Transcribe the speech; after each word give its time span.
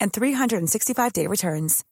and 0.00 0.12
365-day 0.12 1.26
returns. 1.26 1.84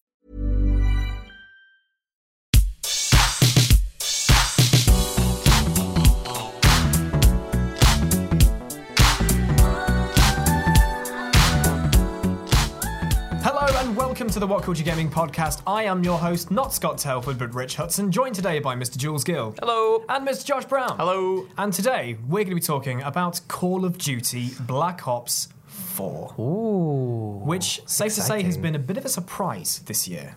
Hello 13.44 13.66
and 13.80 13.96
welcome 13.96 14.28
to 14.30 14.38
the 14.38 14.46
What 14.46 14.62
Culture 14.62 14.84
Gaming 14.84 15.10
podcast. 15.10 15.62
I 15.66 15.84
am 15.84 16.04
your 16.04 16.18
host, 16.18 16.50
not 16.50 16.72
Scott 16.72 16.98
Telford, 16.98 17.38
but 17.38 17.54
Rich 17.54 17.76
Hudson, 17.76 18.10
joined 18.10 18.34
today 18.34 18.60
by 18.60 18.74
Mr. 18.74 18.96
Jules 18.96 19.24
Gill. 19.24 19.54
Hello. 19.60 20.04
And 20.08 20.26
Mr. 20.26 20.44
Josh 20.44 20.64
Brown. 20.64 20.96
Hello. 20.96 21.46
And 21.58 21.72
today 21.72 22.16
we're 22.28 22.44
going 22.44 22.50
to 22.50 22.54
be 22.54 22.60
talking 22.60 23.02
about 23.02 23.40
Call 23.48 23.84
of 23.84 23.98
Duty 23.98 24.50
Black 24.60 25.06
Ops 25.08 25.48
4. 25.72 26.34
Ooh. 26.38 27.40
Which, 27.44 27.82
safe 27.86 28.14
to 28.14 28.22
say, 28.22 28.42
has 28.42 28.56
been 28.56 28.74
a 28.74 28.78
bit 28.78 28.96
of 28.96 29.04
a 29.04 29.08
surprise 29.08 29.80
this 29.86 30.06
year. 30.06 30.34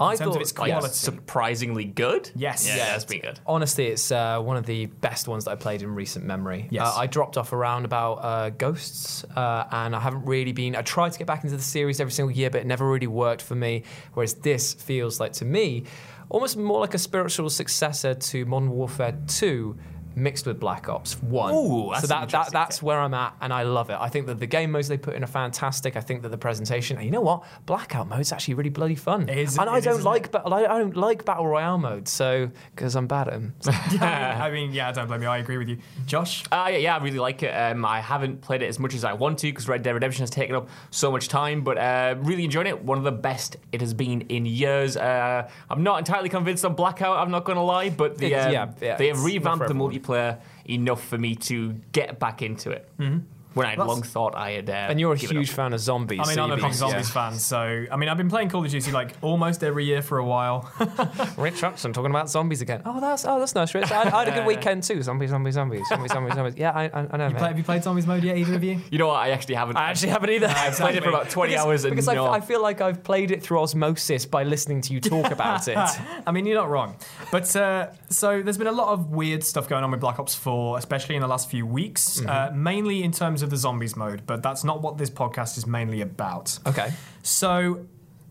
I 0.00 0.16
thought 0.16 0.40
its 0.40 0.52
quality. 0.52 0.88
surprisingly 0.94 1.84
good. 1.84 2.30
Yes. 2.36 2.66
Yeah, 2.66 2.76
Yeah, 2.76 2.84
that's 2.92 3.04
been 3.04 3.20
good. 3.20 3.40
Honestly, 3.46 3.86
it's 3.86 4.12
uh, 4.12 4.40
one 4.40 4.56
of 4.56 4.64
the 4.64 4.86
best 4.86 5.26
ones 5.26 5.44
that 5.44 5.50
I 5.52 5.56
played 5.56 5.82
in 5.82 5.94
recent 5.94 6.24
memory. 6.24 6.68
Yes. 6.70 6.86
Uh, 6.86 7.00
I 7.00 7.06
dropped 7.06 7.36
off 7.36 7.52
around 7.52 7.84
about 7.84 8.14
uh, 8.14 8.50
Ghosts, 8.50 9.24
uh, 9.24 9.64
and 9.72 9.96
I 9.96 10.00
haven't 10.00 10.24
really 10.24 10.52
been. 10.52 10.76
I 10.76 10.82
tried 10.82 11.12
to 11.12 11.18
get 11.18 11.26
back 11.26 11.42
into 11.44 11.56
the 11.56 11.62
series 11.62 12.00
every 12.00 12.12
single 12.12 12.30
year, 12.30 12.50
but 12.50 12.60
it 12.60 12.66
never 12.66 12.88
really 12.88 13.06
worked 13.06 13.42
for 13.42 13.54
me. 13.54 13.82
Whereas 14.14 14.34
this 14.34 14.72
feels 14.72 15.18
like, 15.18 15.32
to 15.34 15.44
me, 15.44 15.84
almost 16.28 16.56
more 16.56 16.80
like 16.80 16.94
a 16.94 16.98
spiritual 16.98 17.50
successor 17.50 18.14
to 18.14 18.46
Modern 18.46 18.70
Warfare 18.70 19.18
2. 19.26 19.76
Mixed 20.18 20.46
with 20.46 20.58
Black 20.58 20.88
Ops 20.88 21.22
One, 21.22 21.54
Ooh, 21.54 21.90
that's 21.92 22.08
so 22.08 22.14
an 22.14 22.20
that, 22.22 22.30
that 22.30 22.52
that's 22.52 22.78
fit. 22.78 22.82
where 22.82 22.98
I'm 23.00 23.14
at, 23.14 23.34
and 23.40 23.52
I 23.52 23.62
love 23.62 23.90
it. 23.90 23.96
I 24.00 24.08
think 24.08 24.26
that 24.26 24.38
the 24.40 24.46
game 24.46 24.72
modes 24.72 24.88
they 24.88 24.98
put 24.98 25.14
in 25.14 25.22
are 25.22 25.28
fantastic. 25.28 25.96
I 25.96 26.00
think 26.00 26.22
that 26.22 26.30
the 26.30 26.38
presentation, 26.38 26.96
and 26.96 27.04
you 27.06 27.10
know 27.12 27.20
what, 27.20 27.44
Blackout 27.66 28.08
mode's 28.08 28.32
actually 28.32 28.54
really 28.54 28.70
bloody 28.70 28.94
fun. 28.94 29.28
It 29.28 29.38
is- 29.38 29.58
and 29.58 29.68
I 29.70 29.80
don't 29.80 29.94
isn't 29.94 30.04
like, 30.04 30.26
it? 30.26 30.32
ba- 30.32 30.42
I 30.46 30.78
don't 30.78 30.96
like 30.96 31.24
battle 31.24 31.46
royale 31.46 31.78
mode, 31.78 32.08
so 32.08 32.50
because 32.74 32.96
I'm 32.96 33.06
bad 33.06 33.28
at 33.28 33.34
them. 33.34 33.54
yeah, 33.92 34.40
I 34.44 34.50
mean, 34.50 34.72
yeah, 34.72 34.90
don't 34.92 35.06
blame 35.06 35.20
me. 35.20 35.26
I 35.26 35.38
agree 35.38 35.58
with 35.58 35.68
you. 35.68 35.78
Josh? 36.06 36.44
Uh, 36.50 36.68
yeah, 36.70 36.78
yeah, 36.78 36.96
I 36.96 37.02
really 37.02 37.18
like 37.18 37.42
it. 37.42 37.50
Um, 37.50 37.84
I 37.84 38.00
haven't 38.00 38.40
played 38.40 38.62
it 38.62 38.66
as 38.66 38.78
much 38.78 38.94
as 38.94 39.04
I 39.04 39.12
want 39.12 39.38
to 39.40 39.46
because 39.48 39.68
Red 39.68 39.82
Dead 39.82 39.92
Redemption 39.92 40.22
has 40.22 40.30
taken 40.30 40.56
up 40.56 40.68
so 40.90 41.10
much 41.12 41.28
time, 41.28 41.62
but 41.62 41.78
uh, 41.78 42.16
really 42.18 42.44
enjoying 42.44 42.66
it. 42.66 42.82
One 42.82 42.98
of 42.98 43.04
the 43.04 43.12
best 43.12 43.56
it 43.72 43.80
has 43.80 43.94
been 43.94 44.22
in 44.22 44.46
years. 44.46 44.96
Uh, 44.96 45.48
I'm 45.70 45.82
not 45.82 45.98
entirely 45.98 46.28
convinced 46.28 46.64
on 46.64 46.74
Blackout. 46.74 47.18
I'm 47.18 47.30
not 47.30 47.44
going 47.44 47.56
to 47.56 47.62
lie, 47.62 47.90
but 47.90 48.18
the, 48.18 48.34
um, 48.34 48.52
yeah, 48.52 48.72
yeah, 48.80 48.96
they 48.96 49.08
have 49.08 49.22
revamped 49.24 49.58
the 49.58 49.64
everyone. 49.64 49.90
Multiplayer 50.08 50.40
enough 50.64 51.04
for 51.04 51.18
me 51.18 51.34
to 51.34 51.74
get 51.92 52.18
back 52.18 52.42
into 52.42 52.70
it. 52.70 52.88
Mm-hmm. 52.98 53.18
When 53.54 53.66
I 53.66 53.70
had 53.70 53.78
That's- 53.78 53.88
long 53.88 54.02
thought 54.02 54.34
I 54.36 54.52
had. 54.52 54.70
Uh, 54.70 54.72
And 54.72 55.00
you're 55.00 55.12
a 55.12 55.16
given 55.16 55.38
huge 55.38 55.50
up. 55.50 55.56
fan 55.56 55.72
of 55.72 55.80
zombies. 55.80 56.20
I 56.22 56.26
mean, 56.26 56.34
so 56.34 56.42
I'm 56.44 56.50
a 56.50 56.54
you'd 56.54 56.62
big 56.62 56.70
be- 56.70 56.76
Zombies 56.76 57.10
fan, 57.10 57.34
so 57.34 57.84
I 57.90 57.96
mean, 57.96 58.08
I've 58.08 58.16
been 58.16 58.28
playing 58.28 58.50
Call 58.50 58.64
of 58.64 58.70
Duty 58.70 58.92
like 58.92 59.14
almost 59.22 59.64
every 59.64 59.84
year 59.84 60.02
for 60.02 60.18
a 60.18 60.24
while. 60.24 60.70
Rich 61.36 61.60
Hudson 61.62 61.92
talking 61.92 62.10
about 62.10 62.30
zombies 62.30 62.60
again. 62.60 62.82
Oh, 62.84 63.00
that's 63.00 63.24
oh, 63.24 63.38
that's 63.38 63.54
nice, 63.54 63.74
Rich. 63.74 63.90
I, 63.90 64.02
I 64.02 64.24
had 64.24 64.28
a 64.28 64.32
good 64.32 64.46
weekend 64.46 64.82
too. 64.82 65.02
Zombies, 65.02 65.30
zombies, 65.30 65.54
zombies, 65.54 65.88
zombies, 65.88 66.12
zombies, 66.12 66.34
zombies. 66.34 66.54
Yeah, 66.56 66.70
I, 66.72 66.84
I, 66.84 67.06
I 67.10 67.16
know. 67.16 67.28
mate. 67.28 67.38
Play- 67.38 67.48
have 67.48 67.58
you 67.58 67.64
played 67.64 67.82
Zombies 67.82 68.06
mode 68.06 68.22
yet, 68.22 68.36
either 68.36 68.54
of 68.54 68.62
you? 68.64 68.80
You 68.90 68.98
know 68.98 69.08
what? 69.08 69.16
I 69.16 69.30
actually 69.30 69.54
haven't. 69.56 69.76
I 69.76 69.90
actually 69.90 70.10
haven't 70.10 70.30
either. 70.30 70.46
I've 70.56 70.74
played 70.76 70.96
it 70.96 71.02
for 71.02 71.08
about 71.08 71.30
20 71.30 71.50
because, 71.52 71.64
hours 71.66 71.84
and 71.84 71.92
because 71.92 72.08
I, 72.08 72.14
no. 72.14 72.26
I 72.26 72.40
feel 72.40 72.62
like 72.62 72.80
I've 72.80 73.02
played 73.02 73.30
it 73.30 73.42
through 73.42 73.60
osmosis 73.60 74.26
by 74.26 74.44
listening 74.44 74.80
to 74.82 74.92
you 74.92 75.00
talk 75.00 75.30
about 75.32 75.66
it. 75.68 75.76
I 75.76 76.30
mean, 76.32 76.46
you're 76.46 76.56
not 76.58 76.68
wrong. 76.70 76.96
But 77.32 77.54
uh, 77.56 77.88
so 78.08 78.42
there's 78.42 78.58
been 78.58 78.66
a 78.66 78.72
lot 78.72 78.88
of 78.92 79.10
weird 79.10 79.42
stuff 79.42 79.68
going 79.68 79.84
on 79.84 79.90
with 79.90 80.00
Black 80.00 80.18
Ops 80.18 80.34
4, 80.34 80.78
especially 80.78 81.14
in 81.16 81.22
the 81.22 81.28
last 81.28 81.50
few 81.50 81.66
weeks, 81.66 82.24
uh, 82.24 82.50
mainly 82.54 83.02
in 83.02 83.12
terms 83.12 83.37
of 83.42 83.50
the 83.50 83.56
zombies 83.56 83.96
mode, 83.96 84.22
but 84.26 84.42
that's 84.42 84.64
not 84.64 84.82
what 84.82 84.98
this 84.98 85.10
podcast 85.10 85.56
is 85.58 85.66
mainly 85.66 86.00
about. 86.00 86.58
Okay. 86.66 86.92
So 87.22 87.86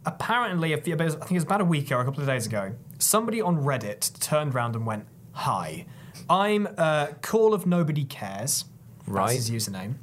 apparently, 0.06 0.74
a 0.74 0.78
few, 0.78 0.96
I 0.96 0.98
think 0.98 1.32
it 1.32 1.34
was 1.34 1.44
about 1.44 1.62
a 1.62 1.66
week 1.66 1.92
or 1.92 2.00
a 2.00 2.06
couple 2.06 2.22
of 2.22 2.28
days 2.28 2.46
ago, 2.46 2.74
somebody 3.00 3.42
on 3.42 3.58
Reddit 3.64 4.20
turned 4.20 4.56
around 4.56 4.76
and 4.76 4.86
went, 4.86 5.06
Hi, 5.34 5.86
I'm 6.30 6.68
uh, 6.78 7.08
Call 7.22 7.54
of 7.54 7.66
Nobody 7.66 8.04
Cares. 8.04 8.66
Right. 9.06 9.34
That's 9.34 9.48
his 9.48 9.68
username. 9.68 9.96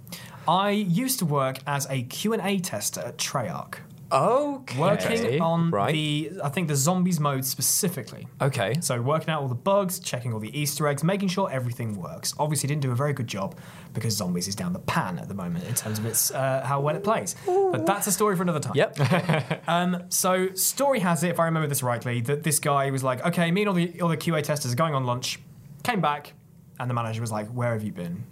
I 0.47 0.70
used 0.70 1.19
to 1.20 1.26
work 1.26 1.59
as 1.66 1.87
a 1.91 2.03
Q&A 2.03 2.59
tester 2.59 3.00
at 3.00 3.16
Treyarch. 3.16 3.76
Okay. 4.12 4.78
Working 4.78 5.41
on 5.41 5.70
right. 5.70 5.92
the, 5.92 6.32
I 6.42 6.48
think 6.48 6.69
the 6.69 6.76
zombies 6.76 7.19
mode 7.20 7.44
specifically. 7.44 8.26
Okay. 8.41 8.75
So 8.81 9.00
working 9.00 9.31
out 9.31 9.42
all 9.42 9.48
the 9.48 9.54
bugs, 9.54 9.98
checking 9.98 10.32
all 10.32 10.41
the 10.41 10.56
Easter 10.59 10.87
eggs, 10.87 11.03
making 11.03 11.28
sure 11.28 11.50
everything 11.50 11.97
works. 11.97 12.34
Obviously, 12.38 12.69
didn't 12.69 12.82
do 12.82 12.93
a 12.93 12.94
very 12.94 13.12
good 13.12 13.26
job 13.26 13.56
because 13.93 14.16
zombies 14.16 14.48
is 14.48 14.54
down 14.54 14.72
the 14.72 14.78
pan 14.81 15.19
at 15.19 15.28
the 15.28 15.34
moment 15.34 15.64
in 15.64 15.75
terms 15.75 15.98
of 15.98 16.06
its 16.06 16.31
uh, 16.31 16.62
how 16.64 16.81
well 16.81 16.97
it 16.97 17.04
plays. 17.04 17.34
But 17.47 17.87
that's 17.87 18.06
a 18.06 18.12
story 18.12 18.37
for 18.37 18.43
another 18.43 18.60
time. 18.60 18.75
Yep. 18.75 19.60
Um, 19.66 20.04
so 20.09 20.53
story 20.54 21.00
has 21.00 21.22
it, 21.22 21.31
if 21.31 21.41
I 21.41 21.44
remember 21.47 21.66
this 21.69 21.82
rightly, 21.82 22.20
that 22.22 22.43
this 22.43 22.59
guy 22.59 22.91
was 22.91 23.03
like, 23.03 23.25
okay, 23.25 23.50
me 23.50 23.62
and 23.62 23.69
all 23.69 23.75
the 23.75 24.00
all 24.00 24.09
the 24.09 24.16
QA 24.16 24.43
testers 24.43 24.72
are 24.72 24.76
going 24.76 24.94
on 24.94 25.04
lunch. 25.04 25.38
Came 25.82 26.00
back, 26.00 26.34
and 26.78 26.88
the 26.88 26.94
manager 26.94 27.20
was 27.20 27.32
like, 27.32 27.48
where 27.48 27.72
have 27.72 27.82
you 27.82 27.93
been? 27.93 28.25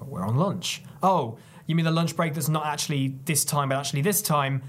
"Well, 0.00 0.10
We're 0.10 0.26
on 0.26 0.36
lunch. 0.36 0.82
Oh, 1.02 1.38
you 1.66 1.74
mean 1.74 1.84
the 1.84 1.90
lunch 1.92 2.16
break 2.16 2.34
that's 2.34 2.48
not 2.48 2.66
actually 2.66 3.16
this 3.24 3.44
time, 3.44 3.68
but 3.68 3.78
actually 3.78 4.02
this 4.02 4.22
time? 4.22 4.62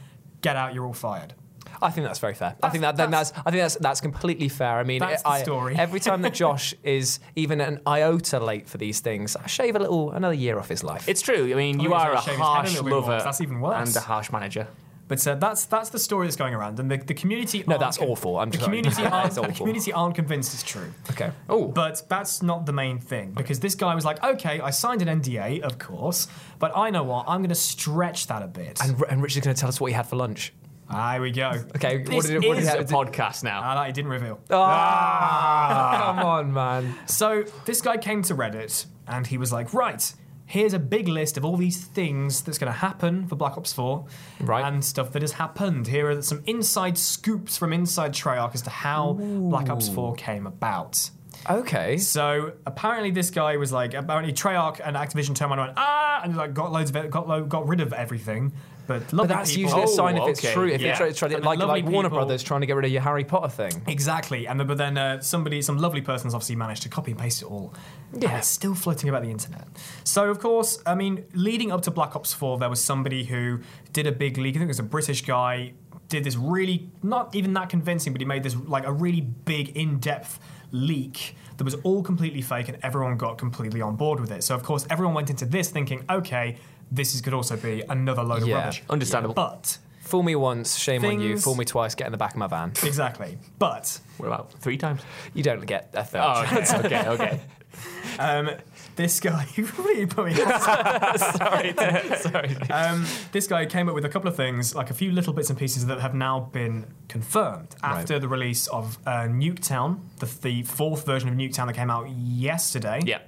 Get 0.44 0.56
out, 0.56 0.76
you're 0.76 0.86
all 0.86 0.94
fired. 0.94 1.34
I 1.82 1.90
think 1.90 2.06
that's 2.08 2.20
very 2.20 2.34
fair. 2.34 2.56
I 2.64 2.70
think 2.70 2.82
that 2.84 2.96
then 2.96 3.12
that's- 3.12 3.32
that's, 3.32 3.48
I 3.48 3.52
think 3.52 3.62
that's 3.64 3.76
that's 3.76 4.00
completely 4.00 4.48
fair. 4.48 4.78
I 4.78 4.84
mean, 4.84 5.00
That's 5.00 5.22
the 5.24 5.30
I, 5.30 5.42
story. 5.44 5.76
every 5.76 6.00
time 6.00 6.22
that 6.22 6.34
Josh 6.42 6.74
is 6.84 7.20
even 7.36 7.60
an 7.60 7.82
iota 7.86 8.40
late 8.40 8.70
for 8.70 8.78
these 8.78 9.00
things, 9.02 9.36
I 9.36 9.48
shave 9.48 9.76
a 9.76 9.80
little 9.80 10.12
another 10.12 10.34
year 10.36 10.60
off 10.60 10.70
his 10.70 10.84
life. 10.84 11.10
It's 11.10 11.22
true. 11.22 11.52
I 11.52 11.56
mean, 11.56 11.82
I 11.82 11.84
you 11.84 11.94
are 11.94 12.12
a 12.12 12.16
were 12.16 12.22
saying 12.22 12.38
shave 12.38 12.38
his 12.38 12.38
head 12.38 12.40
a 12.40 12.44
harsh 12.46 12.74
little 12.76 13.02
bit 13.02 13.08
more, 13.08 13.20
that's 13.24 13.42
even 13.42 13.60
worse. 13.60 13.88
And 13.88 13.96
a 13.98 14.06
harsh 14.06 14.32
manager. 14.32 14.68
But 15.14 15.28
uh, 15.28 15.36
that's 15.36 15.66
that's 15.66 15.90
the 15.92 16.00
story 16.00 16.26
that's 16.26 16.36
going 16.36 16.56
around, 16.56 16.80
and 16.80 16.90
the, 16.90 16.98
the 16.98 17.14
community. 17.14 17.64
No, 17.68 17.78
that's 17.78 18.00
awful. 18.00 18.40
I'm 18.40 18.50
the 18.50 18.58
sorry. 18.58 18.66
community 18.66 19.06
aren't. 19.06 19.36
The 19.36 19.48
community 19.50 19.94
aren't 19.94 20.16
convinced 20.16 20.56
it's 20.56 20.64
true. 20.64 20.92
okay. 21.12 21.30
Oh, 21.48 21.68
But 21.68 22.02
that's 22.10 22.42
not 22.42 22.66
the 22.66 22.74
main 22.74 22.98
thing 22.98 23.30
because 23.34 23.60
this 23.60 23.76
guy 23.76 23.94
was 23.94 24.06
like, 24.06 24.24
okay, 24.24 24.60
I 24.60 24.72
signed 24.72 25.04
an 25.04 25.22
NDA, 25.22 25.62
of 25.62 25.78
course, 25.78 26.28
but 26.58 26.76
I 26.76 26.90
know 26.90 27.04
what, 27.04 27.26
I'm 27.28 27.42
going 27.42 27.50
to 27.50 27.54
stretch 27.56 28.26
that 28.26 28.42
a 28.42 28.48
bit. 28.48 28.80
And, 28.84 29.00
and 29.08 29.22
Richard's 29.22 29.46
going 29.46 29.56
to 29.56 29.60
tell 29.60 29.70
us 29.70 29.80
what 29.80 29.92
he 29.92 29.94
had 29.94 30.08
for 30.08 30.16
lunch. 30.16 30.52
Ah, 30.90 31.14
here 31.14 31.22
we 31.22 31.30
go. 31.32 31.52
Okay, 31.76 32.00
This 32.00 32.16
what 32.16 32.26
did 32.26 32.44
it- 32.44 32.48
what 32.48 32.56
did 32.56 32.64
is 32.64 32.74
it 32.74 32.80
a 32.82 32.84
podcast 32.96 33.44
now. 33.44 33.62
Ah, 33.64 33.76
that 33.76 33.86
he 33.86 33.94
didn't 33.94 34.10
reveal. 34.10 34.40
Ah, 34.50 36.14
Come 36.18 36.26
on, 36.26 36.54
man. 36.54 36.96
So 37.06 37.44
this 37.66 37.82
guy 37.82 37.98
came 37.98 38.24
to 38.24 38.34
Reddit 38.36 38.88
and 39.08 39.28
he 39.28 39.38
was 39.38 39.52
like, 39.54 39.76
right, 39.76 40.12
here's 40.54 40.74
a 40.74 40.80
big 40.80 41.08
list 41.08 41.36
of 41.38 41.44
all 41.44 41.58
these 41.58 41.84
things 41.84 42.42
that's 42.44 42.60
going 42.60 42.72
to 42.72 42.78
happen 42.78 43.28
for 43.28 43.36
Black 43.36 43.58
Ops 43.58 43.74
4 43.74 44.06
Right. 44.42 44.64
and 44.66 44.86
stuff 44.86 45.12
that 45.14 45.24
has 45.24 45.32
happened. 45.34 45.88
Here 45.88 46.10
are 46.12 46.22
some 46.22 46.44
inside 46.46 46.96
scoops 46.98 47.58
from 47.58 47.74
inside 47.74 48.14
Treyarch 48.14 48.54
as 48.54 48.62
to 48.62 48.70
how 48.70 49.14
Black 49.14 49.70
Ops 49.72 49.90
4 49.90 50.14
came 50.14 50.46
about. 50.46 51.10
Okay. 51.50 51.98
So 51.98 52.54
apparently, 52.68 53.10
this 53.12 53.30
guy 53.32 53.58
was 53.58 53.72
like, 53.72 53.94
apparently 53.96 54.32
Treyarch 54.32 54.80
and 54.86 54.96
Activision 54.96 55.36
turned 55.36 55.52
around 55.52 55.60
and 55.60 55.68
went, 55.70 55.78
ah, 55.78 56.22
and 56.24 56.38
like 56.38 56.54
got 56.54 56.72
loads 56.72 56.90
of 56.92 56.96
it, 56.98 57.10
got 57.10 57.28
lo- 57.28 57.44
got 57.44 57.68
rid 57.68 57.82
of 57.82 57.92
everything. 57.92 58.54
But, 58.86 59.04
But 59.12 59.28
that's 59.30 59.52
people- 59.52 59.62
usually 59.64 59.84
a 59.84 59.88
sign 59.88 60.18
if 60.18 60.24
Oh, 60.24 60.28
it's 60.28 60.40
okay, 60.44 60.54
true. 60.54 60.68
If 60.68 60.82
yeah. 60.82 60.98
you're 61.00 61.14
trying, 61.14 61.32
to, 61.32 61.38
like, 61.40 61.60
like 61.60 61.86
Warner 61.86 62.10
people- 62.10 62.18
Brothers 62.20 62.44
trying 62.44 62.62
to 62.62 62.68
get 62.68 62.76
rid 62.76 62.86
of 62.86 62.92
your 62.92 63.02
Harry 63.02 63.24
Potter 63.24 63.48
thing. 63.50 63.82
Exactly, 63.88 64.46
and 64.48 64.60
then, 64.60 64.68
but 64.68 64.78
then 64.78 64.98
uh, 64.98 65.22
somebody, 65.22 65.62
some 65.62 65.78
lovely 65.78 66.02
person's 66.02 66.34
obviously 66.34 66.56
managed 66.58 66.84
to 66.84 66.90
copy 66.90 67.12
and 67.12 67.20
paste 67.20 67.42
it 67.42 67.46
all. 67.46 67.74
Yeah, 68.14 68.30
and 68.30 68.38
it's 68.40 68.48
still 68.48 68.76
floating 68.76 69.08
about 69.10 69.22
the 69.24 69.32
internet. 69.32 69.68
So 70.04 70.30
of 70.30 70.40
course, 70.40 70.82
I 70.86 70.96
mean, 70.96 71.24
leading 71.34 71.72
up 71.72 71.82
to 71.84 71.92
Black 71.92 72.16
Ops 72.16 72.34
Four, 72.34 72.58
there 72.58 72.70
was 72.70 72.84
somebody 72.84 73.24
who 73.24 73.60
did 73.94 74.06
a 74.08 74.12
big 74.12 74.38
leak. 74.38 74.56
I 74.56 74.60
think 74.60 74.66
it 74.66 74.68
was 74.68 74.80
a 74.80 74.84
British 74.84 75.24
guy. 75.26 75.74
did 76.10 76.24
this 76.26 76.36
really 76.36 76.92
not 77.02 77.34
even 77.34 77.54
that 77.54 77.70
convincing, 77.70 78.14
but 78.14 78.22
he 78.22 78.26
made 78.26 78.44
this 78.44 78.56
like 78.68 78.86
a 78.86 78.92
really 78.92 79.22
big 79.22 79.70
in-depth 79.76 80.40
leak 80.72 81.36
that 81.58 81.64
was 81.64 81.74
all 81.84 82.04
completely 82.04 82.42
fake, 82.42 82.68
and 82.68 82.78
everyone 82.84 83.18
got 83.18 83.38
completely 83.38 83.82
on 83.82 83.96
board 83.96 84.20
with 84.20 84.32
it. 84.32 84.44
So 84.44 84.54
of 84.54 84.62
course, 84.64 84.86
everyone 84.92 85.16
went 85.16 85.30
into 85.30 85.46
this 85.46 85.70
thinking, 85.70 86.04
okay, 86.10 86.58
this 86.94 87.14
is, 87.16 87.22
could 87.22 87.34
also 87.34 87.58
be 87.58 87.84
another 87.90 88.24
load 88.24 88.46
Yeah. 88.46 88.58
of 88.58 88.64
rubbish. 88.66 88.84
Understandable. 88.90 89.34
But 89.36 89.78
Fool 90.02 90.22
me 90.24 90.36
once, 90.36 90.78
shame 90.78 91.04
on 91.06 91.20
you. 91.22 91.38
Fool 91.40 91.56
me 91.56 91.66
twice, 91.66 91.96
get 91.96 92.06
in 92.06 92.12
the 92.12 92.18
back 92.18 92.32
of 92.32 92.38
my 92.38 92.48
van. 92.48 92.74
exactly, 92.84 93.38
but 93.58 94.00
What 94.18 94.28
about 94.28 94.52
three 94.60 94.78
times? 94.78 95.02
You 95.34 95.44
don't 95.44 95.66
get 95.66 95.90
a 95.94 96.04
third. 96.04 96.22
Oh, 96.24 96.42
okay, 96.44 96.86
okay, 96.86 97.08
okay. 97.10 97.40
um, 98.20 98.50
this 98.96 99.20
guy 99.20 99.48
really 99.58 100.06
put 100.06 100.26
me. 100.28 100.34
sorry, 100.36 101.74
sorry. 102.18 102.56
Um, 102.70 103.06
this 103.32 103.48
guy 103.48 103.66
came 103.66 103.90
up 103.90 103.96
with 103.96 104.06
a 104.06 104.10
couple 104.10 104.28
of 104.28 104.36
things, 104.36 104.76
like 104.76 104.90
a 104.90 104.94
few 104.94 105.12
little 105.12 105.34
bits 105.34 105.50
and 105.50 105.58
pieces 105.58 105.86
that 105.88 106.00
have 106.00 106.14
now 106.14 106.42
been 106.52 106.86
confirmed 107.08 107.76
after 107.82 108.20
the 108.20 108.28
release 108.28 108.68
of 108.68 108.98
uh, 109.08 109.22
Nuketown, 109.24 110.00
the, 110.20 110.28
the 110.42 110.64
fourth 110.64 111.06
version 111.06 111.30
of 111.30 111.36
Nuketown 111.36 111.68
that 111.68 111.74
came 111.76 111.90
out 111.90 112.10
yesterday. 112.10 113.00
Yeah. 113.04 113.20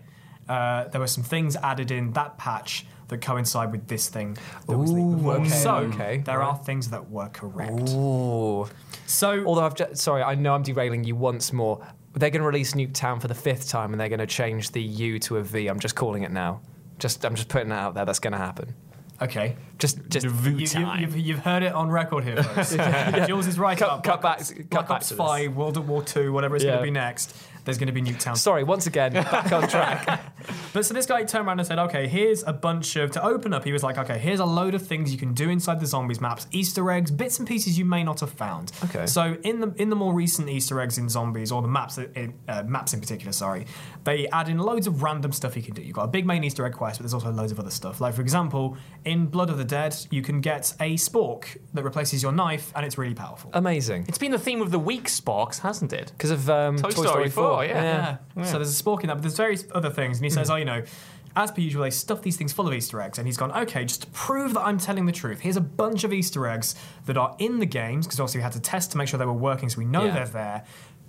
Uh, 0.48 0.88
there 0.90 1.02
were 1.02 1.08
some 1.08 1.24
things 1.24 1.56
added 1.56 1.90
in 1.90 2.12
that 2.14 2.38
patch 2.38 2.86
that 3.07 3.22
coincide 3.22 3.72
with 3.72 3.88
this 3.88 4.10
thing 4.10 4.38
that 4.68 4.78
was 4.78 4.92
leaked 4.92 5.18
before. 5.18 5.36
okay, 5.36 5.50
so 5.50 5.75
okay, 5.75 6.18
there 6.25 6.40
right. 6.40 6.48
are 6.48 6.57
things 6.57 6.90
that 6.90 7.10
were 7.10 7.30
correct. 7.30 7.90
Ooh. 7.92 8.68
So 9.06 9.46
Although 9.46 9.66
I've 9.66 9.75
just, 9.75 9.98
sorry, 9.98 10.24
I 10.24 10.36
know 10.36 10.56
I'm 10.56 10.63
derailing 10.63 11.04
you 11.04 11.16
once 11.16 11.54
more. 11.54 11.86
They're 12.13 12.30
going 12.30 12.42
to 12.42 12.48
release 12.48 12.74
Nuketown 12.74 13.22
for 13.22 13.28
the 13.28 13.36
fifth 13.36 13.68
time, 13.69 13.92
and 13.92 14.00
they're 14.00 14.10
going 14.10 14.19
to 14.19 14.25
change 14.25 14.72
the 14.72 14.81
U 14.81 15.19
to 15.19 15.38
a 15.38 15.44
V. 15.44 15.68
I'm 15.68 15.80
just 15.80 15.96
calling 15.96 16.24
it 16.24 16.31
now. 16.31 16.62
Just 16.98 17.25
I'm 17.25 17.36
just 17.36 17.50
putting 17.50 17.72
it 17.72 17.75
out 17.75 17.94
there. 17.94 18.06
That's 18.06 18.19
going 18.19 18.31
to 18.31 18.38
happen. 18.40 18.74
okay, 19.22 19.56
Just 19.77 20.00
just 20.07 20.25
you, 20.25 20.51
you, 20.57 20.94
you've, 21.00 21.18
you've 21.18 21.39
heard 21.39 21.62
it 21.63 21.74
on 21.74 21.89
record 21.89 22.24
here, 22.24 22.42
folks. 22.42 22.75
Jules 23.27 23.48
is 23.48 23.60
right. 23.60 23.77
Cut- 23.77 23.88
about 24.00 24.04
cut 24.04 24.22
back- 24.22 24.39
cut 24.39 24.69
Black 24.69 24.88
back 24.88 24.95
Ops 24.98 25.07
to 25.10 25.13
this. 25.16 25.18
Five, 25.18 25.56
World 25.56 25.77
at 25.77 25.83
War 25.83 26.01
Two, 26.01 26.31
whatever 26.31 26.56
it's 26.56 26.63
going 26.63 26.77
to 26.77 26.83
be 26.83 26.92
next. 26.92 27.36
There's 27.66 27.80
going 27.80 27.88
to 27.88 27.94
be 27.94 28.01
Nuketown. 28.04 28.38
sorry 28.38 28.63
once 28.63 28.86
again 28.86 29.13
back 29.13 29.51
on 29.51 29.68
track. 29.68 30.22
But 30.74 30.86
so 30.86 30.94
this 30.94 31.06
guy 31.06 31.24
turned 31.24 31.48
around 31.48 31.60
and 31.60 31.68
said, 31.68 31.80
okay, 31.80 32.06
here's 32.07 32.44
a 32.44 32.51
bunch 32.51 32.98
of, 32.98 33.10
to 33.12 33.24
open 33.24 33.54
up, 33.54 33.63
he 33.63 33.72
was 33.72 33.81
like, 33.81 33.98
okay, 33.98 34.19
here's 34.19 34.42
a 34.42 34.45
load 34.45 34.75
of 34.75 34.86
things 34.86 35.10
you 35.12 35.18
can 35.18 35.33
do 35.33 35.50
inside 35.50 35.80
the 35.80 35.86
zombies 35.88 36.19
maps, 36.19 36.45
Easter 36.51 36.92
eggs, 36.92 37.10
bits 37.10 37.39
and 37.39 37.48
pieces 37.48 37.80
you 37.80 37.86
may 37.86 38.04
not 38.04 38.19
have 38.19 38.30
found. 38.30 38.74
Okay. 38.83 39.07
So 39.07 39.38
in 39.44 39.62
the 39.62 39.74
in 39.81 39.89
the 39.89 39.95
more 39.95 40.13
recent 40.13 40.50
Easter 40.50 40.80
eggs 40.81 40.98
in 41.00 41.07
zombies, 41.10 41.51
or 41.51 41.62
the 41.62 41.68
maps, 41.69 41.98
uh, 41.98 42.63
maps 42.68 42.94
in 42.94 43.00
particular, 43.00 43.31
sorry, 43.31 43.66
they 44.04 44.27
add 44.27 44.50
in 44.50 44.60
loads 44.60 44.86
of 44.86 45.01
random 45.01 45.31
stuff 45.31 45.56
you 45.56 45.63
can 45.63 45.74
do. 45.74 45.81
You've 45.81 45.95
got 45.95 46.04
a 46.04 46.10
big 46.10 46.25
main 46.27 46.44
Easter 46.44 46.66
egg 46.66 46.74
quest, 46.74 47.00
but 47.00 47.04
there's 47.04 47.13
also 47.16 47.31
loads 47.31 47.54
of 47.54 47.60
other 47.60 47.72
stuff. 47.72 48.00
Like, 48.01 48.13
for 48.13 48.22
example, 48.22 48.77
in 49.06 49.25
Blood 49.27 49.50
of 49.50 49.57
the 49.57 49.65
Dead, 49.66 49.96
you 50.12 50.22
can 50.22 50.42
get 50.42 50.74
a 50.80 50.96
spork 50.96 51.58
that 51.74 51.84
replaces 51.84 52.24
your 52.24 52.32
knife, 52.32 52.72
and 52.76 52.86
it's 52.86 52.98
really 52.98 53.16
powerful. 53.16 53.50
Amazing. 53.54 54.06
It's 54.08 54.18
been 54.18 54.32
the 54.32 54.40
theme 54.40 54.62
of 54.62 54.72
the 54.72 54.80
week, 54.80 55.06
Sporks, 55.06 55.60
hasn't 55.60 55.92
it? 55.94 56.12
Because 56.18 56.32
of 56.32 56.50
um, 56.50 56.78
Toy 56.78 56.90
Toy, 56.90 57.04
Story 57.04 57.08
Story 57.08 57.30
4, 57.30 57.44
4. 57.56 57.66
yeah. 57.66 58.18
So 58.44 58.54
there's 58.60 58.80
a 58.80 58.84
spork 58.84 59.02
in 59.02 59.08
that, 59.08 59.16
but 59.16 59.22
there's 59.24 59.38
various 59.38 59.66
other 59.74 59.90
things. 59.90 60.18
And 60.18 60.26
he 60.26 60.30
says, 60.30 60.50
oh, 60.50 60.56
you 60.56 60.66
know, 60.66 60.84
as 61.36 61.52
per 61.52 61.60
usual, 61.62 61.84
they 61.84 61.90
stuff 61.90 62.22
these 62.22 62.38
things 62.38 62.54
full 62.54 62.66
of 62.68 62.74
Easter 62.74 63.02
eggs. 63.02 63.18
And 63.18 63.28
he's 63.28 63.38
gone, 63.38 63.52
okay, 63.52 63.84
just 63.84 64.02
to 64.04 64.08
prove 64.12 64.54
that 64.54 64.62
I'm 64.62 64.78
telling 64.78 65.06
the 65.06 65.12
truth, 65.12 65.42
here's 65.42 65.58
a 65.58 65.62
bunch 65.62 66.04
of 66.06 66.14
Easter 66.14 66.48
eggs 66.48 66.76
that 67.08 67.18
are 67.18 67.36
in 67.40 67.60
the 67.60 67.66
games, 67.66 68.06
because 68.08 68.20
obviously 68.20 68.40
we 68.40 68.44
had 68.44 68.54
to 68.54 68.62
test 68.62 68.92
to 68.92 68.98
make 68.98 69.08
sure 69.10 69.18
they 69.18 69.26
were 69.26 69.34
working, 69.34 69.68
so 69.70 69.78
we 69.80 69.86
know 69.86 70.06
Yeah. 70.06 70.14
they're 70.14 70.28
there. 70.28 70.64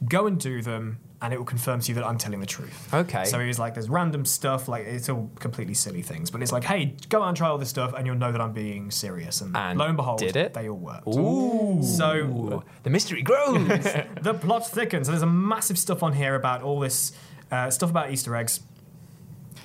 Go 0.09 0.27
and 0.27 0.39
do 0.39 0.63
them, 0.63 0.99
and 1.23 1.33
it 1.33 1.39
will 1.39 1.47
confirm 1.47 1.81
to 1.81 1.89
you 1.89 1.95
that 1.95 2.05
I'm 2.07 2.19
telling 2.19 2.41
the 2.41 2.47
truth. 2.47 2.93
Okay. 2.93 3.25
So 3.25 3.39
he 3.41 3.47
was 3.49 3.59
like, 3.59 3.75
there's 3.75 3.89
random 3.89 4.25
stuff, 4.25 4.69
like 4.69 4.87
it's 4.87 5.09
all 5.09 5.31
completely 5.39 5.75
silly 5.75 6.03
things, 6.03 6.31
but 6.31 6.43
it's 6.43 6.53
like, 6.53 6.65
hey, 6.65 6.95
go 7.09 7.23
out 7.23 7.29
and 7.29 7.37
try 7.37 7.49
all 7.49 7.59
this 7.59 7.71
stuff, 7.71 7.95
and 7.97 8.07
you'll 8.07 8.17
know 8.17 8.33
that 8.33 8.41
I'm 8.41 8.53
being 8.53 8.91
serious. 8.91 9.41
And, 9.41 9.57
And 9.57 9.79
lo 9.79 9.87
and 9.87 9.97
behold, 9.97 10.19
did 10.19 10.37
it? 10.37 10.55
they 10.55 10.69
all 10.69 10.77
worked. 10.77 11.09
Ooh. 11.09 11.81
So 11.83 12.65
The 12.83 12.91
mystery 12.91 13.23
grows. 13.23 13.67
the 14.21 14.35
plot 14.41 14.67
thickens. 14.69 15.07
So 15.07 15.13
there's 15.13 15.23
a 15.23 15.27
massive 15.27 15.79
stuff 15.79 16.03
on 16.03 16.13
here 16.13 16.35
about 16.35 16.63
all 16.63 16.81
this 16.81 17.13
uh, 17.51 17.71
stuff 17.71 17.91
about 17.91 18.11
Easter 18.11 18.35
eggs. 18.37 18.61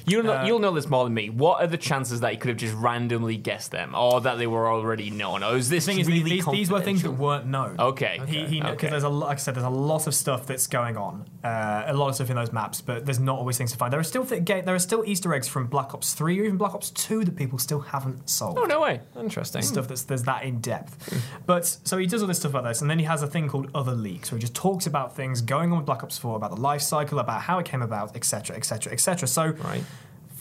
You'll 0.06 0.24
know, 0.24 0.33
Uh, 0.33 0.45
you'll 0.45 0.59
know 0.59 0.71
this 0.71 0.89
more 0.89 1.03
than 1.03 1.13
me. 1.13 1.30
What 1.30 1.62
are 1.62 1.68
the 1.68 1.77
chances 1.77 2.21
that 2.21 2.33
you 2.33 2.39
could 2.39 2.50
have 2.50 2.57
just 2.57 2.74
randomly 2.75 3.38
guessed 3.38 3.71
them, 3.71 3.94
or 3.95 4.21
that 4.21 4.38
they 4.38 4.48
were 4.48 4.68
already 4.69 5.09
known? 5.09 5.44
Or 5.44 5.56
is 5.56 5.69
this 5.69 5.86
thing 5.86 6.00
is, 6.00 6.07
really 6.07 6.24
these, 6.24 6.45
these 6.48 6.71
were 6.71 6.81
things 6.81 7.03
that 7.03 7.12
weren't 7.12 7.45
known. 7.45 7.75
Okay. 7.80 8.21
He, 8.27 8.45
he, 8.45 8.59
because 8.62 8.74
Okay. 8.75 8.89
there's 8.89 9.03
a 9.03 9.09
like 9.09 9.38
I 9.38 9.39
said, 9.39 9.56
there's 9.56 9.65
a 9.65 9.69
lot 9.69 10.07
of 10.07 10.15
stuff 10.15 10.45
that's 10.48 10.68
going 10.68 10.98
on, 10.98 11.25
uh, 11.44 11.83
a 11.88 11.94
lot 11.94 12.09
of 12.09 12.15
stuff 12.15 12.30
in 12.30 12.36
those 12.36 12.51
maps, 12.51 12.81
but 12.81 13.06
there's 13.06 13.19
not 13.19 13.38
always 13.38 13.57
things 13.57 13.71
to 13.71 13.77
find. 13.77 13.92
There 13.94 14.00
are 14.00 14.03
still 14.03 14.25
th- 14.25 14.45
there 14.45 14.75
are 14.75 14.80
still 14.80 15.03
Easter 15.06 15.33
eggs 15.33 15.48
from 15.48 15.68
Black 15.68 15.94
Ops 15.94 16.13
Three 16.13 16.39
or 16.39 16.44
even 16.45 16.57
Black 16.57 16.74
Ops 16.74 16.89
Two 16.92 17.24
that 17.25 17.36
people 17.36 17.59
still 17.59 17.80
haven't 17.81 18.30
solved. 18.30 18.59
Oh 18.59 18.65
no 18.65 18.81
way! 18.81 19.01
Interesting. 19.19 19.62
Stuff 19.62 19.88
that's 19.88 20.03
there's 20.03 20.24
that 20.24 20.44
in 20.44 20.59
depth, 20.59 21.19
but 21.45 21.65
so 21.83 21.98
he 21.98 22.06
does 22.07 22.21
all 22.21 22.27
this 22.27 22.38
stuff 22.39 22.51
about 22.51 22.63
this, 22.63 22.81
and 22.81 22.89
then 22.89 23.00
he 23.00 23.06
has 23.06 23.21
a 23.24 23.27
thing 23.27 23.48
called 23.48 23.69
other 23.75 23.94
leaks, 23.94 24.31
where 24.31 24.38
he 24.38 24.42
just 24.42 24.56
talks 24.56 24.88
about 24.88 25.15
things 25.15 25.42
going 25.42 25.71
on 25.71 25.77
with 25.77 25.86
Black 25.86 26.03
Ops 26.03 26.18
Four, 26.18 26.36
about 26.36 26.51
the 26.56 26.62
life 26.62 26.81
cycle, 26.81 27.19
about 27.19 27.42
how 27.42 27.59
it 27.59 27.65
came 27.65 27.81
about, 27.81 28.15
etc., 28.15 28.56
etc., 28.56 28.92
etc. 28.94 29.27
So, 29.27 29.48
Right. 29.63 29.83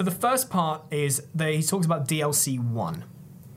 For 0.00 0.05
the 0.05 0.11
first 0.11 0.49
part 0.49 0.81
is 0.91 1.23
they, 1.35 1.58
he 1.58 1.62
talks 1.62 1.85
about 1.85 2.08
DLC 2.08 2.58
One, 2.58 3.05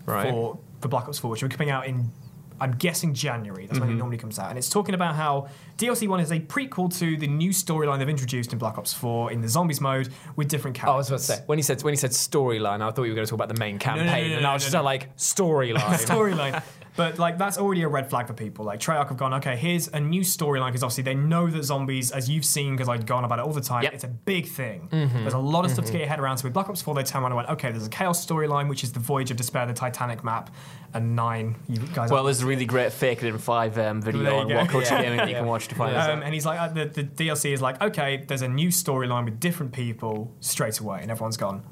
Right. 0.06 0.30
for 0.30 0.60
for 0.82 0.90
Black 0.90 1.08
Ops 1.08 1.18
4, 1.20 1.32
which 1.32 1.42
will 1.42 1.48
be 1.48 1.56
coming 1.56 1.70
out 1.70 1.88
in, 1.88 2.12
I'm 2.60 2.74
guessing 2.74 3.14
January. 3.14 3.66
That's 3.66 3.80
when 3.80 3.88
Mm-hmm. 3.88 3.96
it 3.96 4.00
normally 4.00 4.18
comes 4.18 4.38
out, 4.40 4.50
and 4.50 4.58
it's 4.58 4.68
talking 4.70 4.94
about 4.94 5.16
how 5.16 5.48
DLC 5.78 6.06
One 6.10 6.20
is 6.20 6.32
a 6.34 6.42
prequel 6.42 6.94
to 7.00 7.16
the 7.16 7.28
new 7.28 7.52
storyline 7.52 8.00
they've 8.00 8.10
introduced 8.10 8.52
in 8.52 8.60
Black 8.60 8.78
Ops 8.78 8.92
4 8.94 9.32
in 9.32 9.40
the 9.40 9.48
zombies 9.48 9.80
mode 9.80 10.10
with 10.36 10.50
different 10.50 10.84
Oh, 10.84 10.92
I 10.92 10.96
was 10.98 11.08
about 11.08 11.20
to 11.20 11.24
say 11.24 11.44
when 11.46 11.58
he 11.58 11.64
said 11.64 11.82
when 11.82 11.94
he 11.94 11.98
said 11.98 12.12
storyline, 12.12 12.82
I 12.82 12.92
thought 12.92 13.04
you 13.04 13.12
were 13.12 13.16
going 13.16 13.26
to 13.26 13.30
talk 13.30 13.38
about 13.42 13.48
the 13.48 13.60
main 13.62 13.80
campaign, 13.80 14.32
no, 14.32 14.34
and 14.36 14.44
no, 14.44 14.50
I 14.50 14.54
was 14.54 14.64
no, 14.64 14.66
just 14.66 14.74
no. 14.74 14.84
like 14.84 15.16
storyline. 15.16 15.78
storyline. 16.10 16.62
But 16.96 17.18
like 17.18 17.40
that's 17.40 17.58
already 17.58 17.82
a 17.82 17.88
red 17.88 18.10
flag 18.10 18.28
for 18.28 18.34
people. 18.34 18.66
Like 18.66 18.80
Treyarch 18.80 19.08
have 19.08 19.18
gone, 19.18 19.34
okay, 19.36 19.56
here's 19.56 19.88
a 19.88 20.00
new 20.00 20.22
storyline 20.22 20.68
because 20.68 20.84
obviously 20.84 21.04
they 21.04 21.16
know 21.16 21.48
that 21.50 21.64
zombies, 21.64 22.12
as 22.12 22.30
you've 22.30 22.46
seen, 22.46 22.76
because 22.76 22.88
I've 22.88 23.06
gone 23.08 23.24
about 23.26 23.40
it 23.40 23.46
all 23.46 23.54
the 23.54 23.62
time, 23.62 23.84
Yep. 23.84 23.94
it's 23.94 24.04
a 24.04 24.08
big 24.10 24.48
thing. 24.48 24.90
Mm-hmm. 24.92 25.22
There's 25.22 25.34
a 25.34 25.40
lot 25.40 25.66
of 25.66 25.72
stuff 25.72 25.86
to 25.86 25.92
get 25.92 26.00
your 26.00 26.08
head 26.08 26.20
around. 26.20 26.38
So 26.38 26.44
with 26.44 26.54
Black 26.54 26.70
Ops 26.70 26.82
4, 26.84 26.94
they 26.94 27.02
turned 27.04 27.24
around 27.24 27.32
and 27.32 27.38
went, 27.38 27.50
okay, 27.50 27.72
there's 27.72 27.88
a 27.88 27.90
chaos 27.90 28.24
storyline, 28.24 28.70
which 28.70 28.84
is 28.84 28.94
the 28.94 29.00
Voyage 29.00 29.32
of 29.32 29.38
Despair, 29.38 29.66
the 29.66 29.74
Titanic 29.74 30.24
map, 30.24 30.54
and 30.94 31.16
nine. 31.16 31.56
You 31.68 31.80
guys, 31.96 32.12
Well, 32.12 32.24
there's 32.26 32.44
a 32.44 32.46
really 32.46 32.66
great 32.66 32.92
Fake 32.94 33.24
It 33.24 33.28
in 33.28 33.40
Five 33.40 33.76
um, 33.80 34.00
video 34.00 34.38
on. 34.42 34.54
What 34.54 34.70
Culture 34.70 34.94
Yeah. 34.94 35.02
Gaming 35.02 35.18
that 35.18 35.30
you 35.30 35.36
can 35.36 35.48
watch 35.48 35.68
to 35.70 35.76
find 35.76 35.96
this 35.96 36.04
Um, 36.04 36.20
out. 36.20 36.24
and 36.26 36.34
he's 36.34 36.46
like, 36.46 36.60
uh, 36.60 36.68
the, 36.68 36.86
the 36.86 37.04
DLC 37.04 37.54
is 37.54 37.62
like, 37.62 37.82
okay, 37.82 38.24
there's 38.28 38.44
a 38.44 38.48
new 38.48 38.68
storyline 38.70 39.26
with 39.26 39.40
different 39.40 39.72
people 39.72 40.32
straight 40.42 40.80
away, 40.80 41.00
and 41.02 41.10
everyone's 41.10 41.38
gone, 41.38 41.64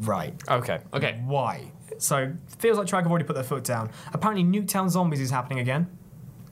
right. 0.00 0.34
okay. 0.48 0.78
Okay. 0.94 1.20
Why? 1.24 1.72
So 2.02 2.32
feels 2.58 2.78
like 2.78 2.86
Treyarch 2.86 3.02
have 3.02 3.10
already 3.10 3.24
put 3.24 3.34
their 3.34 3.44
foot 3.44 3.64
down. 3.64 3.90
Apparently, 4.12 4.44
Nuketown 4.44 4.88
Zombies 4.90 5.20
is 5.20 5.30
happening 5.30 5.58
again. 5.58 5.88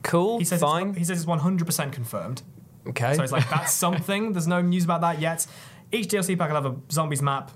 Cool. 0.03 0.39
He 0.39 0.45
says 0.45 0.61
fine. 0.61 0.89
It's, 0.89 0.97
he 0.99 1.03
says 1.03 1.17
it's 1.23 1.25
100% 1.29 1.91
confirmed. 1.91 2.41
okay. 2.87 3.13
So 3.15 3.23
it's 3.23 3.31
like 3.31 3.49
that's 3.49 3.73
something. 3.85 4.33
There's 4.33 4.47
no 4.47 4.61
news 4.61 4.83
about 4.83 5.01
that 5.01 5.19
yet. 5.19 5.45
Each 5.91 6.07
DLC 6.07 6.37
pack 6.37 6.49
will 6.49 6.61
have 6.61 6.65
a 6.65 6.75
zombies 6.91 7.21
map. 7.21 7.51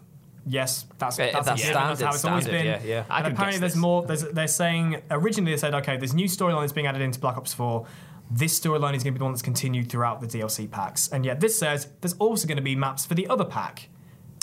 Yes, 0.45 0.85
that's 0.97 1.19
Eh, 1.19 1.31
that's, 1.31 1.45
that's 1.45 1.61
given, 1.61 1.73
that's 1.75 2.01
how 2.01 2.11
standard, 2.11 2.15
it's 2.15 2.25
always 2.25 2.47
been. 2.47 2.65
yeah, 2.65 2.81
yeah. 2.83 3.03
And 3.09 3.27
apparently, 3.33 3.59
there's 3.59 3.73
this. 3.73 3.79
more. 3.81 4.03
There's, 4.05 4.23
they're 4.23 4.47
saying 4.47 5.01
originally 5.11 5.51
they 5.51 5.57
said, 5.57 5.73
okay, 5.75 5.97
there's 5.97 6.13
new 6.13 6.27
storyline 6.27 6.61
that's 6.61 6.71
being 6.73 6.87
added 6.87 7.01
into 7.01 7.19
Black 7.19 7.37
Ops 7.37 7.53
4. 7.53 7.85
This 8.31 8.59
storyline 8.59 8.95
is 8.95 9.03
going 9.03 9.11
to 9.13 9.17
be 9.17 9.17
the 9.19 9.23
one 9.25 9.33
that's 9.33 9.41
continued 9.41 9.89
throughout 9.89 10.21
the 10.21 10.27
DLC 10.27 10.69
packs. 10.69 11.07
And 11.09 11.25
yet 11.25 11.39
this 11.39 11.57
says 11.59 11.87
there's 12.01 12.13
also 12.13 12.47
going 12.47 12.57
to 12.57 12.63
be 12.63 12.75
maps 12.75 13.05
for 13.05 13.13
the 13.15 13.27
other 13.27 13.45
pack, 13.45 13.89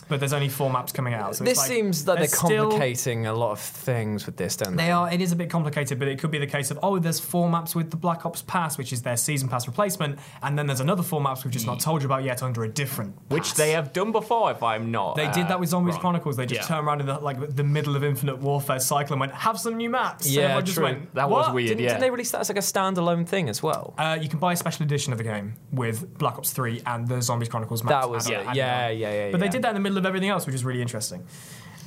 but 0.09 0.21
there's 0.21 0.33
only 0.33 0.49
four 0.49 0.71
maps 0.71 0.93
coming 0.93 1.15
out. 1.15 1.37
So 1.37 1.45
it's 1.45 1.51
this 1.53 1.59
like, 1.59 1.67
seems 1.69 2.07
like 2.07 2.17
they're 2.19 2.27
there's 2.27 2.39
still- 2.39 2.71
complicating 2.71 3.27
a 3.27 3.33
lot 3.35 3.53
of 3.53 3.61
things 3.61 4.27
with 4.27 4.37
this, 4.37 4.57
don't 4.57 4.77
they? 4.77 4.85
They 4.85 4.91
are. 4.91 5.13
It 5.13 5.21
is 5.21 5.33
a 5.33 5.37
bit 5.37 5.51
complicated, 5.51 5.99
but 5.99 6.09
it 6.09 6.19
could 6.19 6.31
be 6.31 6.39
the 6.39 6.47
case 6.47 6.71
of 6.71 6.79
oh, 6.83 6.99
there's 6.99 7.21
four 7.21 7.49
maps 7.51 7.75
with 7.75 7.91
the 7.91 7.97
Black 7.97 8.25
Ops 8.27 8.43
Pass, 8.43 8.79
which 8.79 8.93
is 8.93 9.03
their 9.03 9.17
season 9.17 9.49
pass 9.49 9.67
replacement, 9.67 10.19
and 10.43 10.59
then 10.59 10.67
there's 10.67 10.81
another 10.81 11.03
four 11.03 11.21
maps 11.21 11.45
we've 11.45 11.53
just 11.53 11.67
not 11.67 11.81
told 11.81 12.03
you 12.03 12.07
about 12.07 12.25
yet 12.25 12.43
under 12.43 12.65
a 12.65 12.69
different. 12.69 13.15
Which 13.29 13.55
they 13.55 13.73
have 13.73 13.93
done 13.93 14.13
before, 14.13 14.51
if 14.51 14.63
I'm 14.63 14.91
not. 14.91 15.17
They 15.17 15.27
uh, 15.27 15.33
did 15.33 15.49
that 15.49 15.59
with 15.61 15.69
Zombies 15.71 15.95
wrong. 15.95 16.01
Chronicles. 16.01 16.37
They 16.37 16.47
just 16.47 16.63
Yeah. 16.63 16.77
turned 16.77 16.87
around 16.87 17.01
in 17.01 17.07
the, 17.07 17.19
like 17.19 17.55
the 17.57 17.65
middle 17.65 17.97
of 17.97 18.05
Infinite 18.05 18.39
Warfare 18.39 18.79
cycle 18.81 19.15
and 19.15 19.21
went, 19.21 19.33
"Have 19.33 19.59
some 19.59 19.77
new 19.77 19.91
maps." 19.91 20.27
And 20.27 20.35
Yeah, 20.35 20.43
everyone 20.43 20.65
just 20.65 20.77
true. 20.77 20.85
went, 20.85 21.15
That 21.15 21.29
was 21.31 21.53
weird. 21.53 21.69
Didn't, 21.69 21.81
yeah. 21.83 21.89
didn't 21.91 22.01
they 22.01 22.11
release 22.11 22.31
that 22.33 22.41
as 22.41 22.49
like 22.49 22.59
a 22.59 22.61
standalone 22.61 23.27
thing 23.27 23.49
as 23.49 23.63
well? 23.63 23.95
Uh, 23.99 24.19
you 24.21 24.29
can 24.29 24.39
buy 24.39 24.53
a 24.53 24.57
special 24.57 24.85
edition 24.85 25.13
of 25.13 25.19
the 25.19 25.25
game 25.25 25.55
with 25.73 26.17
Black 26.19 26.37
Ops 26.39 26.53
3 26.53 26.83
and 26.87 27.09
the 27.09 27.21
Zombies 27.23 27.49
Chronicles 27.49 27.83
maps. 27.83 27.93
That 28.05 28.11
was 28.11 28.27
added- 28.27 28.37
it. 28.41 28.47
added 28.49 28.57
Yeah, 28.57 28.87
on. 28.87 28.97
yeah, 28.99 29.13
yeah, 29.27 29.31
But 29.31 29.41
they 29.41 29.49
did 29.49 29.63
that 29.63 29.69
in 29.71 29.75
the 29.75 29.81
middle 29.81 29.96
of 29.97 30.07
everything 30.07 30.29
else, 30.29 30.47
which 30.47 30.55
is 30.55 30.65
really 30.65 30.83
interesting. 30.83 31.27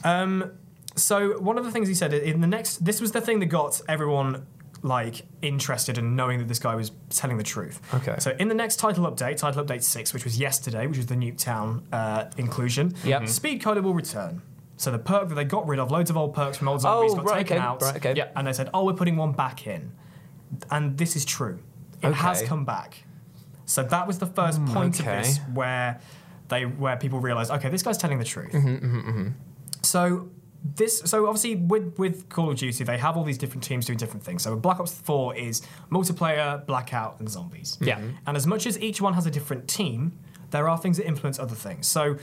Um, 0.03 0.51
so 0.95 1.39
one 1.39 1.57
of 1.57 1.65
the 1.65 1.71
things 1.71 1.87
he 1.87 1.93
said 1.93 2.13
in 2.13 2.41
the 2.41 2.47
next, 2.47 2.83
this 2.83 2.99
was 3.01 3.11
the 3.11 3.21
thing 3.21 3.39
that 3.39 3.47
got 3.47 3.81
everyone 3.87 4.45
like 4.81 5.23
interested 5.41 5.97
in 5.97 6.15
knowing 6.15 6.39
that 6.39 6.47
this 6.47 6.59
guy 6.59 6.75
was 6.75 6.91
telling 7.09 7.37
the 7.37 7.43
truth. 7.43 7.81
Okay. 7.93 8.15
So 8.19 8.35
in 8.39 8.47
the 8.47 8.55
next 8.55 8.77
title 8.77 9.09
update, 9.11 9.37
title 9.37 9.63
update 9.63 9.83
six, 9.83 10.13
which 10.13 10.23
was 10.23 10.39
yesterday, 10.39 10.87
which 10.87 10.97
was 10.97 11.07
the 11.07 11.15
Nuketown 11.15 11.83
uh, 11.91 12.25
inclusion, 12.37 12.93
Yep. 13.03 13.27
Speed 13.27 13.61
Cola 13.61 13.81
will 13.81 13.93
return. 13.93 14.41
So 14.77 14.91
the 14.91 14.99
perk 14.99 15.27
that 15.27 15.35
they 15.35 15.43
got 15.43 15.67
rid 15.67 15.79
of, 15.79 15.91
loads 15.91 16.09
of 16.09 16.15
old 16.15 16.33
perks 16.33 16.55
from 16.57 16.69
old 16.69 16.81
zombies 16.81 17.11
Oh, 17.11 17.17
got 17.17 17.25
right, 17.25 17.37
taken 17.39 17.57
okay, 17.57 17.65
out. 17.65 17.81
right, 17.81 17.95
okay. 17.97 18.13
Yeah. 18.15 18.29
And 18.35 18.47
they 18.47 18.53
said, 18.53 18.69
oh, 18.73 18.85
we're 18.85 18.93
putting 18.93 19.17
one 19.17 19.33
back 19.33 19.67
in. 19.67 19.91
And 20.71 20.97
this 20.97 21.17
is 21.17 21.25
true. 21.25 21.59
It 22.01 22.13
has 22.13 22.41
come 22.43 22.63
back. 22.63 23.03
So 23.65 23.83
that 23.83 24.07
was 24.07 24.19
the 24.19 24.25
first 24.25 24.65
point 24.67 24.99
okay. 25.01 25.17
of 25.19 25.23
this 25.25 25.37
where 25.53 25.99
they 26.49 26.65
where 26.65 26.97
people 26.97 27.19
realize, 27.19 27.49
okay, 27.49 27.69
this 27.69 27.83
guy's 27.83 27.97
telling 27.97 28.19
the 28.19 28.25
truth. 28.25 28.51
Mm-hmm, 28.51 28.67
mm-hmm, 28.67 29.09
mm-hmm, 29.09 29.27
So 29.81 30.29
this 30.75 30.99
so 31.05 31.25
obviously 31.25 31.55
with 31.55 31.97
with 31.97 32.27
Call 32.29 32.51
of 32.51 32.57
Duty 32.57 32.83
they 32.83 32.97
have 32.97 33.15
all 33.15 33.23
these 33.23 33.37
different 33.37 33.63
teams 33.63 33.85
doing 33.85 33.97
different 33.97 34.23
things. 34.23 34.43
So 34.43 34.55
Black 34.55 34.79
Ops 34.79 34.93
4 34.93 35.35
is 35.35 35.61
multiplayer, 35.91 36.65
blackout, 36.65 37.19
and 37.19 37.29
zombies. 37.29 37.77
Yeah. 37.79 37.97
Mm-hmm. 37.97 38.09
And 38.27 38.37
as 38.37 38.45
much 38.45 38.67
as 38.67 38.77
each 38.79 38.99
one 39.01 39.13
has 39.13 39.25
a 39.25 39.31
different 39.31 39.67
team, 39.67 40.19
there 40.51 40.67
are 40.67 40.77
things 40.77 40.97
that 40.97 41.07
influence 41.07 41.39
other 41.39 41.55
things. 41.55 41.87
So 41.87 42.17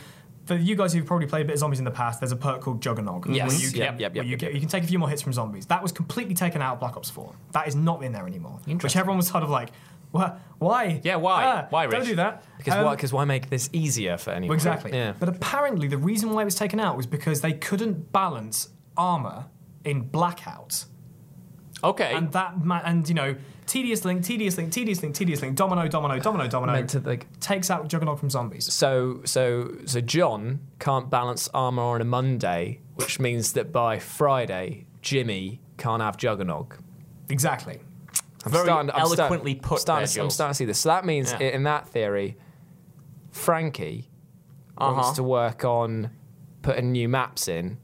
for 0.46 0.54
you 0.54 0.76
guys 0.76 0.92
who've 0.92 1.04
probably 1.04 1.26
played 1.26 1.42
a 1.42 1.44
bit 1.44 1.54
of 1.54 1.58
zombies 1.58 1.80
in 1.80 1.84
the 1.84 1.90
past, 1.90 2.20
there's 2.20 2.32
a 2.32 2.36
perk 2.36 2.60
called 2.60 2.80
Juggernog. 2.80 3.34
Yes. 3.34 3.48
Where 3.50 3.58
you 3.58 3.70
can, 3.70 3.78
Yep, 3.80 4.00
yep, 4.00 4.14
where 4.14 4.16
yep, 4.16 4.24
you, 4.24 4.30
yep, 4.30 4.38
get, 4.38 4.46
yep. 4.46 4.54
you 4.54 4.60
can 4.60 4.68
take 4.68 4.84
a 4.84 4.86
few 4.86 4.98
more 4.98 5.08
hits 5.08 5.22
from 5.22 5.32
zombies. 5.32 5.66
That 5.66 5.82
was 5.82 5.90
completely 5.90 6.34
taken 6.34 6.62
out 6.62 6.74
of 6.74 6.80
Black 6.80 6.96
Ops 6.96 7.10
4. 7.10 7.34
That 7.52 7.66
is 7.66 7.74
not 7.74 8.02
in 8.04 8.12
there 8.12 8.26
anymore. 8.26 8.60
Which 8.66 8.96
everyone 8.96 9.16
was 9.16 9.26
sort 9.26 9.42
of 9.42 9.50
like, 9.50 9.70
"Wha- 10.16 10.32
why? 10.58 11.00
Yeah, 11.04 11.16
why? 11.16 11.44
Ah, 11.44 11.66
Why, 11.70 11.86
Don't 11.86 12.04
do 12.04 12.16
that. 12.16 12.42
Because 12.58 12.74
Um, 12.74 12.84
why? 12.84 12.94
Because 12.94 13.12
why 13.12 13.24
make 13.24 13.50
this 13.50 13.68
easier 13.72 14.16
for 14.16 14.30
anyone? 14.30 14.54
exactly. 14.54 14.92
Yeah. 14.92 15.12
But 15.18 15.28
apparently, 15.28 15.86
the 15.88 15.98
reason 15.98 16.30
why 16.32 16.42
it 16.42 16.46
was 16.46 16.54
taken 16.54 16.80
out 16.80 16.96
was 16.96 17.06
because 17.06 17.40
they 17.42 17.52
couldn't 17.52 18.12
balance 18.12 18.68
armor 18.96 19.46
in 19.84 20.02
blackout, 20.08 20.84
Okay. 21.84 22.12
and 22.14 22.32
that 22.32 22.64
ma- 22.64 22.80
and 22.84 23.08
you 23.08 23.14
know 23.14 23.36
tedious 23.66 24.04
link, 24.04 24.22
tedious 24.24 24.56
link, 24.56 24.72
tedious 24.72 25.02
link, 25.02 25.14
tedious 25.14 25.42
link, 25.42 25.56
domino, 25.56 25.88
domino, 25.88 26.18
domino, 26.20 26.46
domino, 26.48 26.72
Meant 26.72 26.90
to, 26.90 27.00
like- 27.00 27.26
takes 27.40 27.68
out 27.70 27.88
Juggernog 27.88 28.18
from 28.18 28.30
zombies. 28.30 28.72
So 28.72 29.20
so 29.24 29.72
so 29.84 30.00
John 30.00 30.60
can't 30.78 31.10
balance 31.10 31.48
armor 31.52 31.82
on 31.82 32.00
a 32.00 32.04
Monday, 32.04 32.80
which 32.94 33.18
means 33.20 33.52
that 33.52 33.72
by 33.72 33.98
Friday 33.98 34.86
Jimmy 35.02 35.60
can't 35.76 36.00
have 36.02 36.16
Juggernog. 36.16 36.78
Exactly. 37.28 37.80
I'm 38.46 38.52
Very 38.52 38.64
starting, 38.64 38.90
I'm 38.94 39.06
start- 39.06 39.18
eloquently 39.18 39.54
put 39.56 39.80
starting, 39.80 40.08
there, 40.14 40.22
I'm 40.24 40.30
starting 40.30 40.52
to 40.52 40.56
see 40.56 40.64
this. 40.64 40.78
So 40.78 40.88
that 40.90 41.04
means, 41.04 41.32
Yeah. 41.32 41.48
in 41.48 41.64
that 41.64 41.88
theory, 41.88 42.36
Frankie 43.32 44.08
Uh-huh. 44.78 44.92
wants 44.94 45.10
to 45.16 45.22
work 45.22 45.64
on 45.64 46.10
putting 46.62 46.92
new 46.92 47.08
maps 47.08 47.48
in, 47.48 47.78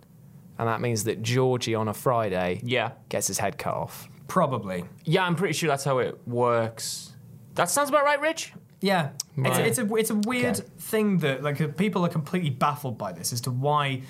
and 0.58 0.68
that 0.68 0.80
means 0.80 1.04
that 1.04 1.22
Georgie 1.22 1.74
on 1.74 1.88
a 1.88 1.94
Friday 1.94 2.60
yeah. 2.62 2.92
gets 3.08 3.26
his 3.26 3.38
head 3.38 3.58
cut 3.58 3.74
off. 3.74 4.08
Probably. 4.28 4.84
Yeah, 5.04 5.24
I'm 5.24 5.34
pretty 5.34 5.52
sure 5.54 5.68
that's 5.68 5.84
how 5.84 5.98
it 5.98 6.20
works. 6.26 7.12
That 7.54 7.68
sounds 7.68 7.88
about 7.90 8.04
right, 8.04 8.20
Rich. 8.20 8.52
Yeah, 8.80 9.10
Right. 9.36 9.66
it's, 9.66 9.78
it's 9.78 9.90
a 9.90 9.94
it's 9.96 10.10
a 10.10 10.14
weird 10.14 10.58
Okay. 10.58 10.68
thing 10.78 11.18
that 11.18 11.42
like 11.42 11.76
people 11.76 12.04
are 12.04 12.08
completely 12.08 12.50
baffled 12.50 12.98
by 12.98 13.12
this 13.12 13.32
as 13.32 13.40
to 13.42 13.50
why 13.50 14.02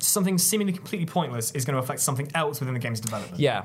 something 0.00 0.36
seemingly 0.36 0.72
completely 0.72 1.06
pointless 1.06 1.50
is 1.52 1.64
going 1.64 1.74
to 1.74 1.78
affect 1.82 2.00
something 2.00 2.28
else 2.34 2.60
within 2.60 2.74
the 2.74 2.80
game's 2.80 3.00
development. 3.00 3.40
Yeah. 3.40 3.64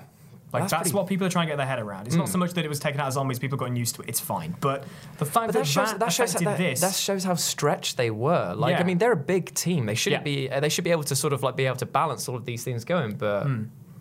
Like 0.53 0.63
That's 0.63 0.71
that's, 0.71 0.81
pretty- 0.83 0.91
Hmm. 0.91 0.97
what 0.97 1.07
people 1.07 1.27
are 1.27 1.29
trying 1.29 1.47
to 1.47 1.51
get 1.51 1.57
their 1.57 1.65
head 1.65 1.79
around. 1.79 2.07
It's 2.07 2.15
not 2.15 2.29
so 2.29 2.37
much 2.37 2.53
that 2.53 2.63
it 2.63 2.69
was 2.69 2.79
taken 2.79 3.01
out 3.01 3.07
of 3.07 3.13
zombies; 3.13 3.37
people 3.37 3.57
got 3.57 3.75
used 3.75 3.95
to 3.95 4.01
it. 4.03 4.07
It's 4.09 4.19
fine, 4.21 4.55
but 4.61 4.85
the 5.17 5.25
fact 5.25 5.47
But 5.47 5.47
that 5.47 5.53
that 5.59 5.65
shows, 5.67 5.89
that, 5.91 5.99
that, 5.99 6.13
shows 6.13 6.33
how, 6.33 6.39
that, 6.39 6.57
this. 6.57 6.79
that 6.81 6.93
shows 6.95 7.23
how 7.25 7.35
stretched 7.35 7.97
they 7.97 8.11
were. 8.11 8.53
Like, 8.55 8.79
I 8.79 8.83
mean, 8.83 8.97
they're 8.97 9.11
a 9.11 9.15
big 9.17 9.53
team. 9.53 9.85
They 9.87 9.95
shouldn't 9.95 10.21
Yeah. 10.25 10.47
be. 10.47 10.49
uh, 10.49 10.59
They 10.61 10.69
should 10.69 10.85
be 10.85 10.91
able 10.91 11.03
to 11.03 11.15
sort 11.17 11.33
of 11.33 11.43
like 11.43 11.55
be 11.57 11.65
able 11.65 11.75
to 11.77 11.85
balance 11.85 12.29
all 12.29 12.35
of 12.37 12.45
these 12.45 12.63
things 12.63 12.85
going. 12.85 13.15
But 13.15 13.45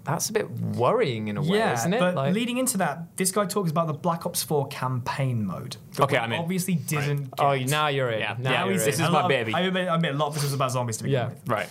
that's 0.05 0.29
a 0.31 0.33
bit 0.33 0.49
worrying 0.49 1.27
in 1.27 1.37
a 1.37 1.41
way, 1.41 1.49
Hmm. 1.49 1.55
yeah, 1.55 1.73
isn't 1.73 1.93
it? 1.95 1.99
but 1.99 2.15
Like- 2.15 2.33
leading 2.33 2.59
into 2.59 2.79
that, 2.79 3.17
this 3.17 3.33
guy 3.33 3.45
talks 3.47 3.73
about 3.73 3.89
the 3.89 3.95
Black 3.95 4.25
Ops 4.25 4.45
4 4.45 4.69
campaign 4.69 5.45
mode. 5.45 5.79
Okay, 5.99 6.17
I'm 6.17 6.33
in. 6.33 6.39
Obviously, 6.41 6.75
didn't. 6.77 7.35
oh, 7.41 7.59
get. 7.59 7.69
now 7.69 7.89
you're 7.89 8.11
in. 8.11 8.21
Yeah. 8.21 8.37
Now 8.39 8.51
Yeah, 8.53 8.65
you're 8.67 8.73
he's- 8.75 8.83
in. 8.83 8.87
this 8.87 8.95
is 9.01 9.01
A 9.01 9.11
my 9.11 9.23
lot 9.23 9.29
baby. 9.29 9.53
I 9.53 9.63
admit, 9.63 9.89
I 9.89 9.97
admit 9.97 10.15
a 10.15 10.17
lot 10.17 10.29
of 10.29 10.35
this 10.35 10.45
was 10.45 10.55
about 10.55 10.71
zombies 10.71 10.99
to 10.99 11.03
begin 11.03 11.19
Yeah. 11.19 11.27
with. 11.31 11.49
Right. 11.49 11.69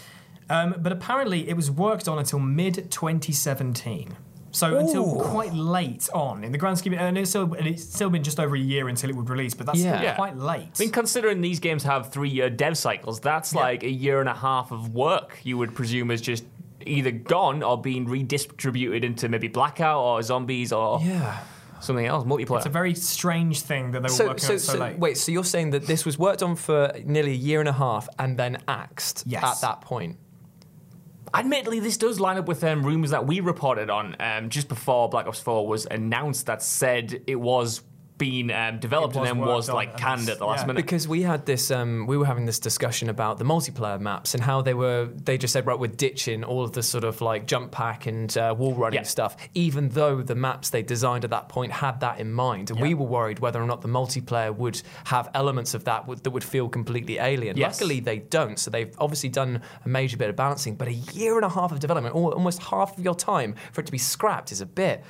Um, 0.49 0.75
but 0.77 0.91
apparently, 0.91 1.47
it 1.47 1.55
was 1.55 1.71
worked 1.71 2.09
on 2.09 2.19
until 2.19 2.39
mid 2.39 2.91
2017. 2.91 4.17
So 4.55 4.77
until 4.77 5.19
quite 5.19 5.53
late 5.53 6.07
on 6.13 6.43
in 6.43 6.51
the 6.51 6.57
grand 6.57 6.77
scheme, 6.77 6.93
and 6.93 7.17
it's 7.17 7.29
still 7.29 7.53
and 7.53 7.67
it's 7.67 7.83
still 7.83 8.09
been 8.09 8.23
just 8.23 8.39
over 8.39 8.55
a 8.55 8.59
year 8.59 8.87
until 8.87 9.09
it 9.09 9.15
would 9.15 9.29
release, 9.29 9.53
but 9.53 9.65
that's 9.65 9.79
Yeah. 9.79 9.95
still 9.97 10.03
Yeah. 10.03 10.15
quite 10.15 10.37
late. 10.37 10.69
I 10.79 10.83
mean, 10.83 10.91
considering 10.91 11.41
these 11.41 11.59
games 11.59 11.83
have 11.83 12.09
three-year 12.11 12.49
dev 12.49 12.77
cycles, 12.77 13.19
that's 13.19 13.53
like 13.53 13.83
a 13.83 13.89
year 13.89 14.19
and 14.21 14.29
a 14.29 14.33
half 14.33 14.71
of 14.71 14.93
work. 14.93 15.39
You 15.43 15.57
would 15.57 15.75
presume 15.75 16.09
is 16.09 16.21
just 16.21 16.43
either 16.85 17.11
gone 17.11 17.63
or 17.63 17.81
being 17.81 18.05
redistributed 18.05 19.03
into 19.03 19.27
maybe 19.27 19.47
Blackout 19.47 19.99
or 20.01 20.21
Zombies 20.21 20.71
or 20.71 21.01
yeah. 21.03 21.39
something 21.79 22.05
else, 22.05 22.23
multiplayer. 22.25 22.57
it's 22.57 22.65
a 22.65 22.69
very 22.69 22.93
strange 22.95 23.61
thing 23.61 23.91
that 23.91 24.01
they 24.03 24.07
were 24.07 24.09
So, 24.09 24.27
working 24.27 24.39
so, 24.43 24.53
on 24.53 24.59
so, 24.59 24.73
so 24.73 24.79
late. 24.79 24.99
wait. 24.99 25.17
So 25.17 25.31
you're 25.31 25.43
saying 25.43 25.71
that 25.71 25.87
this 25.87 26.05
was 26.05 26.17
worked 26.19 26.41
on 26.43 26.55
for 26.55 26.91
nearly 27.03 27.31
a 27.31 27.35
year 27.49 27.59
and 27.59 27.67
a 27.67 27.73
half, 27.73 28.07
and 28.19 28.37
then 28.37 28.59
axed 28.67 29.23
Yes. 29.25 29.43
at 29.43 29.61
that 29.61 29.81
point? 29.81 30.15
Admittedly, 31.35 31.81
this 31.81 31.97
does 31.97 32.21
line 32.21 32.37
up 32.37 32.47
with 32.47 32.63
um, 32.63 32.85
rumors 32.85 33.09
that 33.09 33.27
we 33.27 33.41
reported 33.41 33.89
on 33.89 34.15
um, 34.21 34.49
just 34.49 34.69
before 34.69 35.09
Black 35.09 35.27
Ops 35.27 35.41
4 35.41 35.67
was 35.67 35.85
announced 35.91 36.45
that 36.45 36.63
said 36.63 37.23
it 37.27 37.35
was 37.35 37.81
being 38.17 38.51
um, 38.51 38.79
developed 38.79 39.15
and 39.15 39.25
then 39.25 39.37
was 39.37 39.69
like 39.69 39.97
canned 39.97 40.29
at 40.29 40.39
the 40.39 40.45
last 40.45 40.61
yeah. 40.61 40.67
minute. 40.67 40.83
Because 40.85 41.07
we 41.07 41.21
had 41.21 41.45
this, 41.45 41.69
um, 41.71 42.07
we 42.07 42.17
were 42.17 42.25
having 42.25 42.45
this 42.45 42.59
discussion 42.59 43.09
about 43.09 43.37
the 43.39 43.43
multiplayer 43.45 43.99
maps 43.99 44.33
and 44.33 44.43
how 44.43 44.61
they 44.61 44.73
were. 44.73 45.09
They 45.13 45.37
just 45.37 45.51
said, 45.51 45.65
right, 45.65 45.77
we're 45.77 45.87
ditching 45.87 46.43
all 46.43 46.63
of 46.63 46.71
the 46.71 46.83
sort 46.83 47.03
of 47.03 47.19
like 47.21 47.45
jump 47.45 47.71
pack 47.71 48.05
and 48.05 48.35
uh, 48.37 48.55
wall 48.57 48.73
running 48.73 48.99
Yeah. 48.99 49.03
stuff, 49.03 49.35
even 49.53 49.89
though 49.89 50.21
the 50.21 50.35
maps 50.35 50.69
they 50.69 50.81
designed 50.81 51.23
at 51.25 51.29
that 51.31 51.49
point 51.49 51.71
had 51.71 51.99
that 51.99 52.19
in 52.19 52.31
mind, 52.31 52.71
and 52.71 52.79
we 52.79 52.93
were 52.93 53.05
worried 53.05 53.39
whether 53.39 53.61
or 53.61 53.65
not 53.65 53.81
the 53.81 53.87
multiplayer 53.89 54.55
would 54.55 54.81
have 55.05 55.29
elements 55.33 55.73
of 55.73 55.83
that 55.83 56.07
would, 56.07 56.23
that 56.23 56.31
would 56.31 56.43
feel 56.43 56.69
completely 56.69 57.17
alien. 57.17 57.57
Yes. 57.57 57.81
Luckily, 57.81 57.99
they 57.99 58.19
don't. 58.19 58.57
So 58.57 58.71
they've 58.71 58.93
obviously 58.97 59.29
done 59.29 59.61
a 59.83 59.89
major 59.89 60.15
bit 60.17 60.29
of 60.29 60.35
balancing, 60.35 60.75
but 60.75 60.87
a 60.87 60.93
year 60.93 61.35
and 61.35 61.43
a 61.43 61.49
half 61.49 61.71
of 61.71 61.79
development, 61.79 62.15
al- 62.15 62.33
almost 62.33 62.61
half 62.63 62.97
of 62.97 63.03
your 63.03 63.15
time 63.15 63.55
for 63.73 63.81
it 63.81 63.85
to 63.85 63.91
be 63.91 63.97
scrapped, 63.97 64.51
is 64.51 64.61
a 64.61 64.65
bit. 64.65 65.03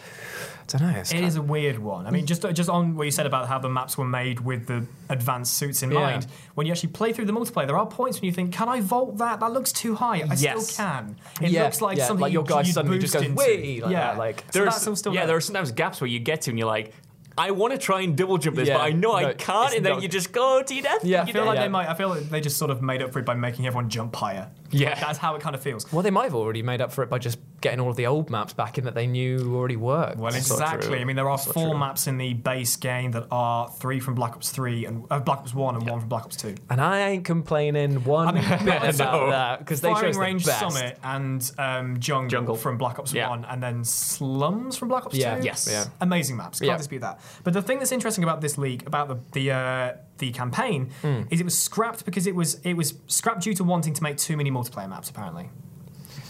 I 0.73 0.77
don't 0.77 0.81
know. 0.81 0.99
It's 0.99 1.11
It 1.11 1.35
a 1.37 1.41
weird 1.41 1.77
one. 1.77 2.07
I 2.07 2.11
mean, 2.11 2.25
just 2.25 2.41
just 2.53 2.69
on 2.69 2.94
what 2.95 3.03
you 3.05 3.11
said 3.11 3.25
about 3.25 3.47
how 3.47 3.59
the 3.59 3.69
maps 3.69 3.97
were 3.97 4.05
made 4.05 4.39
with 4.39 4.67
the 4.67 4.85
advanced 5.09 5.53
suits 5.55 5.83
in 5.83 5.91
Yeah. 5.91 5.99
mind. 5.99 6.27
When 6.55 6.65
you 6.67 6.73
actually 6.73 6.89
play 6.93 7.13
through 7.13 7.25
the 7.25 7.33
multiplayer, 7.33 7.67
there 7.67 7.77
are 7.77 7.85
points 7.85 8.19
when 8.21 8.25
you 8.27 8.31
think, 8.31 8.53
"Can 8.53 8.69
I 8.69 8.81
vault 8.81 9.17
that? 9.17 9.39
That 9.39 9.51
looks 9.51 9.71
too 9.71 9.95
high." 9.95 10.17
I 10.21 10.33
Yes. 10.35 10.67
still 10.69 10.85
can. 10.85 11.15
It 11.41 11.51
Yeah, 11.51 11.63
looks 11.63 11.81
like 11.81 11.97
yeah, 11.97 12.07
something 12.07 12.21
like 12.21 12.33
your 12.33 12.43
guy 12.43 12.63
suddenly 12.63 12.97
just 12.99 13.13
goes, 13.13 13.23
into. 13.23 13.35
"Whee!" 13.35 13.81
like 13.81 13.91
yeah, 13.91 14.11
that, 14.13 14.17
like- 14.17 14.39
so 14.39 14.45
There's- 14.59 14.73
that's 14.75 14.87
all 14.87 14.95
still 14.95 15.13
yeah, 15.13 15.21
there. 15.21 15.27
there 15.27 15.35
are 15.37 15.41
sometimes 15.41 15.71
gaps 15.71 15.99
where 16.01 16.07
you 16.07 16.19
get 16.19 16.41
to 16.43 16.51
and 16.51 16.57
you're 16.59 16.67
like, 16.67 16.93
I 17.37 17.51
want 17.51 17.73
to 17.73 17.77
try 17.77 18.01
and 18.01 18.15
double 18.15 18.37
jump 18.37 18.55
this, 18.55 18.67
Yeah, 18.69 18.77
but 18.77 18.83
I 18.83 18.91
know 18.91 19.13
I 19.13 19.33
can't, 19.33 19.73
and 19.75 19.85
then 19.85 19.93
not- 19.93 20.01
you 20.03 20.07
just 20.07 20.31
go 20.31 20.61
to 20.63 20.73
your 20.73 20.83
death. 20.83 21.03
Yeah, 21.03 21.23
I 21.23 21.31
feel 21.31 21.43
like 21.45 21.55
Yeah. 21.57 21.63
they 21.63 21.67
might. 21.69 21.89
I 21.89 21.93
feel 21.93 22.09
like 22.09 22.29
they 22.29 22.39
just 22.41 22.57
sort 22.57 22.71
of 22.71 22.81
made 22.81 23.01
up 23.01 23.11
for 23.11 23.19
it 23.19 23.25
by 23.25 23.33
making 23.35 23.67
everyone 23.67 23.89
jump 23.89 24.15
higher. 24.15 24.49
Yeah. 24.71 24.99
that's 24.99 25.17
how 25.19 25.35
it 25.35 25.41
kind 25.41 25.55
of 25.55 25.61
feels. 25.61 25.89
Well, 25.93 26.01
they 26.01 26.11
might 26.11 26.25
have 26.25 26.35
already 26.35 26.61
made 26.61 26.81
up 26.81 26.91
for 26.91 27.01
it 27.03 27.09
by 27.09 27.17
just 27.17 27.37
getting 27.61 27.79
all 27.79 27.89
of 27.89 27.95
the 27.95 28.07
old 28.07 28.29
maps 28.29 28.51
back 28.51 28.77
in 28.77 28.83
that 28.83 28.93
they 28.93 29.07
knew 29.07 29.55
already 29.55 29.77
worked. 29.77 30.17
Well, 30.17 30.33
exactly. 30.35 30.87
true. 30.89 30.97
I 30.97 31.05
mean, 31.05 31.15
there 31.15 31.29
are 31.29 31.37
That's 31.37 31.47
not 31.47 31.53
four 31.53 31.69
true. 31.71 31.79
maps 31.79 32.07
in 32.07 32.17
the 32.17 32.33
base 32.33 32.75
game 32.75 33.11
that 33.11 33.25
are 33.31 33.69
three 33.69 33.99
from 34.01 34.15
Black 34.15 34.33
Ops 34.33 34.49
Three 34.49 34.85
and 34.85 35.05
uh, 35.09 35.19
Black 35.19 35.39
Ops 35.39 35.53
One 35.53 35.75
and 35.75 35.87
one 35.89 35.99
from 36.01 36.09
Black 36.09 36.25
Ops 36.25 36.35
Two. 36.35 36.55
And 36.69 36.81
I 36.81 36.99
ain't 37.09 37.23
complaining 37.25 38.03
one 38.03 38.35
bit 38.35 38.45
about 38.95 38.97
No. 38.97 39.29
that 39.29 39.59
because 39.59 39.79
they 39.81 39.89
Firing 39.93 40.09
chose 40.13 40.17
Range 40.17 40.43
the 40.43 40.51
best. 40.51 40.59
Summit 40.75 40.97
and 41.03 41.51
um, 41.57 41.99
Jungle, 41.99 42.29
Jungle. 42.29 42.55
from 42.55 42.77
Black 42.77 42.99
Ops 42.99 43.13
Yeah. 43.13 43.29
1 43.29 43.45
and 43.45 43.63
then 43.63 43.83
Slums 43.85 44.75
from 44.77 44.89
Black 44.89 45.05
Ops 45.05 45.15
Yeah. 45.15 45.37
2. 45.37 45.45
Yes. 45.45 45.69
Yeah. 45.71 45.85
Amazing 46.01 46.35
maps. 46.37 46.59
Can't 46.59 46.67
Yeah. 46.71 46.77
dispute 46.77 46.99
that. 47.01 47.19
But 47.43 47.53
the 47.53 47.61
thing 47.61 47.79
that's 47.79 47.91
interesting 47.91 48.23
about 48.23 48.41
this 48.41 48.57
league, 48.57 48.85
about 48.87 49.07
the 49.07 49.17
the, 49.31 49.51
uh, 49.51 49.93
the 50.17 50.31
campaign, 50.31 50.91
Hmm. 51.01 51.21
is 51.29 51.39
it 51.41 51.43
was 51.43 51.57
scrapped 51.57 52.05
because 52.05 52.25
it 52.27 52.35
was 52.35 52.55
it 52.63 52.73
was 52.75 52.93
scrapped 53.07 53.41
due 53.41 53.53
to 53.55 53.63
wanting 53.63 53.93
to 53.93 54.03
make 54.03 54.17
too 54.17 54.37
many 54.37 54.51
multiplayer 54.51 54.89
maps. 54.89 55.09
Apparently, 55.09 55.49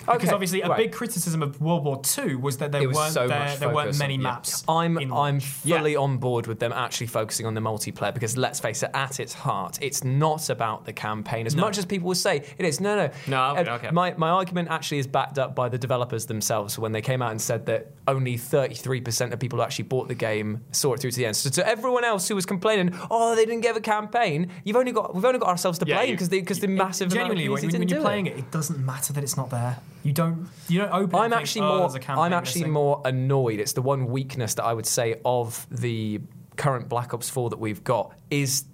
because 0.06 0.24
Okay, 0.24 0.34
obviously 0.34 0.62
a 0.62 0.70
right. 0.70 0.78
big 0.78 0.92
criticism 0.92 1.42
of 1.42 1.60
World 1.62 1.84
War 1.86 2.02
II 2.18 2.36
was 2.36 2.58
that 2.58 2.72
there 2.72 2.90
weren't 2.90 3.14
so 3.14 3.28
there, 3.28 3.56
there 3.58 3.70
weren't 3.74 3.98
many 4.00 4.16
on- 4.16 4.22
yeah. 4.22 4.30
maps. 4.30 4.64
I'm 4.68 4.98
in 4.98 5.10
I'm 5.12 5.36
launch. 5.36 5.46
fully 5.46 5.96
on 5.96 6.18
board 6.18 6.48
with 6.48 6.60
them 6.60 6.72
actually 6.74 7.08
focusing 7.08 7.46
on 7.46 7.54
the 7.54 7.62
multiplayer 7.62 8.14
because 8.14 8.38
let's 8.38 8.60
face 8.60 8.84
it, 8.84 8.92
at 8.94 9.20
its 9.20 9.34
heart, 9.34 9.78
it's 9.82 10.04
not 10.04 10.50
about 10.50 10.86
the 10.86 10.94
campaign 10.94 11.46
as 11.48 11.56
much 11.56 11.78
as 11.78 11.86
people 11.86 12.08
will 12.08 12.16
say 12.16 12.44
it 12.58 12.66
is. 12.66 12.80
No, 12.80 12.96
no, 12.96 13.10
No, 13.28 13.56
okay, 13.58 13.70
Uh, 13.70 13.76
okay. 13.76 13.92
My 13.92 14.14
my 14.18 14.30
argument 14.30 14.70
actually 14.70 15.00
is 15.00 15.08
backed 15.08 15.38
up 15.40 15.56
by 15.56 15.70
the 15.70 15.78
developers 15.78 16.26
themselves 16.28 16.78
when 16.78 16.92
they 16.92 17.02
came 17.02 17.22
out 17.22 17.32
and 17.32 17.42
said 17.42 17.66
that 17.68 17.92
only 18.08 18.38
33% 18.38 19.34
of 19.34 19.40
people 19.40 19.58
who 19.60 19.64
actually 19.64 19.86
bought 19.86 20.08
the 20.08 20.14
game 20.16 20.62
saw 20.72 20.94
it 20.94 21.00
through 21.00 21.12
to 21.12 21.18
the 21.18 21.26
end. 21.26 21.36
So 21.36 21.50
to 21.50 21.68
everyone 21.68 22.04
else 22.04 22.28
who 22.28 22.36
was 22.36 22.46
complaining, 22.46 22.96
oh, 23.10 23.36
they 23.36 23.46
didn't 23.46 23.62
give 23.62 23.76
a 23.76 23.82
campaign, 23.82 24.52
you've 24.64 24.76
only 24.78 24.92
got 24.92 25.14
we've 25.16 25.26
only 25.26 25.40
got 25.40 25.50
ourselves 25.50 25.80
to 25.80 25.86
Yeah, 25.88 25.98
blame 25.98 26.12
because 26.12 26.30
the 26.30 26.40
because 26.40 26.60
the 26.60 26.68
It- 26.68 26.72
massive 26.72 27.12
amount 27.12 27.32
of 27.32 27.38
genuinely 27.38 27.50
when, 27.50 27.62
community 27.62 27.80
when 27.80 27.88
you're 27.90 28.02
playing 28.08 28.26
it. 28.28 28.34
it. 28.34 28.40
it 28.40 28.52
doesn't 28.52 28.84
matter 28.86 29.14
that 29.14 29.24
it's 29.24 29.38
not 29.38 29.50
there. 29.50 29.78
You 30.06 30.14
don't 30.14 30.48
you 30.70 30.80
don't 30.80 30.92
open. 30.94 31.16
it 31.16 31.22
I'm 31.24 31.30
think, 31.32 31.42
actually 31.42 31.62
"Oh, 31.66 31.78
more. 31.80 31.98
a 31.98 32.12
I'm 32.20 32.32
actually 32.34 32.62
missing." 32.62 32.72
more 32.72 33.02
annoyed. 33.06 33.60
It's 33.60 33.74
the 33.74 33.82
one 33.82 34.06
weakness 34.06 34.54
that 34.54 34.64
I 34.64 34.74
would 34.74 34.86
say 34.86 35.20
of 35.26 35.66
the 35.72 36.22
current 36.58 36.88
Black 36.88 37.14
Ops 37.14 37.30
4 37.30 37.50
that 37.50 37.60
we've 37.60 37.84
got 37.84 38.14
is. 38.30 38.66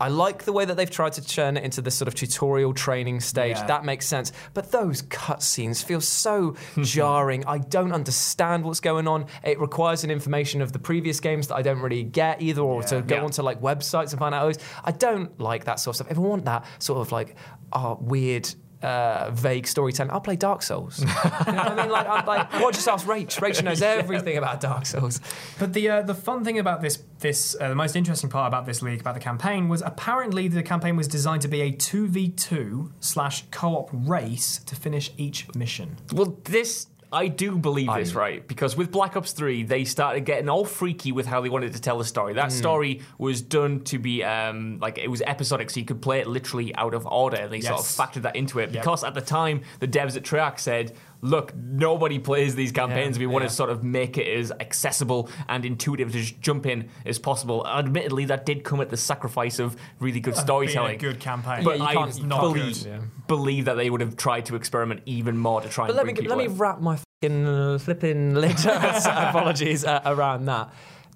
I 0.00 0.08
like 0.08 0.42
the 0.42 0.52
way 0.52 0.64
that 0.64 0.76
they've 0.76 0.90
tried 0.90 1.12
to 1.12 1.24
turn 1.24 1.56
it 1.56 1.62
into 1.62 1.80
this 1.80 1.94
sort 1.94 2.08
of 2.08 2.16
tutorial 2.16 2.74
training 2.74 3.20
stage. 3.20 3.56
Yeah. 3.56 3.66
That 3.66 3.84
makes 3.84 4.04
sense. 4.04 4.32
But 4.52 4.72
those 4.72 5.02
cutscenes 5.02 5.84
feel 5.84 6.00
so 6.00 6.56
jarring. 6.82 7.44
I 7.46 7.58
don't 7.58 7.92
understand 7.92 8.64
what's 8.64 8.80
going 8.80 9.06
on. 9.06 9.26
It 9.44 9.60
requires 9.60 10.02
an 10.02 10.10
information 10.10 10.60
of 10.60 10.72
the 10.72 10.80
previous 10.80 11.20
games 11.20 11.46
that 11.48 11.54
I 11.54 11.62
don't 11.62 11.78
really 11.78 12.02
get 12.02 12.42
either, 12.42 12.62
or 12.62 12.82
to 12.82 13.00
go 13.02 13.14
Yeah. 13.14 13.22
onto 13.22 13.42
like 13.42 13.60
websites 13.60 14.10
and 14.10 14.18
find 14.18 14.34
out. 14.34 14.56
Oh, 14.58 14.60
I 14.84 14.90
don't 14.90 15.38
like 15.38 15.66
that 15.66 15.78
sort 15.78 15.92
of 15.92 15.96
stuff. 15.98 16.10
If 16.10 16.18
I 16.18 16.20
want 16.22 16.46
that 16.46 16.64
sort 16.80 16.98
of 17.00 17.12
like 17.12 17.36
uh, 17.72 17.94
weird 18.00 18.52
uh, 18.82 19.30
vague 19.32 19.66
storytelling. 19.66 20.10
I'll 20.10 20.20
play 20.20 20.36
Dark 20.36 20.62
Souls. 20.62 20.98
you 21.00 21.06
know 21.06 21.12
what 21.12 21.56
I 21.56 21.82
mean? 21.82 21.90
Like, 21.90 22.08
I'm 22.08 22.26
like, 22.26 22.52
what 22.54 22.74
just 22.74 22.88
ask 22.88 23.06
Rach? 23.06 23.38
Rach 23.40 23.62
knows 23.62 23.82
everything 23.82 24.36
about 24.36 24.60
Dark 24.60 24.86
Souls. 24.86 25.20
But 25.58 25.72
the 25.72 25.88
uh, 25.88 26.02
the 26.02 26.14
fun 26.14 26.44
thing 26.44 26.58
about 26.58 26.80
this 26.80 27.02
this 27.20 27.56
uh, 27.60 27.68
the 27.68 27.74
most 27.74 27.96
interesting 27.96 28.30
part 28.30 28.48
about 28.48 28.66
this 28.66 28.82
league 28.82 29.00
about 29.00 29.14
the 29.14 29.20
campaign 29.20 29.68
was 29.68 29.82
apparently 29.82 30.48
the 30.48 30.62
campaign 30.62 30.96
was 30.96 31.08
designed 31.08 31.42
to 31.42 31.48
be 31.48 31.60
a 31.62 31.70
two 31.70 32.06
v 32.08 32.28
two 32.28 32.92
slash 33.00 33.44
co 33.50 33.76
op 33.76 33.90
race 33.92 34.58
to 34.66 34.74
finish 34.74 35.12
each 35.16 35.52
mission. 35.54 35.96
Well, 36.12 36.36
this 36.44 36.86
I 37.12 37.28
do 37.28 37.58
believe 37.58 37.92
this, 37.94 38.14
right? 38.14 38.46
Because 38.46 38.76
with 38.76 38.90
Black 38.90 39.16
Ops 39.16 39.32
3, 39.32 39.64
they 39.64 39.84
started 39.84 40.24
getting 40.24 40.48
all 40.48 40.64
freaky 40.64 41.12
with 41.12 41.26
how 41.26 41.40
they 41.42 41.50
wanted 41.50 41.74
to 41.74 41.80
tell 41.80 41.98
the 41.98 42.04
story. 42.04 42.32
That 42.34 42.50
story 42.52 43.02
was 43.18 43.42
done 43.42 43.80
to 43.84 43.98
be 43.98 44.24
um, 44.24 44.78
like 44.80 44.98
it 44.98 45.08
was 45.08 45.20
episodic, 45.22 45.70
so 45.70 45.80
you 45.80 45.86
could 45.86 46.00
play 46.00 46.20
it 46.20 46.26
literally 46.26 46.74
out 46.76 46.94
of 46.94 47.06
order, 47.06 47.36
and 47.36 47.52
they 47.52 47.60
sort 47.60 47.80
of 47.80 47.86
factored 47.86 48.22
that 48.22 48.36
into 48.36 48.58
it. 48.60 48.70
Yep. 48.70 48.82
Because 48.82 49.04
at 49.04 49.14
the 49.14 49.20
time, 49.20 49.62
the 49.80 49.88
devs 49.88 50.16
at 50.16 50.22
Treyarch 50.22 50.58
said, 50.58 50.96
"Look, 51.22 51.54
nobody 51.56 52.18
plays 52.18 52.54
these 52.54 52.72
campaigns. 52.72 53.18
we 53.18 53.26
want 53.26 53.44
yeah. 53.44 53.48
to 53.48 53.54
sort 53.54 53.70
of 53.70 53.82
make 53.82 54.18
it 54.18 54.26
as 54.26 54.52
accessible 54.52 55.30
and 55.48 55.64
intuitive 55.64 56.12
to 56.12 56.18
just 56.18 56.40
jump 56.40 56.66
in 56.66 56.90
as 57.06 57.18
possible." 57.18 57.66
Admittedly, 57.66 58.26
that 58.26 58.44
did 58.44 58.64
come 58.64 58.80
at 58.80 58.90
the 58.90 58.96
sacrifice 58.96 59.58
of 59.58 59.76
really 60.00 60.20
good 60.20 60.36
storytelling. 60.36 60.98
good 60.98 61.20
campaign. 61.20 61.64
But 61.64 61.78
Yeah, 61.78 61.84
I 61.84 62.40
believe, 62.40 62.84
good, 62.84 63.26
believe 63.26 63.64
that 63.64 63.74
they 63.74 63.88
would 63.88 64.00
have 64.00 64.16
tried 64.16 64.46
to 64.46 64.56
experiment 64.56 65.02
even 65.06 65.38
more 65.38 65.60
to 65.60 65.68
try 65.68 65.86
But 65.86 65.96
and 65.96 66.06
let 66.06 66.06
me 66.06 66.28
let 66.28 66.38
me 66.38 66.44
in. 66.46 66.58
wrap 66.58 66.80
my 66.80 66.98
fucking 67.22 67.78
flipping 67.78 68.34
lid. 68.34 68.58
apologies 68.66 69.84
uh, 69.84 70.00
around 70.04 70.46
that. 70.46 70.72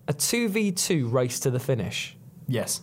A 0.09 0.13
two 0.13 0.49
v 0.49 0.73
two 0.73 1.09
race 1.09 1.41
to 1.41 1.51
the 1.51 1.61
finish. 1.61 2.17
Yes. 2.47 2.81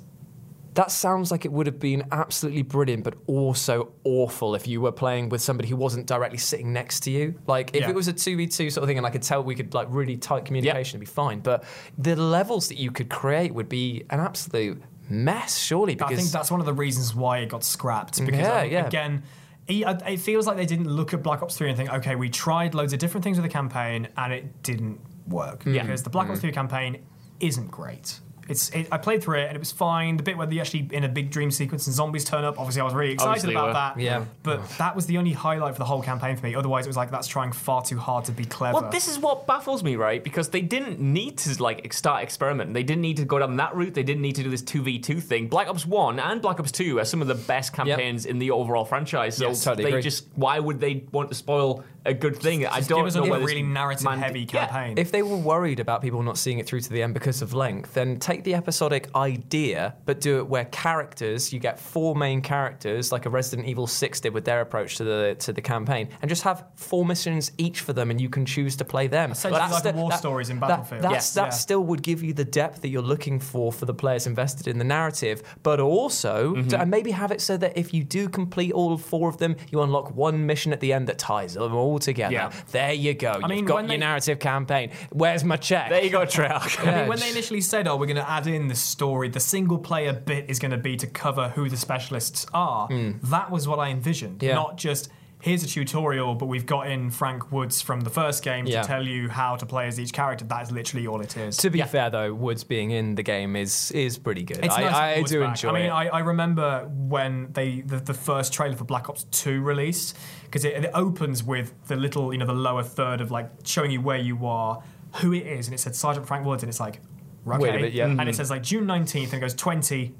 That 0.73 0.91
sounds 0.91 1.31
like 1.31 1.45
it 1.45 1.51
would 1.51 1.67
have 1.67 1.79
been 1.79 2.07
absolutely 2.11 2.63
brilliant, 2.63 3.03
but 3.03 3.15
also 3.27 3.93
awful 4.03 4.55
if 4.55 4.67
you 4.67 4.81
were 4.81 4.91
playing 4.91 5.29
with 5.29 5.41
somebody 5.41 5.69
who 5.69 5.75
wasn't 5.75 6.07
directly 6.07 6.37
sitting 6.37 6.73
next 6.73 7.01
to 7.01 7.11
you. 7.11 7.35
Like 7.47 7.75
if 7.75 7.81
Yeah. 7.81 7.89
it 7.89 7.95
was 7.95 8.07
a 8.07 8.13
two 8.13 8.35
v 8.37 8.47
two 8.47 8.69
sort 8.69 8.83
of 8.83 8.87
thing, 8.87 8.97
and 8.97 9.05
I 9.05 9.09
could 9.09 9.23
tell 9.23 9.43
we 9.43 9.55
could 9.55 9.73
like 9.73 9.87
really 9.89 10.17
tight 10.17 10.45
communication, 10.45 10.97
it'd 10.97 11.07
be 11.07 11.13
fine. 11.13 11.39
But 11.41 11.63
the 11.97 12.15
levels 12.15 12.69
that 12.69 12.77
you 12.77 12.91
could 12.91 13.09
create 13.09 13.53
would 13.53 13.69
be 13.69 14.03
an 14.09 14.19
absolute 14.19 14.81
mess, 15.09 15.57
surely. 15.57 15.95
Because 15.95 16.11
I 16.11 16.15
think 16.15 16.31
that's 16.31 16.51
one 16.51 16.59
of 16.59 16.65
the 16.65 16.73
reasons 16.73 17.13
why 17.13 17.39
it 17.39 17.49
got 17.49 17.63
scrapped. 17.63 18.23
Because 18.23 18.39
Yeah, 18.39 18.53
I 18.53 18.63
yeah. 18.63 18.87
again, 18.87 19.23
it, 19.67 20.01
it 20.07 20.17
feels 20.19 20.47
like 20.47 20.57
they 20.57 20.65
didn't 20.65 20.89
look 20.89 21.13
at 21.13 21.23
Black 21.23 21.41
Ops 21.41 21.57
3 21.57 21.69
and 21.69 21.77
think, 21.77 21.91
okay, 21.91 22.15
we 22.15 22.29
tried 22.29 22.73
loads 22.73 22.93
of 22.93 22.99
different 22.99 23.23
things 23.23 23.37
with 23.37 23.43
the 23.43 23.53
campaign 23.53 24.07
and 24.17 24.33
it 24.33 24.63
didn't 24.63 24.99
work. 25.27 25.63
Mm. 25.63 25.73
Because 25.73 26.03
the 26.03 26.09
Black 26.09 26.29
Ops 26.29 26.39
mm. 26.39 26.43
3 26.43 26.51
campaign 26.51 27.05
isn't 27.39 27.71
great. 27.71 28.19
It's, 28.49 28.69
it, 28.71 28.87
I 28.91 28.97
played 28.97 29.23
through 29.23 29.39
it 29.39 29.47
and 29.47 29.55
it 29.55 29.59
was 29.59 29.71
fine. 29.71 30.17
The 30.17 30.23
bit 30.23 30.37
where 30.37 30.47
they 30.47 30.59
actually 30.59 30.89
in 30.91 31.03
a 31.03 31.09
big 31.09 31.29
dream 31.31 31.49
sequence 31.51 31.87
and 31.87 31.95
zombies 31.95 32.25
turn 32.25 32.43
up, 32.43 32.59
obviously 32.59 32.81
I 32.81 32.85
was 32.85 32.93
really 32.93 33.13
excited 33.13 33.29
Obviously 33.29 33.53
about 33.53 33.67
were. 33.67 33.73
that. 33.73 33.99
Yeah. 33.99 34.25
But 34.43 34.67
that 34.77 34.95
was 34.95 35.05
the 35.05 35.17
only 35.17 35.31
highlight 35.31 35.73
for 35.73 35.79
the 35.79 35.85
whole 35.85 36.01
campaign 36.01 36.35
for 36.35 36.45
me. 36.45 36.55
Otherwise, 36.55 36.85
it 36.85 36.89
was 36.89 36.97
like 36.97 37.09
that's 37.11 37.27
trying 37.27 37.51
far 37.51 37.83
too 37.83 37.97
hard 37.97 38.25
to 38.25 38.31
be 38.31 38.45
clever. 38.45 38.81
Well, 38.81 38.89
this 38.91 39.07
is 39.07 39.17
what 39.19 39.47
baffles 39.47 39.83
me, 39.83 39.95
right? 39.95 40.23
Because 40.23 40.49
they 40.49 40.61
didn't 40.61 40.99
need 40.99 41.37
to 41.39 41.61
like 41.63 41.93
start 41.93 42.23
experimenting. 42.23 42.73
They 42.73 42.83
didn't 42.83 43.01
need 43.01 43.17
to 43.17 43.25
go 43.25 43.39
down 43.39 43.55
that 43.57 43.75
route. 43.75 43.93
They 43.93 44.03
didn't 44.03 44.21
need 44.21 44.35
to 44.35 44.43
do 44.43 44.49
this 44.49 44.61
two 44.61 44.81
v 44.81 44.99
two 44.99 45.19
thing. 45.21 45.47
Black 45.47 45.67
Ops 45.67 45.85
One 45.85 46.19
and 46.19 46.41
Black 46.41 46.59
Ops 46.59 46.71
Two 46.71 46.99
are 46.99 47.05
some 47.05 47.21
of 47.21 47.27
the 47.27 47.35
best 47.35 47.73
campaigns 47.73 48.25
in 48.25 48.39
the 48.39 48.51
overall 48.51 48.85
franchise. 48.85 49.37
So 49.37 49.47
Yes, 49.47 49.63
totally 49.63 49.83
they 49.83 49.89
agree. 49.89 50.01
just 50.01 50.27
why 50.35 50.59
would 50.59 50.79
they 50.79 51.03
want 51.11 51.29
to 51.29 51.35
spoil 51.35 51.83
a 52.05 52.13
good 52.13 52.37
thing? 52.37 52.65
I 52.65 52.77
Just 52.77 52.89
don't 52.89 52.99
give 52.99 53.07
us 53.07 53.15
know 53.15 53.23
a 53.23 53.29
whether 53.29 53.45
really 53.45 53.63
narrative-heavy 53.63 54.45
campaign. 54.45 54.97
If 54.97 55.11
they 55.11 55.23
were 55.23 55.37
worried 55.37 55.79
about 55.79 56.01
people 56.01 56.21
not 56.23 56.37
seeing 56.37 56.59
it 56.59 56.67
through 56.67 56.81
to 56.81 56.89
the 56.89 57.01
end 57.01 57.13
because 57.13 57.41
of 57.41 57.53
length, 57.53 57.93
then 57.93 58.17
take 58.19 58.43
the 58.43 58.55
episodic 58.55 59.09
idea, 59.15 59.95
but 60.05 60.21
do 60.21 60.37
it 60.39 60.47
where 60.47 60.65
characters, 60.65 61.51
you 61.53 61.59
get 61.59 61.79
four 61.79 62.15
main 62.15 62.41
characters, 62.41 63.11
like 63.11 63.25
a 63.25 63.29
Resident 63.29 63.67
Evil 63.67 63.87
6 63.87 64.19
did 64.21 64.33
with 64.33 64.45
their 64.45 64.61
approach 64.61 64.97
to 64.97 65.03
the 65.03 65.35
to 65.39 65.53
the 65.53 65.61
campaign, 65.61 66.09
and 66.21 66.29
just 66.29 66.43
have 66.43 66.65
four 66.75 67.05
missions 67.05 67.51
each 67.57 67.79
for 67.81 67.93
them, 67.93 68.11
and 68.11 68.19
you 68.21 68.29
can 68.29 68.45
choose 68.45 68.75
to 68.77 68.85
play 68.85 69.07
them. 69.07 69.31
Essentially 69.31 69.59
That's 69.59 69.73
like 69.85 69.95
the 69.95 69.99
war 70.01 70.11
stories 70.13 70.49
in 70.49 70.59
that- 70.59 70.67
Battlefield. 70.67 71.01
that's- 71.03 71.13
Yes. 71.13 71.33
That 71.33 71.43
Yeah. 71.45 71.49
still 71.51 71.83
would 71.85 72.01
give 72.03 72.23
you 72.23 72.33
the 72.33 72.45
depth 72.45 72.81
that 72.81 72.89
you're 72.89 73.01
looking 73.01 73.39
for 73.39 73.71
for 73.71 73.85
the 73.85 73.93
players 73.93 74.27
invested 74.27 74.67
in 74.67 74.77
the 74.77 74.83
narrative, 74.83 75.41
but 75.63 75.79
also 75.79 76.53
Mm-hmm. 76.53 76.67
to, 76.69 76.81
and 76.81 76.91
maybe 76.91 77.11
have 77.11 77.31
it 77.31 77.41
so 77.41 77.55
that 77.57 77.77
if 77.77 77.93
you 77.93 78.03
do 78.03 78.27
complete 78.29 78.71
all 78.71 78.97
four 78.97 79.29
of 79.29 79.37
them, 79.37 79.55
you 79.71 79.81
unlock 79.81 80.15
one 80.15 80.45
mission 80.45 80.73
at 80.73 80.79
the 80.79 80.91
end 80.93 81.07
that 81.07 81.17
ties 81.17 81.53
them 81.53 81.73
all 81.75 81.92
together. 81.99 82.33
Yeah. 82.33 82.51
There 82.71 82.93
you 82.93 83.13
go. 83.13 83.33
You've 83.39 83.49
mean, 83.49 83.65
got 83.65 83.79
your 83.79 83.87
they- 83.89 83.97
narrative 83.97 84.39
campaign. 84.39 84.91
Where's 85.11 85.43
my 85.43 85.57
check? 85.57 85.89
there 85.89 86.03
you 86.03 86.09
go, 86.09 86.21
Treyarch. 86.25 86.85
I 86.87 86.99
mean, 86.99 87.07
when 87.07 87.19
they 87.19 87.29
initially 87.29 87.61
said, 87.61 87.87
"Oh, 87.87 87.95
we're 87.95 88.05
going 88.07 88.15
to 88.17 88.29
add 88.29 88.47
in 88.47 88.67
the 88.67 88.75
story," 88.75 89.29
the 89.29 89.39
single-player 89.39 90.13
bit 90.13 90.49
is 90.49 90.59
going 90.59 90.71
to 90.71 90.77
be 90.77 90.95
to 90.97 91.07
cover 91.07 91.49
who 91.49 91.69
the 91.69 91.77
specialists 91.77 92.45
are. 92.53 92.87
Hmm. 92.87 93.11
That 93.23 93.51
was 93.51 93.67
what 93.67 93.79
I 93.79 93.89
envisioned. 93.89 94.41
Yeah. 94.43 94.55
not 94.55 94.77
just 94.77 95.09
here's 95.43 95.61
a 95.61 95.67
tutorial, 95.67 96.35
but 96.35 96.45
we've 96.45 96.65
got 96.65 96.87
in 96.87 97.09
Frank 97.09 97.51
Woods 97.51 97.81
from 97.81 97.99
the 97.99 98.09
first 98.09 98.41
game 98.43 98.65
Yeah. 98.65 98.81
to 98.81 98.87
tell 98.87 99.05
you 99.05 99.27
how 99.27 99.57
to 99.57 99.65
play 99.65 99.87
as 99.87 99.99
each 99.99 100.13
character. 100.13 100.45
That 100.45 100.63
is 100.63 100.71
literally 100.71 101.05
all 101.05 101.19
it 101.19 101.35
is. 101.35 101.57
To 101.57 101.69
be 101.69 101.81
fair, 101.81 102.09
though, 102.09 102.33
Woods 102.33 102.63
being 102.63 102.91
in 102.91 103.15
the 103.15 103.23
game 103.23 103.57
is 103.57 103.91
is 103.91 104.17
pretty 104.17 104.43
good. 104.43 104.63
It's 104.63 104.73
I, 104.73 104.81
nice 104.81 104.91
to 104.93 104.97
I 104.97 105.21
do 105.23 105.39
back. 105.41 105.49
enjoy 105.49 105.69
I 105.69 105.73
mean. 105.73 105.89
I, 105.89 106.07
I 106.07 106.19
remember 106.19 106.89
when 106.93 107.51
they 107.51 107.81
the, 107.81 107.97
the 107.97 108.13
first 108.13 108.53
trailer 108.53 108.77
for 108.77 108.85
Black 108.85 109.09
Ops 109.09 109.25
2 109.31 109.61
released 109.61 110.17
because 110.45 110.63
it, 110.63 110.85
it 110.85 110.91
opens 110.93 111.43
with 111.43 111.73
the 111.87 111.97
little, 111.97 112.31
you 112.31 112.39
know, 112.39 112.45
the 112.45 112.53
lower 112.53 112.83
third 112.83 113.19
of 113.19 113.29
like 113.29 113.49
showing 113.65 113.91
you 113.91 113.99
where 113.99 114.19
you 114.19 114.45
are, 114.45 114.81
who 115.15 115.33
it 115.33 115.45
is, 115.45 115.67
and 115.67 115.75
it 115.75 115.79
said 115.79 115.93
Sergeant 115.93 116.25
Frank 116.25 116.45
Woods, 116.45 116.63
and 116.63 116.69
it's 116.69 116.79
like, 116.79 117.01
okay. 117.45 117.57
Wait 117.57 117.75
a 117.75 117.79
bit, 117.79 117.91
yeah. 117.91 118.05
And 118.05 118.21
it 118.21 118.27
mm. 118.27 118.35
says 118.35 118.49
like 118.49 118.63
June 118.63 118.85
19th, 118.85 119.25
and 119.25 119.33
it 119.33 119.39
goes 119.41 119.55
20. 119.55 120.15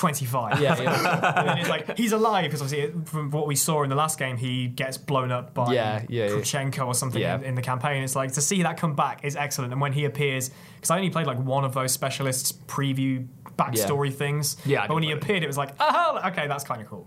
25. 0.00 0.60
Yeah, 0.62 0.80
yeah. 0.80 1.32
and 1.40 1.48
then 1.48 1.58
it's 1.58 1.68
like 1.68 1.98
he's 1.98 2.12
alive 2.12 2.44
because 2.44 2.62
obviously 2.62 2.98
from 3.04 3.30
what 3.30 3.46
we 3.46 3.54
saw 3.54 3.82
in 3.82 3.90
the 3.90 3.94
last 3.94 4.18
game, 4.18 4.38
he 4.38 4.66
gets 4.66 4.96
blown 4.96 5.30
up 5.30 5.52
by 5.52 5.74
Yeah, 5.74 6.02
yeah, 6.08 6.40
yeah. 6.42 6.80
Or 6.80 6.94
something 6.94 7.20
Yeah. 7.20 7.36
in, 7.36 7.44
in 7.44 7.54
the 7.54 7.60
campaign. 7.60 8.02
It's 8.02 8.16
like 8.16 8.32
to 8.32 8.40
see 8.40 8.62
that 8.62 8.78
come 8.78 8.94
back 8.96 9.24
is 9.26 9.36
excellent. 9.36 9.72
And 9.72 9.80
when 9.80 9.92
he 9.92 10.06
appears, 10.06 10.50
because 10.76 10.90
I 10.90 10.96
only 10.96 11.10
played 11.10 11.26
like 11.26 11.38
one 11.38 11.66
of 11.66 11.74
those 11.74 11.92
specialists 11.92 12.50
preview 12.66 13.28
backstory 13.58 14.10
things. 14.12 14.56
Yeah, 14.64 14.86
but 14.86 14.94
when 14.94 15.02
he 15.02 15.10
play 15.10 15.16
it. 15.16 15.22
appeared, 15.22 15.42
it 15.42 15.46
was 15.48 15.58
like, 15.58 15.74
oh, 15.78 16.18
okay, 16.28 16.48
that's 16.48 16.64
kind 16.64 16.80
of 16.80 16.88
cool. 16.88 17.04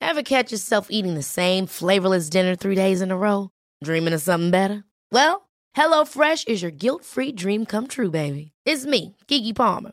Ever 0.00 0.22
catch 0.24 0.50
yourself 0.50 0.88
eating 0.90 1.14
the 1.14 1.22
same 1.22 1.66
flavorless 1.66 2.28
dinner 2.28 2.56
three 2.56 2.74
days 2.74 3.00
in 3.00 3.12
a 3.12 3.16
row? 3.16 3.50
Dreaming 3.84 4.14
of 4.14 4.20
something 4.20 4.50
better? 4.50 4.82
Well, 5.12 5.48
HelloFresh 5.76 6.48
is 6.48 6.60
your 6.60 6.72
guilt-free 6.72 7.32
dream 7.32 7.66
come 7.66 7.86
true, 7.86 8.10
baby. 8.10 8.50
It's 8.64 8.84
me, 8.84 9.16
Keke 9.28 9.54
Palmer. 9.54 9.92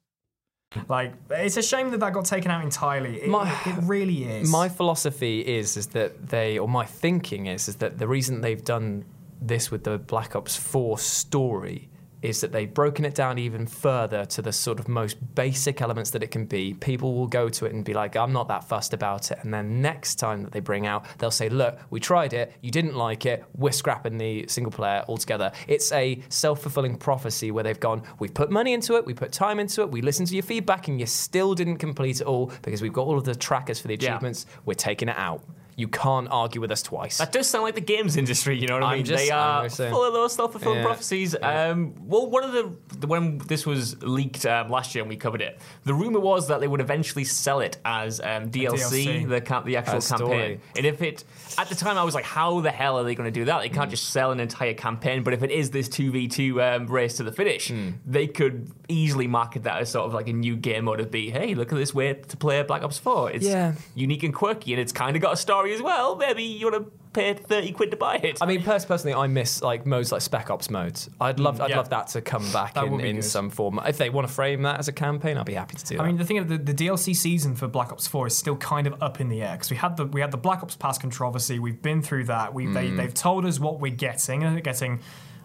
Like, 0.87 1.13
it's 1.29 1.57
a 1.57 1.61
shame 1.61 1.91
that 1.91 1.99
that 1.99 2.13
got 2.13 2.25
taken 2.25 2.49
out 2.51 2.63
entirely. 2.63 3.21
It, 3.23 3.29
My- 3.29 3.49
it 3.65 3.75
really 3.83 4.23
is. 4.23 4.49
My 4.49 4.69
philosophy 4.69 5.41
is 5.41 5.75
is 5.77 5.87
that 5.87 6.29
they, 6.29 6.57
or 6.57 6.67
my 6.67 6.85
thinking 6.85 7.47
is, 7.47 7.67
is 7.67 7.75
that 7.77 7.97
the 7.97 8.07
reason 8.07 8.41
they've 8.41 8.63
done 8.63 9.05
this 9.41 9.69
with 9.71 9.83
the 9.83 9.97
Black 9.97 10.35
Ops 10.35 10.55
4 10.55 10.97
story 10.99 11.89
is 12.21 12.41
that 12.41 12.51
they've 12.51 12.73
broken 12.73 13.03
it 13.05 13.15
down 13.15 13.37
even 13.39 13.65
further 13.65 14.25
to 14.25 14.41
the 14.41 14.51
sort 14.51 14.79
of 14.79 14.87
most 14.87 15.17
basic 15.35 15.81
elements 15.81 16.11
that 16.11 16.21
it 16.21 16.29
can 16.31 16.45
be. 16.45 16.73
People 16.75 17.15
will 17.15 17.27
go 17.27 17.49
to 17.49 17.65
it 17.65 17.73
and 17.73 17.83
be 17.83 17.93
like, 17.93 18.15
I'm 18.15 18.31
not 18.31 18.47
that 18.49 18.63
fussed 18.63 18.93
about 18.93 19.31
it. 19.31 19.39
And 19.41 19.53
then 19.53 19.81
next 19.81 20.15
time 20.15 20.43
that 20.43 20.51
they 20.51 20.59
bring 20.59 20.85
out, 20.85 21.05
they'll 21.17 21.31
say, 21.31 21.49
Look, 21.49 21.79
we 21.89 21.99
tried 21.99 22.33
it, 22.33 22.53
you 22.61 22.69
didn't 22.71 22.95
like 22.95 23.25
it, 23.25 23.43
we're 23.55 23.71
scrapping 23.71 24.17
the 24.17 24.45
single 24.47 24.71
player 24.71 25.03
altogether. 25.07 25.51
It's 25.67 25.91
a 25.91 26.21
self 26.29 26.61
fulfilling 26.61 26.97
prophecy 26.97 27.51
where 27.51 27.63
they've 27.63 27.79
gone, 27.79 28.03
We've 28.19 28.33
put 28.33 28.51
money 28.51 28.73
into 28.73 28.95
it, 28.95 29.05
we 29.05 29.13
put 29.13 29.31
time 29.31 29.59
into 29.59 29.81
it, 29.81 29.91
we 29.91 30.01
listened 30.01 30.27
to 30.29 30.35
your 30.35 30.43
feedback, 30.43 30.87
and 30.87 30.99
you 30.99 31.05
still 31.05 31.55
didn't 31.55 31.77
complete 31.77 32.21
it 32.21 32.27
all 32.27 32.51
because 32.61 32.81
we've 32.81 32.93
got 32.93 33.07
all 33.07 33.17
of 33.17 33.23
the 33.23 33.35
trackers 33.35 33.79
for 33.79 33.87
the 33.87 33.97
Yeah. 33.99 34.11
achievements, 34.11 34.45
we're 34.65 34.73
taking 34.75 35.09
it 35.09 35.17
out. 35.17 35.43
You 35.81 35.87
can't 35.87 36.27
argue 36.31 36.61
with 36.61 36.71
us 36.71 36.81
twice. 36.81 37.17
That 37.17 37.31
does 37.31 37.47
sound 37.47 37.63
like 37.63 37.75
the 37.75 37.81
games 37.81 38.15
industry, 38.17 38.57
you 38.57 38.67
know 38.67 38.75
what 38.75 38.83
I 38.83 38.91
I'm 38.91 38.97
mean? 38.99 39.05
just- 39.05 39.23
they 39.23 39.31
are 39.31 39.67
full 39.69 40.03
of 40.03 40.13
those 40.13 40.33
self-fulfilling 40.33 40.77
Yeah. 40.79 40.85
prophecies. 40.85 41.35
Um, 41.41 41.95
well, 42.07 42.29
one 42.29 42.43
of 42.43 42.51
the 42.53 43.07
when 43.07 43.39
this 43.39 43.65
was 43.65 44.01
leaked 44.03 44.45
um, 44.45 44.69
last 44.69 44.93
year 44.93 45.01
and 45.03 45.09
we 45.09 45.17
covered 45.17 45.41
it, 45.41 45.59
the 45.85 45.93
rumor 45.93 46.19
was 46.19 46.47
that 46.49 46.59
they 46.61 46.67
would 46.67 46.81
eventually 46.81 47.23
sell 47.25 47.59
it 47.61 47.77
as 47.83 48.19
um, 48.19 48.51
DLC, 48.51 49.05
DLC. 49.05 49.29
the 49.29 49.41
ca- 49.41 49.61
the 49.61 49.75
actual 49.77 50.01
story. 50.01 50.19
campaign. 50.19 50.61
And 50.77 50.85
if 50.85 51.01
it 51.01 51.23
at 51.57 51.67
the 51.69 51.75
time 51.75 51.97
I 51.97 52.03
was 52.03 52.13
like, 52.15 52.25
how 52.25 52.61
the 52.61 52.71
hell 52.71 52.97
are 52.99 53.03
they 53.03 53.15
going 53.15 53.31
to 53.33 53.39
do 53.39 53.45
that? 53.45 53.61
They 53.61 53.69
can't 53.69 53.89
just 53.89 54.11
sell 54.11 54.31
an 54.31 54.39
entire 54.39 54.73
campaign. 54.75 55.23
But 55.23 55.33
if 55.33 55.41
it 55.43 55.51
is 55.51 55.71
this 55.71 55.89
two 55.89 56.11
v 56.11 56.27
two 56.27 56.61
um, 56.61 56.85
race 56.87 57.17
to 57.17 57.23
the 57.23 57.31
finish, 57.31 57.69
Hmm. 57.69 57.89
they 58.05 58.27
could 58.27 58.71
easily 58.87 59.25
market 59.27 59.63
that 59.63 59.81
as 59.81 59.89
sort 59.89 60.05
of 60.05 60.13
like 60.13 60.27
a 60.27 60.33
new 60.33 60.55
game 60.55 60.85
mode 60.85 60.99
of 60.99 61.09
be, 61.09 61.29
hey, 61.31 61.55
look 61.55 61.71
at 61.71 61.77
this 61.77 61.93
way 61.93 62.13
to 62.13 62.37
play 62.37 62.61
Black 62.63 62.83
Ops 62.83 62.99
Four. 62.99 63.31
It's 63.31 63.45
Yeah. 63.45 63.73
unique 63.95 64.23
and 64.23 64.33
quirky, 64.33 64.73
and 64.73 64.81
it's 64.81 64.91
kind 64.91 65.15
of 65.15 65.21
got 65.21 65.33
a 65.33 65.37
story 65.37 65.70
as 65.71 65.81
well. 65.81 66.15
Maybe 66.15 66.43
you 66.43 66.71
want 66.71 66.85
to 66.85 66.91
pay 67.13 67.33
thirty 67.33 67.71
quid 67.71 67.91
to 67.91 67.97
buy 67.97 68.15
it. 68.17 68.37
I 68.41 68.45
mean, 68.45 68.63
pers- 68.63 68.85
personally, 68.85 69.13
I 69.13 69.27
miss 69.27 69.61
like 69.61 69.85
modes 69.85 70.11
like 70.11 70.21
Spec 70.21 70.49
Ops 70.49 70.69
modes. 70.69 71.09
I'd 71.19 71.39
love, 71.39 71.57
mm, 71.57 71.61
I'd 71.61 71.69
yeah. 71.71 71.77
love 71.77 71.89
that 71.89 72.07
to 72.07 72.21
come 72.21 72.49
back 72.51 72.75
That 72.75 72.85
in, 72.85 72.91
would 72.91 73.01
be 73.01 73.09
in 73.09 73.17
good. 73.17 73.25
some 73.25 73.49
form. 73.49 73.79
If 73.85 73.97
they 73.97 74.09
want 74.09 74.27
to 74.27 74.33
frame 74.33 74.61
that 74.63 74.79
as 74.79 74.87
a 74.87 74.93
campaign, 74.93 75.37
I'll 75.37 75.43
be 75.43 75.53
happy 75.53 75.75
to 75.75 75.85
do 75.85 75.97
that. 75.97 76.03
I 76.03 76.07
mean, 76.07 76.17
the 76.17 76.25
thing 76.25 76.37
is, 76.37 76.47
the, 76.47 76.57
the 76.57 76.73
DLC 76.73 77.15
season 77.15 77.55
for 77.55 77.67
Black 77.67 77.91
Ops 77.91 78.07
4 78.07 78.27
is 78.27 78.37
still 78.37 78.57
kind 78.57 78.87
of 78.87 79.01
up 79.01 79.19
in 79.19 79.29
the 79.29 79.41
air 79.41 79.53
because 79.53 79.69
we 79.69 79.77
had 79.77 79.97
the 79.97 80.05
we 80.05 80.21
had 80.21 80.31
the 80.31 80.37
Black 80.37 80.63
Ops 80.63 80.75
Pass 80.75 80.97
controversy. 80.97 81.59
We've 81.59 81.81
been 81.81 82.01
through 82.01 82.25
that. 82.25 82.53
We 82.53 82.67
they, 82.67 82.89
mm. 82.89 82.97
they've 82.97 83.13
told 83.13 83.45
us 83.45 83.59
what 83.59 83.79
we're 83.79 83.95
getting. 83.95 84.43
And 84.43 84.55
they're 84.55 84.61
getting 84.61 84.99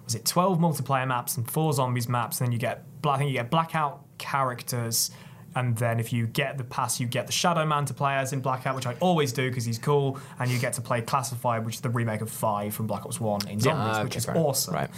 was 0.04 0.14
it 0.14 0.24
12 0.24 0.58
multiplayer 0.58 1.06
maps 1.06 1.36
and 1.36 1.50
four 1.50 1.72
zombies 1.72 2.08
maps. 2.08 2.40
And 2.40 2.46
then 2.46 2.52
you 2.52 2.58
get 2.58 2.84
bla- 3.02 3.12
I 3.12 3.18
think 3.18 3.30
you 3.30 3.36
get 3.36 3.50
blackout 3.50 4.04
characters. 4.18 5.10
And 5.56 5.76
then 5.76 5.98
if 5.98 6.12
you 6.12 6.26
get 6.28 6.58
the 6.58 6.64
pass, 6.64 7.00
you 7.00 7.06
get 7.08 7.26
the 7.26 7.32
Shadow 7.32 7.66
Man 7.66 7.84
to 7.86 7.94
play 7.94 8.14
as 8.14 8.32
in 8.32 8.40
Blackout, 8.40 8.76
which 8.76 8.86
I 8.86 8.94
always 9.00 9.32
do 9.32 9.48
because 9.50 9.64
he's 9.64 9.78
cool. 9.78 10.20
And 10.38 10.48
you 10.50 10.58
get 10.60 10.74
to 10.74 10.80
play 10.80 11.00
Classified, 11.00 11.64
which 11.66 11.76
is 11.76 11.80
the 11.80 11.90
remake 11.90 12.20
of 12.20 12.30
Five 12.30 12.74
from 12.74 12.86
Black 12.86 13.04
Ops 13.04 13.18
One 13.18 13.40
in 13.48 13.58
zombies, 13.58 13.96
Ah, 13.96 14.04
which 14.04 14.16
is 14.16 14.26
fair. 14.26 14.36
awesome. 14.36 14.74
Right. 14.74 14.90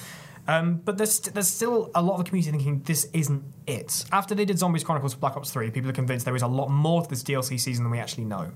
Um, 0.49 0.77
but 0.77 0.97
there's 0.97 1.21
there's 1.21 1.47
still 1.47 1.91
a 1.95 2.01
lot 2.03 2.15
of 2.19 2.25
the 2.25 2.29
community 2.31 2.51
thinking 2.51 2.81
this 2.85 3.07
isn't 3.13 3.45
it. 3.67 4.05
After 4.11 4.35
they 4.35 4.47
did 4.47 4.59
Zombies 4.59 4.83
Chronicles 4.83 5.13
for 5.13 5.21
Black 5.21 5.37
Ops 5.37 5.51
3, 5.51 5.71
people 5.71 5.91
are 5.91 5.93
convinced 5.93 6.25
there 6.25 6.35
is 6.35 6.41
a 6.43 6.47
lot 6.47 6.71
more 6.71 7.03
to 7.03 7.09
this 7.09 7.23
DLC 7.23 7.61
season 7.61 7.85
than 7.85 7.91
we 7.91 7.99
actually 7.99 8.25
know. 8.25 8.51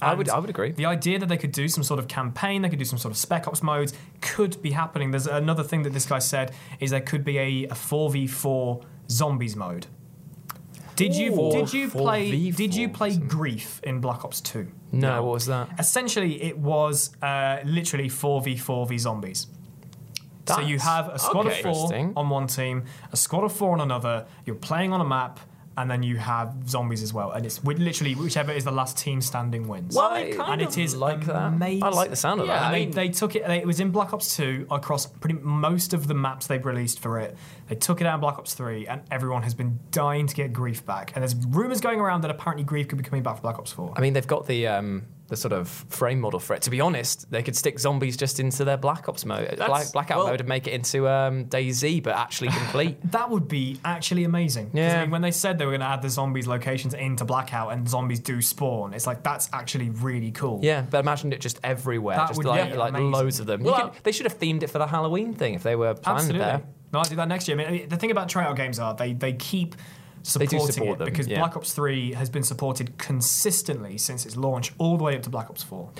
I 0.00 0.14
would, 0.14 0.28
I 0.30 0.38
would 0.38 0.48
agree. 0.48 0.70
The 0.70 0.86
idea 0.86 1.18
that 1.18 1.26
they 1.28 1.36
could 1.36 1.50
do 1.52 1.66
some 1.68 1.82
sort 1.82 1.98
of 2.00 2.06
campaign, 2.08 2.62
they 2.62 2.68
could 2.70 2.78
do 2.78 2.84
some 2.84 2.96
sort 2.98 3.10
of 3.12 3.18
Spec 3.18 3.46
Ops 3.48 3.60
modes, 3.62 3.92
could 4.22 4.62
be 4.62 4.70
happening. 4.70 5.10
There's 5.10 5.26
another 5.26 5.62
thing 5.64 5.82
that 5.82 5.92
this 5.92 6.06
guy 6.06 6.20
said 6.20 6.52
is 6.78 6.90
there 6.90 7.00
could 7.02 7.24
be 7.24 7.38
a, 7.38 7.64
a 7.64 7.74
4v4 7.74 8.82
zombies 9.10 9.56
mode. 9.56 9.88
Did 11.00 11.16
you 11.16 11.30
did 11.50 11.72
you 11.72 11.88
play 11.88 12.30
4v4 12.30 12.56
did 12.56 12.74
you 12.74 12.88
play. 12.90 13.16
Grief 13.16 13.80
in 13.84 14.00
Black 14.00 14.22
Ops 14.22 14.42
2? 14.42 14.70
No, 14.92 15.22
what 15.22 15.32
was 15.32 15.46
that? 15.46 15.70
Essentially, 15.78 16.42
it 16.42 16.58
was 16.58 17.16
uh, 17.22 17.60
literally 17.64 18.10
4v4 18.10 18.86
v 18.88 18.98
zombies. 18.98 19.46
so 20.46 20.60
you 20.60 20.76
That's- 20.76 20.82
have 20.82 21.08
a 21.08 21.18
squad 21.18 21.46
okay. 21.46 21.56
of 21.56 21.62
four 21.62 21.72
Interesting. 21.72 22.12
on 22.16 22.28
one 22.28 22.46
team, 22.48 22.84
a 23.12 23.16
squad 23.16 23.44
of 23.44 23.52
four 23.52 23.72
on 23.72 23.80
another. 23.80 24.26
You're 24.44 24.56
playing 24.56 24.92
on 24.92 25.00
a 25.00 25.04
map, 25.04 25.40
and 25.76 25.90
then 25.90 26.02
you 26.02 26.16
have 26.16 26.68
zombies 26.68 27.02
as 27.02 27.14
well. 27.14 27.30
And 27.30 27.46
it's 27.46 27.58
wi- 27.58 27.82
literally 27.82 28.14
whichever 28.14 28.52
is 28.52 28.64
the 28.64 28.72
last 28.72 28.98
team 28.98 29.20
standing 29.20 29.68
wins. 29.68 29.94
Well, 29.94 30.10
I 30.10 30.32
kind 30.32 30.54
and 30.54 30.62
of 30.62 30.68
it 30.68 30.78
is 30.78 30.94
like 30.96 31.24
that. 31.26 31.62
I 31.62 31.88
like 31.90 32.10
the 32.10 32.16
sound 32.16 32.40
of 32.40 32.46
Yeah, 32.48 32.58
that. 32.58 32.66
And 32.66 32.76
I 32.76 32.84
they, 32.86 32.90
they 32.90 33.08
took 33.08 33.36
it. 33.36 33.46
They, 33.46 33.58
it 33.58 33.66
was 33.66 33.80
in 33.80 33.90
Black 33.90 34.12
Ops 34.12 34.36
2 34.36 34.66
across 34.70 35.06
pretty 35.06 35.38
most 35.40 35.94
of 35.94 36.06
the 36.08 36.14
maps 36.14 36.46
they've 36.48 36.64
released 36.64 36.98
for 37.00 37.18
it. 37.20 37.36
They 37.68 37.76
took 37.76 38.00
it 38.00 38.06
out 38.06 38.14
in 38.14 38.20
Black 38.20 38.36
Ops 38.38 38.54
3, 38.54 38.88
and 38.88 39.02
everyone 39.10 39.42
has 39.44 39.54
been 39.54 39.78
dying 39.90 40.26
to 40.26 40.34
get 40.34 40.52
Grief 40.52 40.84
back. 40.84 41.12
And 41.14 41.22
there's 41.22 41.36
rumors 41.36 41.80
going 41.80 42.00
around 42.00 42.22
that 42.22 42.30
apparently 42.30 42.64
Grief 42.64 42.88
could 42.88 42.98
be 42.98 43.04
coming 43.04 43.22
back 43.22 43.36
for 43.36 43.42
Black 43.42 43.58
Ops 43.58 43.72
4. 43.72 43.94
I 43.96 44.00
mean, 44.00 44.12
they've 44.12 44.26
got 44.26 44.46
the 44.46 44.66
um, 44.66 45.06
the 45.30 45.36
sort 45.36 45.52
of 45.52 45.68
frame 45.88 46.20
model 46.20 46.38
for 46.38 46.54
it. 46.54 46.62
To 46.62 46.70
be 46.70 46.80
honest, 46.80 47.30
they 47.30 47.42
could 47.42 47.56
stick 47.56 47.78
zombies 47.78 48.16
just 48.16 48.38
into 48.40 48.64
their 48.64 48.76
Black 48.76 49.08
Ops 49.08 49.24
mode, 49.24 49.56
Black, 49.56 49.90
Blackout 49.92 50.18
well- 50.18 50.26
mode, 50.26 50.40
and 50.40 50.48
make 50.48 50.66
it 50.66 50.72
into 50.72 51.08
um, 51.08 51.46
DayZ, 51.46 52.02
but 52.02 52.14
actually 52.16 52.48
complete. 52.50 52.98
That 53.12 53.30
would 53.30 53.48
be 53.48 53.78
actually 53.84 54.24
amazing. 54.24 54.66
'Cause, 54.66 54.74
I 54.74 54.80
Yeah. 54.80 55.00
mean, 55.02 55.10
when 55.10 55.22
they 55.22 55.30
said 55.30 55.58
they 55.58 55.64
were 55.64 55.70
going 55.72 55.80
to 55.80 55.86
add 55.86 56.02
the 56.02 56.10
zombies 56.10 56.46
locations 56.46 56.92
into 56.94 57.24
Blackout 57.24 57.72
and 57.72 57.88
zombies 57.88 58.20
do 58.20 58.42
spawn, 58.42 58.92
it's 58.92 59.06
like 59.06 59.22
that's 59.22 59.48
actually 59.52 59.90
really 59.90 60.30
cool. 60.32 60.60
yeah, 60.62 60.82
but 60.82 60.98
imagine 60.98 61.32
it 61.32 61.40
just 61.40 61.58
everywhere, 61.64 62.16
That 62.16 62.28
just 62.28 62.36
would 62.38 62.46
like, 62.46 62.74
like 62.76 62.92
loads 62.94 63.40
of 63.40 63.46
them. 63.46 63.62
Well- 63.62 63.90
could- 63.90 64.02
they 64.04 64.12
should 64.12 64.26
have 64.26 64.38
themed 64.38 64.62
it 64.62 64.68
for 64.68 64.78
the 64.78 64.86
Halloween 64.86 65.32
thing 65.32 65.54
if 65.54 65.62
they 65.62 65.76
were 65.76 65.94
planned 65.94 66.18
absolutely. 66.18 66.44
there. 66.46 66.62
Might 66.92 67.08
do 67.08 67.14
that 67.16 67.28
next 67.28 67.46
year. 67.46 67.60
I 67.60 67.70
mean, 67.70 67.88
the 67.88 67.96
thing 67.96 68.10
about 68.10 68.28
Treyarch 68.28 68.56
games 68.56 68.80
are 68.80 68.94
they 68.94 69.12
they 69.12 69.32
keep 69.34 69.76
supporting 70.22 70.60
support 70.72 70.96
it 70.96 70.98
them, 70.98 71.04
because 71.06 71.26
yeah. 71.26 71.38
Black 71.38 71.56
Ops 71.56 71.72
3 71.72 72.12
has 72.12 72.30
been 72.30 72.42
supported 72.42 72.98
consistently 72.98 73.98
since 73.98 74.26
its 74.26 74.36
launch, 74.36 74.72
all 74.78 74.96
the 74.96 75.04
way 75.04 75.16
up 75.16 75.22
to 75.22 75.30
Black 75.30 75.50
Ops 75.50 75.62
4. 75.62 75.90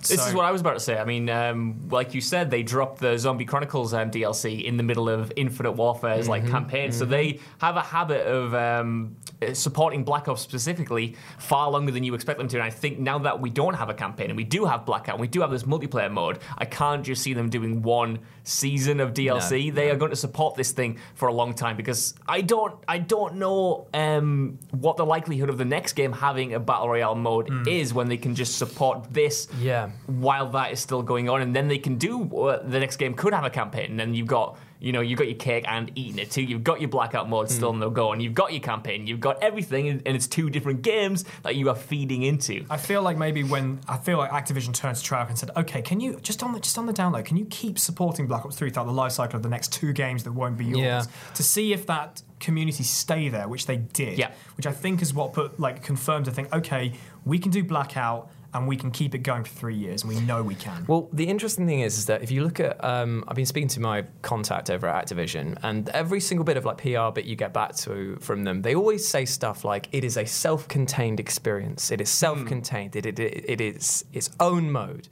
This 0.00 0.26
is 0.26 0.32
what 0.32 0.44
I 0.44 0.52
was 0.52 0.60
about 0.60 0.74
to 0.74 0.80
say. 0.80 0.96
I 0.96 1.04
mean, 1.04 1.28
um, 1.28 1.88
like 1.90 2.14
you 2.14 2.20
said, 2.20 2.50
they 2.50 2.62
dropped 2.62 3.00
the 3.00 3.18
Zombie 3.18 3.44
Chronicles 3.44 3.92
um, 3.92 4.10
DLC 4.10 4.62
in 4.62 4.76
the 4.76 4.82
middle 4.82 5.08
of 5.08 5.32
Infinite 5.36 5.72
Warfare's 5.72 6.28
like 6.28 6.46
campaign, 6.48 6.92
so 6.92 7.04
they 7.04 7.40
have 7.58 7.76
a 7.76 7.82
habit 7.82 8.26
of 8.26 8.54
um, 8.54 9.16
supporting 9.52 10.04
Black 10.04 10.26
Ops 10.28 10.40
specifically 10.42 11.14
far 11.38 11.70
longer 11.70 11.92
than 11.92 12.02
you 12.04 12.14
expect 12.14 12.38
them 12.38 12.48
to. 12.48 12.56
And 12.56 12.64
I 12.64 12.70
think 12.70 12.98
now 12.98 13.18
that 13.20 13.40
we 13.40 13.50
don't 13.50 13.74
have 13.74 13.88
a 13.88 13.94
campaign 13.94 14.30
and 14.30 14.36
we 14.36 14.44
do 14.44 14.64
have 14.64 14.84
Blackout, 14.84 15.14
and 15.14 15.20
we 15.20 15.28
do 15.28 15.40
have 15.40 15.50
this 15.50 15.62
multiplayer 15.64 16.10
mode, 16.10 16.38
I 16.56 16.64
can't 16.64 17.04
just 17.04 17.22
see 17.22 17.34
them 17.34 17.48
doing 17.48 17.82
one 17.82 18.18
season 18.44 19.00
of 19.00 19.14
DLC. 19.14 19.72
they 19.72 19.90
are 19.90 19.96
going 19.96 20.10
to 20.10 20.16
support 20.16 20.54
this 20.54 20.72
thing 20.72 20.98
for 21.14 21.28
a 21.28 21.32
long 21.32 21.54
time 21.54 21.76
because 21.76 22.14
I 22.26 22.40
don't, 22.40 22.74
I 22.88 22.98
don't 22.98 23.36
know 23.36 23.86
um, 23.94 24.58
what 24.72 24.96
the 24.96 25.06
likelihood 25.06 25.50
of 25.50 25.58
the 25.58 25.64
next 25.64 25.92
game 25.92 26.12
having 26.12 26.54
a 26.54 26.60
battle 26.60 26.88
royale 26.88 27.14
mode 27.14 27.68
is 27.68 27.92
when 27.94 28.08
they 28.08 28.16
can 28.16 28.34
just 28.34 28.56
support 28.58 29.12
this 29.12 29.48
Yeah. 29.60 29.90
while 30.06 30.48
that 30.50 30.72
is 30.72 30.80
still 30.80 31.02
going 31.02 31.28
on, 31.28 31.42
and 31.42 31.54
then 31.54 31.68
they 31.68 31.78
can 31.78 31.96
do 31.96 32.22
uh, 32.38 32.62
the 32.62 32.80
next 32.80 32.96
game 32.96 33.14
could 33.14 33.32
have 33.34 33.44
a 33.44 33.50
campaign, 33.50 33.90
and 33.90 34.00
then 34.00 34.14
you've 34.14 34.26
got 34.26 34.56
you 34.80 34.92
know 34.92 35.00
you've 35.00 35.18
got 35.18 35.26
your 35.26 35.36
cake 35.36 35.64
and 35.68 35.90
eating 35.94 36.18
it 36.18 36.30
too. 36.30 36.42
You've 36.42 36.64
got 36.64 36.80
your 36.80 36.88
blackout 36.88 37.28
mode 37.28 37.50
still 37.50 37.70
hmm. 37.70 37.76
in 37.76 37.80
the 37.80 37.90
go, 37.90 38.12
and 38.12 38.22
you've 38.22 38.34
got 38.34 38.52
your 38.52 38.60
campaign, 38.60 39.06
you've 39.06 39.20
got 39.20 39.42
everything, 39.42 39.88
and 39.88 40.02
and 40.06 40.16
it's 40.16 40.26
two 40.26 40.50
different 40.50 40.82
games 40.82 41.24
that 41.42 41.56
you 41.56 41.68
are 41.68 41.74
feeding 41.74 42.22
into. 42.22 42.64
I 42.70 42.76
feel 42.76 43.02
like 43.02 43.16
maybe 43.16 43.42
when 43.42 43.80
I 43.88 43.98
feel 43.98 44.18
like 44.18 44.30
Activision 44.30 44.72
turned 44.74 44.96
to 44.96 45.02
Treyarch 45.02 45.28
and 45.28 45.38
said, 45.38 45.50
"Okay, 45.56 45.82
can 45.82 46.00
you 46.00 46.18
just 46.20 46.42
on 46.42 46.52
the 46.52 46.60
just 46.60 46.78
on 46.78 46.86
the 46.86 46.92
download, 46.92 47.24
can 47.24 47.36
you 47.36 47.46
keep 47.46 47.78
supporting 47.78 48.26
Black 48.26 48.44
Ops 48.44 48.56
3 48.56 48.70
throughout 48.70 48.86
the 48.86 48.92
life 48.92 49.12
cycle 49.12 49.36
of 49.36 49.42
the 49.42 49.48
next 49.48 49.72
two 49.72 49.92
games 49.92 50.24
that 50.24 50.32
won't 50.32 50.56
be 50.56 50.64
yours 50.64 50.78
Yeah. 50.78 51.02
to 51.34 51.42
see 51.42 51.72
if 51.72 51.86
that 51.86 52.22
community 52.40 52.84
stay 52.84 53.28
there, 53.28 53.48
which 53.48 53.66
they 53.66 53.76
did, 53.76 54.18
Yeah. 54.18 54.30
which 54.56 54.66
I 54.66 54.72
think 54.72 55.02
is 55.02 55.12
what 55.12 55.32
put 55.32 55.58
like 55.58 55.82
confirmed 55.82 56.26
to 56.26 56.30
think, 56.30 56.52
okay, 56.52 56.92
we 57.24 57.38
can 57.38 57.50
do 57.50 57.64
Blackout 57.64 58.30
and 58.58 58.68
we 58.68 58.76
can 58.76 58.90
keep 58.90 59.14
it 59.14 59.18
going 59.18 59.44
for 59.44 59.54
three 59.54 59.74
years, 59.74 60.02
and 60.02 60.12
we 60.12 60.20
know 60.20 60.42
we 60.42 60.54
can. 60.54 60.84
Well, 60.86 61.08
the 61.12 61.26
interesting 61.26 61.66
thing 61.66 61.80
is, 61.80 61.96
is 61.96 62.06
that 62.06 62.22
if 62.22 62.30
you 62.30 62.42
look 62.42 62.60
at, 62.60 62.82
um, 62.84 63.24
I've 63.28 63.36
been 63.36 63.46
speaking 63.46 63.68
to 63.68 63.80
my 63.80 64.04
contact 64.22 64.68
over 64.68 64.86
at 64.86 65.06
Activision, 65.06 65.58
and 65.62 65.88
every 65.90 66.20
single 66.20 66.44
bit 66.44 66.56
of 66.56 66.64
like 66.64 66.78
PR 66.78 67.10
bit 67.12 67.24
you 67.24 67.36
get 67.36 67.52
back 67.52 67.74
to 67.76 68.16
from 68.20 68.44
them, 68.44 68.62
they 68.62 68.74
always 68.74 69.06
say 69.06 69.24
stuff 69.24 69.64
like, 69.64 69.88
"It 69.92 70.04
is 70.04 70.16
a 70.16 70.26
self-contained 70.26 71.20
experience. 71.20 71.90
It 71.90 72.00
is 72.00 72.10
self-contained. 72.10 72.96
It, 72.96 73.06
it, 73.06 73.18
it, 73.18 73.44
it 73.48 73.60
is 73.60 74.04
its 74.12 74.30
own 74.40 74.70
mode." 74.70 75.08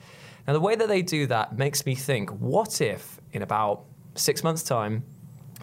Now, 0.47 0.53
the 0.53 0.61
way 0.61 0.77
that 0.77 0.89
they 0.89 1.03
do 1.03 1.27
that 1.29 1.57
makes 1.57 1.87
me 1.87 1.95
think: 1.95 2.31
What 2.31 2.81
if, 2.81 3.21
in 3.33 3.43
about 3.43 3.85
six 4.15 4.43
months' 4.43 4.63
time, 4.63 5.05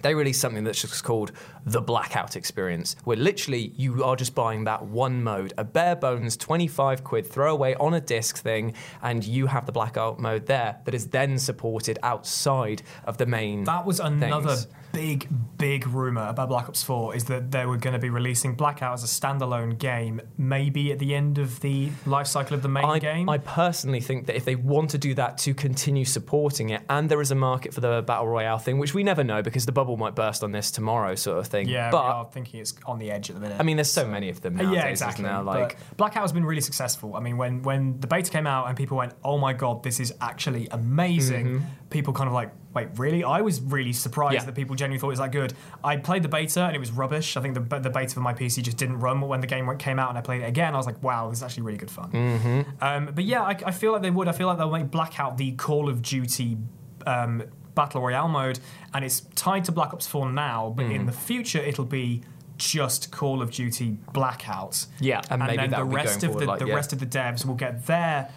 they 0.04 0.13
release 0.13 0.39
something 0.39 0.63
that's 0.63 0.82
just 0.82 1.04
called 1.04 1.32
the 1.65 1.82
Blackout 1.82 2.36
Experience, 2.36 2.95
where 3.04 3.17
literally 3.17 3.73
you 3.76 4.04
are 4.04 4.15
just 4.15 4.36
buying 4.36 4.63
that 4.65 4.86
one 4.86 5.23
mode, 5.23 5.54
a 5.58 5.63
bare 5.63 5.95
bones 5.95 6.38
25 6.38 7.04
quid 7.04 7.26
throwaway 7.26 7.76
on 7.76 7.93
a 7.93 8.02
disc 8.02 8.38
thing, 8.38 8.73
and 9.02 9.23
you 9.23 9.47
have 9.47 9.65
the 9.65 9.71
Blackout 9.71 10.19
mode 10.19 10.45
there 10.45 10.80
that 10.86 10.93
is 10.93 11.08
then 11.08 11.38
supported 11.38 11.99
outside 12.04 12.82
of 13.06 13.17
the 13.17 13.26
main. 13.26 13.63
That 13.63 13.86
was 13.86 13.99
another 13.99 14.56
things. 14.56 14.67
big, 14.91 15.28
big 15.58 15.88
rumor 15.88 16.28
about 16.28 16.49
Black 16.49 16.67
Ops 16.67 16.84
4 16.84 17.15
is 17.15 17.26
that 17.26 17.52
they 17.52 17.65
were 17.65 17.78
going 17.78 17.93
to 17.93 17.99
be 17.99 18.10
releasing 18.10 18.56
Blackout 18.56 18.93
as 18.93 19.04
a 19.04 19.08
standalone 19.08 19.78
game, 19.78 20.21
maybe 20.38 20.91
at 20.91 20.99
the 20.99 21.15
end 21.15 21.38
of 21.38 21.60
the 21.62 21.89
life 22.06 22.28
cycle 22.28 22.56
of 22.56 22.62
the 22.62 22.69
main 22.69 22.86
I, 22.86 22.99
game. 22.99 23.30
I 23.30 23.38
personally 23.38 24.02
think 24.02 24.26
that 24.28 24.36
if 24.36 24.45
they 24.45 24.56
want 24.56 24.89
to 24.91 24.97
do 24.97 25.13
that 25.15 25.38
to 25.39 25.54
continue 25.54 26.06
supporting 26.06 26.69
it, 26.69 26.82
and 26.89 27.10
there 27.10 27.21
is 27.21 27.32
a 27.32 27.36
market 27.36 27.73
for 27.73 27.82
the 27.82 28.02
battle 28.02 28.28
royale 28.28 28.60
thing, 28.60 28.78
which 28.78 28.93
we 28.93 29.04
never 29.04 29.23
know 29.23 29.41
because 29.41 29.65
the 29.65 29.71
bubble 29.71 29.97
might 29.97 30.15
burst 30.15 30.43
on 30.43 30.52
this 30.52 30.71
tomorrow, 30.71 31.15
sort 31.15 31.39
of 31.39 31.47
thing. 31.53 31.69
yeah, 31.69 31.89
but 31.91 32.01
are 32.01 32.25
thinking 32.25 32.59
it's 32.59 32.73
on 32.85 32.99
the 32.99 33.09
edge 33.11 33.29
at 33.29 33.35
the 33.35 33.41
minute. 33.41 33.57
I 33.59 33.63
mean, 33.63 33.77
there's 33.77 33.91
so 33.91 34.05
many 34.05 34.29
of 34.29 34.41
them. 34.41 34.55
Nowadays, 34.57 34.75
yeah, 34.75 34.85
exactly. 34.87 35.23
There? 35.23 35.41
Like, 35.41 35.77
but 35.89 35.97
Blackout 35.97 36.23
has 36.23 36.33
been 36.33 36.45
really 36.45 36.61
successful. 36.61 37.15
I 37.15 37.19
mean, 37.21 37.37
when 37.37 37.61
when 37.61 37.99
the 38.01 38.07
beta 38.07 38.29
came 38.29 38.45
out 38.47 38.67
and 38.67 38.75
people 38.75 38.97
went, 38.97 39.13
"Oh 39.23 39.37
my 39.37 39.53
god, 39.53 39.83
this 39.83 39.99
is 39.99 40.13
actually 40.19 40.67
amazing," 40.71 41.45
Mm-hmm. 41.45 41.65
people 41.89 42.11
kind 42.13 42.27
of 42.27 42.33
like, 42.33 42.51
"Wait, 42.73 42.87
really?" 42.97 43.23
I 43.23 43.41
was 43.41 43.61
really 43.61 43.93
surprised 43.93 44.33
Yeah. 44.35 44.45
that 44.45 44.55
people 44.55 44.75
genuinely 44.75 44.99
thought 44.99 45.07
it 45.07 45.19
was 45.19 45.19
that 45.19 45.31
good. 45.31 45.53
I 45.83 45.97
played 45.97 46.23
the 46.23 46.29
beta 46.29 46.61
and 46.63 46.75
it 46.75 46.79
was 46.79 46.91
rubbish. 46.91 47.37
I 47.37 47.41
think 47.41 47.53
the 47.53 47.79
the 47.79 47.89
beta 47.89 48.13
for 48.13 48.21
my 48.21 48.33
PC 48.33 48.61
just 48.63 48.77
didn't 48.77 48.99
run 48.99 49.21
when 49.21 49.41
the 49.41 49.47
game 49.47 49.65
came 49.77 49.99
out, 49.99 50.09
and 50.09 50.17
I 50.17 50.21
played 50.21 50.41
it 50.41 50.47
again. 50.47 50.73
I 50.73 50.77
was 50.77 50.85
like, 50.85 51.01
"Wow, 51.03 51.29
this 51.29 51.39
is 51.39 51.43
actually 51.43 51.63
really 51.63 51.77
good 51.77 51.91
fun." 51.91 52.09
Mm-hmm. 52.11 52.61
Um, 52.83 53.09
but 53.13 53.23
yeah, 53.25 53.41
I, 53.43 53.55
I 53.65 53.71
feel 53.71 53.91
like 53.93 54.01
they 54.01 54.11
would. 54.11 54.27
I 54.27 54.31
feel 54.33 54.47
like 54.47 54.57
they'll 54.57 54.71
make 54.71 54.89
Blackout 54.91 55.37
the 55.37 55.51
Call 55.53 55.87
of 55.89 56.01
Duty. 56.01 56.57
Um, 57.05 57.43
Battle 57.75 58.01
Royale 58.01 58.27
mode, 58.27 58.59
and 58.93 59.03
it's 59.03 59.21
tied 59.36 59.65
to 59.65 59.71
Black 59.71 59.93
Ops 59.93 60.07
4 60.07 60.31
now, 60.31 60.73
but 60.75 60.86
Mm. 60.86 60.95
in 60.95 61.05
the 61.05 61.12
future 61.12 61.59
it'll 61.59 61.86
be 61.86 62.21
just 62.57 63.12
Call 63.12 63.41
of 63.41 63.51
Duty 63.51 63.97
Blackout 64.13 64.86
Yeah. 64.99 65.21
And 65.29 65.41
maybe 65.41 65.57
then 65.57 65.71
the 65.71 65.83
rest 65.83 66.23
of 66.23 66.38
the, 66.38 66.45
like, 66.45 66.59
the 66.59 66.67
yeah. 66.67 66.75
rest 66.75 66.93
of 66.93 66.99
the 66.99 67.05
devs 67.05 67.45
will 67.45 67.55
get 67.55 67.88
their 67.88 68.29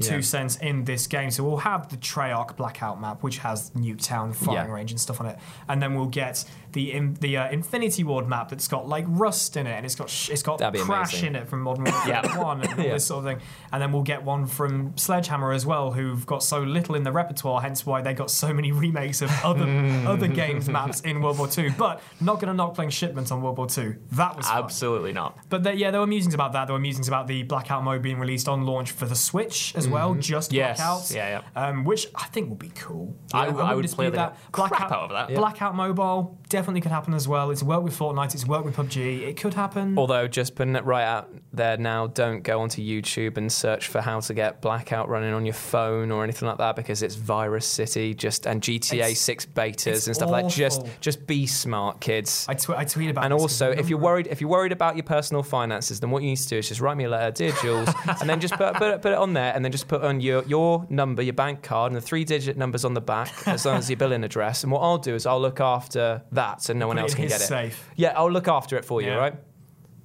two 0.00 0.16
Yeah. 0.16 0.20
cents 0.20 0.56
in 0.56 0.84
this 0.84 1.06
game. 1.06 1.30
So 1.30 1.42
we'll 1.44 1.58
have 1.58 1.88
the 1.88 1.96
Treyarch 1.96 2.56
Blackout 2.56 3.00
map, 3.00 3.22
which 3.22 3.38
has 3.38 3.70
Nuketown 3.70 4.34
firing 4.34 4.68
Yeah. 4.68 4.74
range 4.74 4.90
and 4.90 5.00
stuff 5.00 5.20
on 5.20 5.26
it, 5.26 5.38
and 5.68 5.82
then 5.82 5.94
we'll 5.94 6.06
get 6.06 6.44
the 6.72 6.92
in, 6.92 7.14
the 7.14 7.36
uh, 7.36 7.50
Infinity 7.50 8.04
Ward 8.04 8.28
map 8.28 8.48
that's 8.50 8.68
got 8.68 8.88
like 8.88 9.04
Rust 9.08 9.56
in 9.56 9.66
it, 9.66 9.72
and 9.72 9.84
it's 9.86 9.94
got 9.94 10.08
sh- 10.10 10.30
it's 10.30 10.42
got 10.42 10.58
Crash 10.58 11.12
amazing. 11.14 11.28
in 11.28 11.36
it 11.36 11.48
from 11.48 11.62
Modern 11.62 11.84
Warfare 11.84 12.08
Yeah. 12.24 12.42
One 12.42 12.60
and 12.62 12.72
all 12.78 12.78
Yeah. 12.86 12.92
this 12.94 13.06
sort 13.06 13.24
of 13.24 13.30
thing, 13.30 13.46
and 13.72 13.82
then 13.82 13.92
we'll 13.92 14.02
get 14.02 14.22
one 14.22 14.46
from 14.46 14.96
Sledgehammer 14.96 15.52
as 15.52 15.64
well, 15.66 15.92
who've 15.92 16.24
got 16.26 16.42
so 16.42 16.60
little 16.62 16.94
in 16.94 17.02
the 17.02 17.12
repertoire, 17.12 17.60
hence 17.60 17.84
why 17.86 18.00
they 18.02 18.14
got 18.14 18.30
so 18.30 18.52
many 18.52 18.72
remakes 18.84 19.22
of 19.22 19.30
other 19.44 19.64
other 20.06 20.28
games 20.28 20.68
maps 20.68 21.00
in 21.00 21.20
World 21.22 21.38
War 21.38 21.48
Two. 21.48 21.70
But 21.78 22.00
not 22.20 22.36
going 22.36 22.48
to 22.48 22.54
knock 22.54 22.74
playing 22.74 22.90
shipments 22.90 23.30
on 23.30 23.42
World 23.42 23.58
War 23.58 23.66
Two. 23.66 23.96
That 24.12 24.36
was 24.36 24.46
fun. 24.46 24.64
Absolutely 24.64 25.12
not. 25.12 25.38
But 25.48 25.62
there, 25.62 25.74
yeah, 25.74 25.90
there 25.90 26.00
were 26.00 26.06
musings 26.06 26.34
about 26.34 26.52
that. 26.52 26.66
There 26.66 26.74
were 26.74 26.80
musings 26.80 27.08
about 27.08 27.26
the 27.26 27.42
Blackout 27.42 27.84
mode 27.84 28.02
being 28.02 28.18
released 28.18 28.48
on 28.48 28.64
launch 28.64 28.92
for 28.92 29.06
the 29.06 29.16
Switch 29.16 29.74
as 29.76 29.88
well, 29.88 30.14
just 30.14 30.50
Mm-hmm. 30.50 30.56
Yes, 30.56 30.80
Blackouts. 30.80 31.14
yeah, 31.14 31.42
Um, 31.54 31.84
which 31.84 32.06
I 32.14 32.24
think 32.26 32.48
will 32.48 32.56
be 32.56 32.70
cool. 32.74 33.14
I- 33.32 33.46
Yeah, 33.48 33.56
I 33.56 33.74
would 33.74 33.88
play 33.90 34.10
the 34.10 34.32
crap 34.52 34.90
out 34.90 34.92
of 34.92 35.10
that. 35.10 35.34
Blackout 35.34 35.74
Mobile 35.74 36.38
definitely 36.48 36.61
could 36.62 36.90
happen 36.92 37.14
as 37.14 37.28
well. 37.28 37.50
It's 37.50 37.62
worked 37.62 37.82
with 37.84 37.96
Fortnite. 37.98 38.34
It's 38.34 38.46
worked 38.46 38.64
with 38.64 38.76
PUBG. 38.76 39.22
It 39.22 39.36
could 39.36 39.54
happen. 39.54 39.96
Although, 39.98 40.28
just 40.28 40.54
putting 40.54 40.76
it 40.76 40.84
right 40.84 41.04
out 41.04 41.30
there 41.52 41.76
now, 41.76 42.06
don't 42.06 42.42
go 42.42 42.60
onto 42.60 42.82
YouTube 42.82 43.36
and 43.36 43.50
search 43.52 43.88
for 43.88 44.00
how 44.00 44.20
to 44.20 44.34
get 44.34 44.60
Blackout 44.60 45.08
running 45.08 45.32
on 45.34 45.44
your 45.44 45.54
phone 45.54 46.10
or 46.10 46.24
anything 46.24 46.48
like 46.48 46.58
that 46.58 46.76
because 46.76 47.02
it's 47.02 47.14
Virus 47.14 47.66
City 47.66 48.14
just 48.14 48.46
and 48.46 48.62
GTA 48.62 48.94
It's- 48.94 49.20
6 49.20 49.46
betas 49.46 50.06
and 50.06 50.16
stuff 50.16 50.30
like 50.30 50.44
that. 50.44 50.52
Just, 50.52 50.86
just 51.00 51.26
be 51.26 51.46
smart, 51.46 52.00
kids. 52.00 52.46
I, 52.48 52.54
tw- 52.54 52.70
I 52.70 52.84
tweet 52.84 53.10
about 53.10 53.24
and 53.24 53.32
also, 53.32 53.70
if 53.70 53.88
you're 53.88 53.98
worried, 53.98 54.26
if 54.28 54.40
you're 54.40 54.50
worried 54.50 54.72
about 54.72 54.96
your 54.96 55.04
personal 55.04 55.42
finances, 55.42 56.00
then 56.00 56.10
what 56.10 56.22
you 56.22 56.28
need 56.30 56.36
to 56.38 56.48
do 56.48 56.58
is 56.58 56.68
just 56.68 56.80
write 56.80 56.96
me 56.96 57.04
a 57.04 57.08
letter, 57.08 57.30
dear 57.30 57.52
Jules, 57.62 57.88
and 58.20 58.28
then 58.28 58.40
just 58.40 58.54
put, 58.54 58.74
put, 58.74 58.94
it, 58.94 59.02
put 59.02 59.12
it 59.12 59.18
on 59.18 59.32
there, 59.32 59.52
and 59.54 59.64
then 59.64 59.72
just 59.72 59.88
put 59.88 60.02
on 60.02 60.20
your 60.20 60.42
your 60.44 60.86
number, 60.90 61.22
your 61.22 61.32
bank 61.32 61.62
card, 61.62 61.92
and 61.92 61.96
the 61.96 62.00
three-digit 62.04 62.56
numbers 62.56 62.84
on 62.84 62.94
the 62.94 63.00
back, 63.00 63.32
as 63.46 63.64
long 63.64 63.76
as 63.76 63.88
your 63.88 63.96
billing 63.96 64.24
address. 64.24 64.62
And 64.62 64.72
what 64.72 64.80
I'll 64.80 64.98
do 64.98 65.14
is 65.14 65.26
I'll 65.26 65.40
look 65.40 65.60
after 65.60 66.22
that, 66.32 66.51
so 66.60 66.72
no 66.72 66.86
one 66.88 66.96
Put 66.96 67.02
else 67.02 67.14
can 67.14 67.28
get 67.28 67.40
it. 67.40 67.44
safe. 67.44 67.88
Yeah, 67.96 68.12
I'll 68.16 68.30
look 68.30 68.48
after 68.48 68.76
it 68.76 68.84
for 68.84 69.00
you, 69.00 69.08
Yeah. 69.08 69.14
right? 69.16 69.34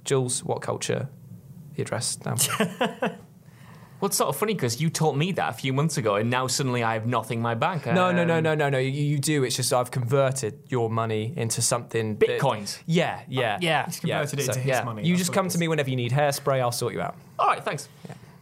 Jules, 0.04 0.42
what 0.44 0.62
culture? 0.62 1.08
The 1.74 1.82
address 1.82 2.16
down. 2.16 2.38
Well, 4.00 4.06
it's 4.06 4.16
sort 4.16 4.28
of 4.28 4.36
funny 4.36 4.54
because 4.54 4.80
you 4.80 4.90
taught 4.90 5.16
me 5.16 5.32
that 5.32 5.48
a 5.50 5.52
few 5.52 5.72
months 5.72 5.96
ago, 5.96 6.14
and 6.14 6.30
now 6.30 6.46
suddenly 6.46 6.84
I 6.84 6.92
have 6.94 7.04
nothing 7.04 7.40
in 7.40 7.42
my 7.42 7.56
bank. 7.56 7.84
No, 7.84 8.12
no, 8.12 8.24
no, 8.24 8.36
Um, 8.36 8.44
no, 8.44 8.54
no, 8.54 8.68
no. 8.68 8.78
You, 8.78 8.90
you 8.90 9.18
do. 9.18 9.42
It's 9.42 9.56
just 9.56 9.72
I've 9.72 9.90
converted 9.90 10.60
your 10.68 10.88
money 10.88 11.34
into 11.36 11.60
something. 11.62 12.16
that- 12.16 12.28
Bitcoins. 12.28 12.78
yeah, 12.86 13.22
yeah, 13.26 13.58
yeah. 13.60 13.86
He's 13.86 13.98
converted 13.98 14.38
it 14.38 14.46
into 14.46 14.60
his 14.60 14.68
yeah. 14.68 14.84
money, 14.84 15.02
You 15.02 15.14
that's 15.14 15.22
just 15.22 15.32
come 15.32 15.48
to 15.48 15.58
me 15.58 15.66
whenever 15.66 15.90
you 15.90 15.96
need 15.96 16.12
hairspray. 16.12 16.60
I'll 16.60 16.70
sort 16.70 16.92
you 16.94 17.00
out. 17.00 17.16
All 17.40 17.48
right, 17.48 17.64
thanks. 17.64 17.88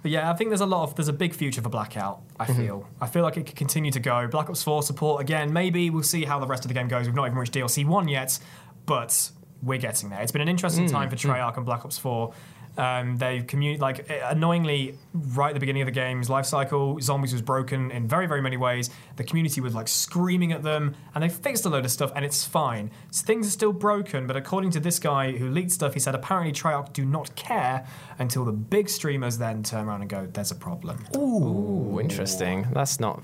But 0.07 0.13
yeah, 0.13 0.31
I 0.31 0.35
think 0.35 0.51
there's 0.51 0.61
a 0.61 0.67
lot 0.67 0.85
of 0.85 0.95
there's 0.95 1.09
a 1.09 1.13
big 1.13 1.35
future 1.35 1.61
for 1.61 1.69
Blackout. 1.69 2.23
I 2.39 2.45
Mm-hmm. 2.47 2.63
feel. 2.63 2.89
I 3.01 3.09
feel 3.09 3.25
like 3.25 3.37
it 3.39 3.45
could 3.47 3.57
continue 3.57 3.91
to 3.91 3.99
go. 3.99 4.29
Black 4.29 4.49
Ops 4.49 4.63
4 4.63 4.85
support 4.85 5.21
again. 5.21 5.53
Maybe 5.53 5.91
we'll 5.91 6.05
see 6.05 6.25
how 6.25 6.39
the 6.39 6.47
rest 6.47 6.65
of 6.65 6.69
the 6.69 6.75
game 6.75 6.87
goes. 6.87 7.07
We've 7.07 7.15
not 7.17 7.27
even 7.27 7.37
reached 7.39 7.55
DLC 7.55 7.85
one 7.85 8.07
yet, 8.07 8.39
but 8.87 9.33
we're 9.65 9.79
getting 9.81 10.11
there. 10.11 10.21
It's 10.23 10.31
been 10.31 10.43
an 10.43 10.49
interesting 10.49 10.87
Mm, 10.87 10.91
time 10.93 11.11
for 11.11 11.17
Treyarch 11.17 11.57
and 11.57 11.67
Black 11.67 11.85
Ops 11.85 11.99
4. 11.99 12.33
Um, 12.79 13.17
they've 13.17 13.47
commu- 13.47 13.79
like 13.81 14.11
eh, 14.11 14.21
annoyingly 14.31 14.99
right 15.15 15.49
at 15.49 15.55
the 15.55 15.61
beginning 15.61 15.83
of 15.83 15.87
the 15.87 15.93
game's 15.93 16.29
life 16.29 16.45
cycle, 16.47 17.01
zombies 17.01 17.33
was 17.33 17.41
broken 17.43 17.91
in 17.91 18.07
very 18.07 18.27
very 18.27 18.43
many 18.43 18.57
ways. 18.57 18.91
The 19.17 19.25
community 19.25 19.61
was 19.61 19.75
like 19.75 19.89
screaming 19.89 20.53
at 20.53 20.63
them, 20.63 20.95
and 21.15 21.25
they 21.25 21.29
fixed 21.29 21.65
a 21.65 21.69
load 21.69 21.85
of 21.85 21.91
stuff, 21.91 22.13
and 22.15 22.25
it's 22.25 22.45
fine. 22.45 22.91
So 23.11 23.25
things 23.25 23.47
are 23.47 23.51
still 23.51 23.73
broken, 23.73 24.27
but 24.27 24.37
according 24.37 24.71
to 24.73 24.81
this 24.81 24.99
guy 24.99 25.33
who 25.33 25.49
leaked 25.49 25.71
stuff, 25.73 25.95
he 25.95 26.01
said 26.01 26.15
apparently 26.15 26.53
Treyarch 26.53 26.93
do 26.93 27.05
not 27.05 27.35
care 27.35 27.87
until 28.19 28.45
the 28.45 28.53
big 28.53 28.89
streamers 28.89 29.39
then 29.39 29.63
turn 29.63 29.87
around 29.87 30.03
and 30.03 30.11
go, 30.11 30.27
"There's 30.33 30.51
a 30.51 30.55
problem." 30.55 31.05
Ooh, 31.17 31.99
interesting. 32.01 32.67
That's 32.73 33.01
not. 33.01 33.23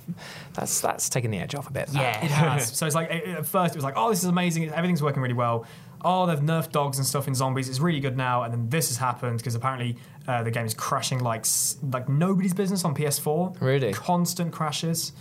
That's 0.55 0.81
that's 0.81 1.09
taking 1.09 1.31
the 1.31 1.39
edge 1.39 1.55
off 1.55 1.69
a 1.69 1.73
bit. 1.73 1.91
Yeah, 1.93 2.25
it 2.25 2.31
has. 2.31 2.69
so 2.77 2.87
it's 2.87 2.95
like 2.95 3.11
it- 3.11 3.29
at 3.29 3.47
first 3.47 3.75
it 3.75 3.79
was 3.79 3.85
like, 3.85 3.95
oh, 3.97 4.11
this 4.11 4.21
is 4.21 4.27
amazing. 4.27 4.69
Everything's 4.71 5.03
working 5.03 5.23
really 5.23 5.35
well. 5.35 5.65
Oh, 6.05 6.27
they've 6.27 6.41
nerfed 6.41 6.73
dogs 6.73 6.99
and 6.99 7.07
stuff 7.07 7.29
in 7.29 7.35
zombies. 7.35 7.69
It's 7.69 7.81
really 7.81 8.01
good 8.01 8.17
now. 8.17 8.43
And 8.43 8.53
then 8.53 8.69
this 8.69 8.89
has 8.89 8.97
happened 8.97 9.39
because 9.39 9.55
apparently 9.55 9.97
uh, 10.27 10.43
the 10.43 10.51
game 10.51 10.67
is 10.67 10.75
crashing 10.75 11.21
like 11.21 11.47
like 11.93 12.09
nobody's 12.09 12.55
business 12.55 12.85
on 12.85 12.95
PS4. 12.95 13.61
Really? 13.61 13.93
Constant 13.93 14.53
crashes. 14.53 15.13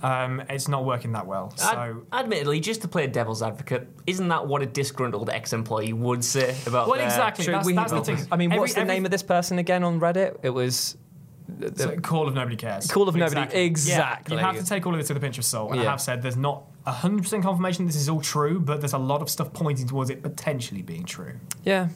Um, 0.00 0.42
it's 0.48 0.68
not 0.68 0.84
working 0.84 1.12
that 1.14 1.26
well. 1.26 1.50
So 1.56 2.04
Ad- 2.12 2.20
admittedly, 2.24 2.60
just 2.60 2.82
to 2.82 2.88
play 2.88 3.04
a 3.04 3.08
devil's 3.08 3.42
advocate, 3.42 3.88
isn't 4.06 4.28
that 4.28 4.46
what 4.46 4.62
a 4.62 4.66
disgruntled 4.66 5.28
ex-employee 5.28 5.92
would 5.92 6.24
say 6.24 6.56
about? 6.66 6.86
well, 6.86 6.98
their- 6.98 7.06
exactly. 7.06 7.46
That's, 7.46 7.66
we- 7.66 7.72
that's 7.72 7.90
the 7.90 8.02
thing. 8.04 8.18
I 8.30 8.36
mean, 8.36 8.52
Every- 8.52 8.60
what's 8.60 8.74
the 8.74 8.82
every- 8.82 8.94
name 8.94 9.04
of 9.06 9.10
this 9.10 9.24
person 9.24 9.58
again 9.58 9.82
on 9.82 9.98
Reddit? 9.98 10.38
It 10.44 10.50
was. 10.50 10.96
So, 11.76 11.96
Call 11.96 12.28
of 12.28 12.34
Nobody 12.34 12.56
Cares. 12.56 12.86
Call 12.88 13.08
of 13.08 13.16
Nobody- 13.16 13.40
Yeah, 13.40 13.60
exactly. 13.62 14.36
you 14.36 14.42
have 14.42 14.56
to 14.58 14.64
take 14.64 14.86
all 14.86 14.92
of 14.92 15.00
this 15.00 15.08
with 15.08 15.16
a 15.16 15.20
pinch 15.20 15.38
of 15.38 15.44
salt. 15.44 15.72
And 15.72 15.80
I 15.80 15.84
have 15.84 16.00
said 16.00 16.20
there's 16.22 16.36
not 16.36 16.62
100% 16.92 17.42
confirmation 17.42 17.86
this 17.86 17.96
is 17.96 18.08
all 18.08 18.20
true, 18.20 18.60
but 18.60 18.80
there's 18.80 18.92
a 18.92 18.98
lot 18.98 19.22
of 19.22 19.30
stuff 19.30 19.52
pointing 19.52 19.86
towards 19.86 20.10
it 20.10 20.22
potentially 20.22 20.82
being 20.82 21.04
true. 21.04 21.34
Yeah. 21.64 21.88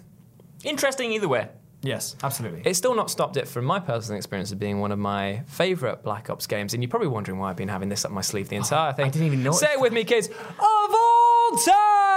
Interesting 0.64 1.12
either 1.12 1.28
way. 1.28 1.48
Yes, 1.83 2.14
absolutely. 2.22 2.62
It's 2.64 2.78
still 2.78 2.94
not 2.94 3.11
stopped 3.11 3.37
it 3.37 3.48
from 3.48 3.64
my 3.64 3.81
personal 3.81 4.16
experience 4.16 4.52
of 4.52 4.61
being 4.61 4.81
one 4.81 4.92
of 4.92 5.00
my 5.00 5.42
favourite 5.46 6.05
Black 6.05 6.31
Ops 6.31 6.46
games. 6.46 6.74
And 6.74 6.83
you're 6.83 6.90
probably 6.90 7.09
wondering 7.09 7.38
why 7.38 7.50
I've 7.50 7.57
been 7.57 7.68
having 7.68 7.88
this 7.88 8.05
up 8.05 8.12
my 8.12 8.20
sleeve 8.20 8.48
the 8.48 8.57
oh, 8.57 8.61
entire 8.61 8.92
thing. 8.92 9.07
I 9.07 9.09
didn't 9.09 9.26
even 9.26 9.42
notice 9.42 9.61
Say 9.61 9.72
it 9.72 9.81
with 9.81 9.92
me, 9.92 10.05
kids. 10.05 10.28
Of 10.28 10.37
all 10.61 11.50
time! 11.64 12.12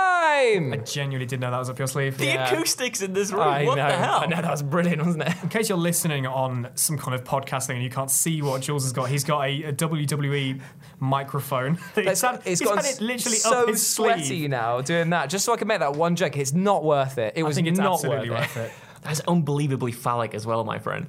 I 0.73 0.77
genuinely 0.77 1.25
didn't 1.25 1.41
know 1.41 1.51
that 1.51 1.59
was 1.59 1.69
up 1.69 1.77
your 1.79 1.87
sleeve. 1.87 2.17
The 2.17 2.29
acoustics 2.29 3.01
in 3.01 3.13
this 3.13 3.31
room. 3.31 3.41
I 3.41 3.63
what 3.63 3.75
know. 3.75 3.87
the 3.87 3.95
hell? 3.95 4.19
I 4.21 4.25
know 4.27 4.41
that 4.41 4.51
was 4.51 4.63
brilliant, 4.63 5.05
wasn't 5.05 5.23
it? 5.23 5.43
In 5.43 5.49
case 5.49 5.69
you're 5.69 5.77
listening 5.77 6.25
on 6.27 6.69
some 6.75 6.97
kind 6.97 7.15
of 7.15 7.23
podcast 7.23 7.67
thing 7.67 7.77
and 7.77 7.83
you 7.83 7.89
can't 7.89 8.11
see 8.11 8.41
what 8.41 8.61
Jules 8.61 8.83
has 8.83 8.93
got, 8.93 9.09
he's 9.09 9.23
got 9.23 9.41
a, 9.45 9.63
a 9.63 9.73
WWE 9.73 10.61
microphone. 10.99 11.77
It's, 11.95 12.21
had, 12.21 12.35
it's 12.35 12.45
he's 12.45 12.61
gotten 12.61 12.83
had 12.83 12.95
it 12.95 13.01
literally 13.01 13.37
so 13.37 13.63
up 13.63 13.69
his 13.69 13.85
sweaty 13.85 14.23
sleeve. 14.23 14.49
now 14.49 14.81
doing 14.81 15.09
that, 15.09 15.29
just 15.29 15.43
so 15.45 15.53
I 15.53 15.57
can 15.57 15.67
make 15.67 15.79
that 15.79 15.93
one 15.95 16.15
joke. 16.15 16.37
It's 16.37 16.53
not 16.53 16.83
worth 16.83 17.17
it. 17.17 17.33
It 17.35 17.43
I 17.43 17.47
was 17.47 17.55
think 17.55 17.67
it's 17.67 17.79
not 17.79 17.95
absolutely 17.95 18.29
worth, 18.29 18.55
worth 18.55 18.57
it. 18.57 18.71
it. 18.71 18.71
That's 19.01 19.19
unbelievably 19.21 19.91
phallic 19.93 20.33
as 20.33 20.45
well, 20.45 20.63
my 20.63 20.79
friend. 20.79 21.07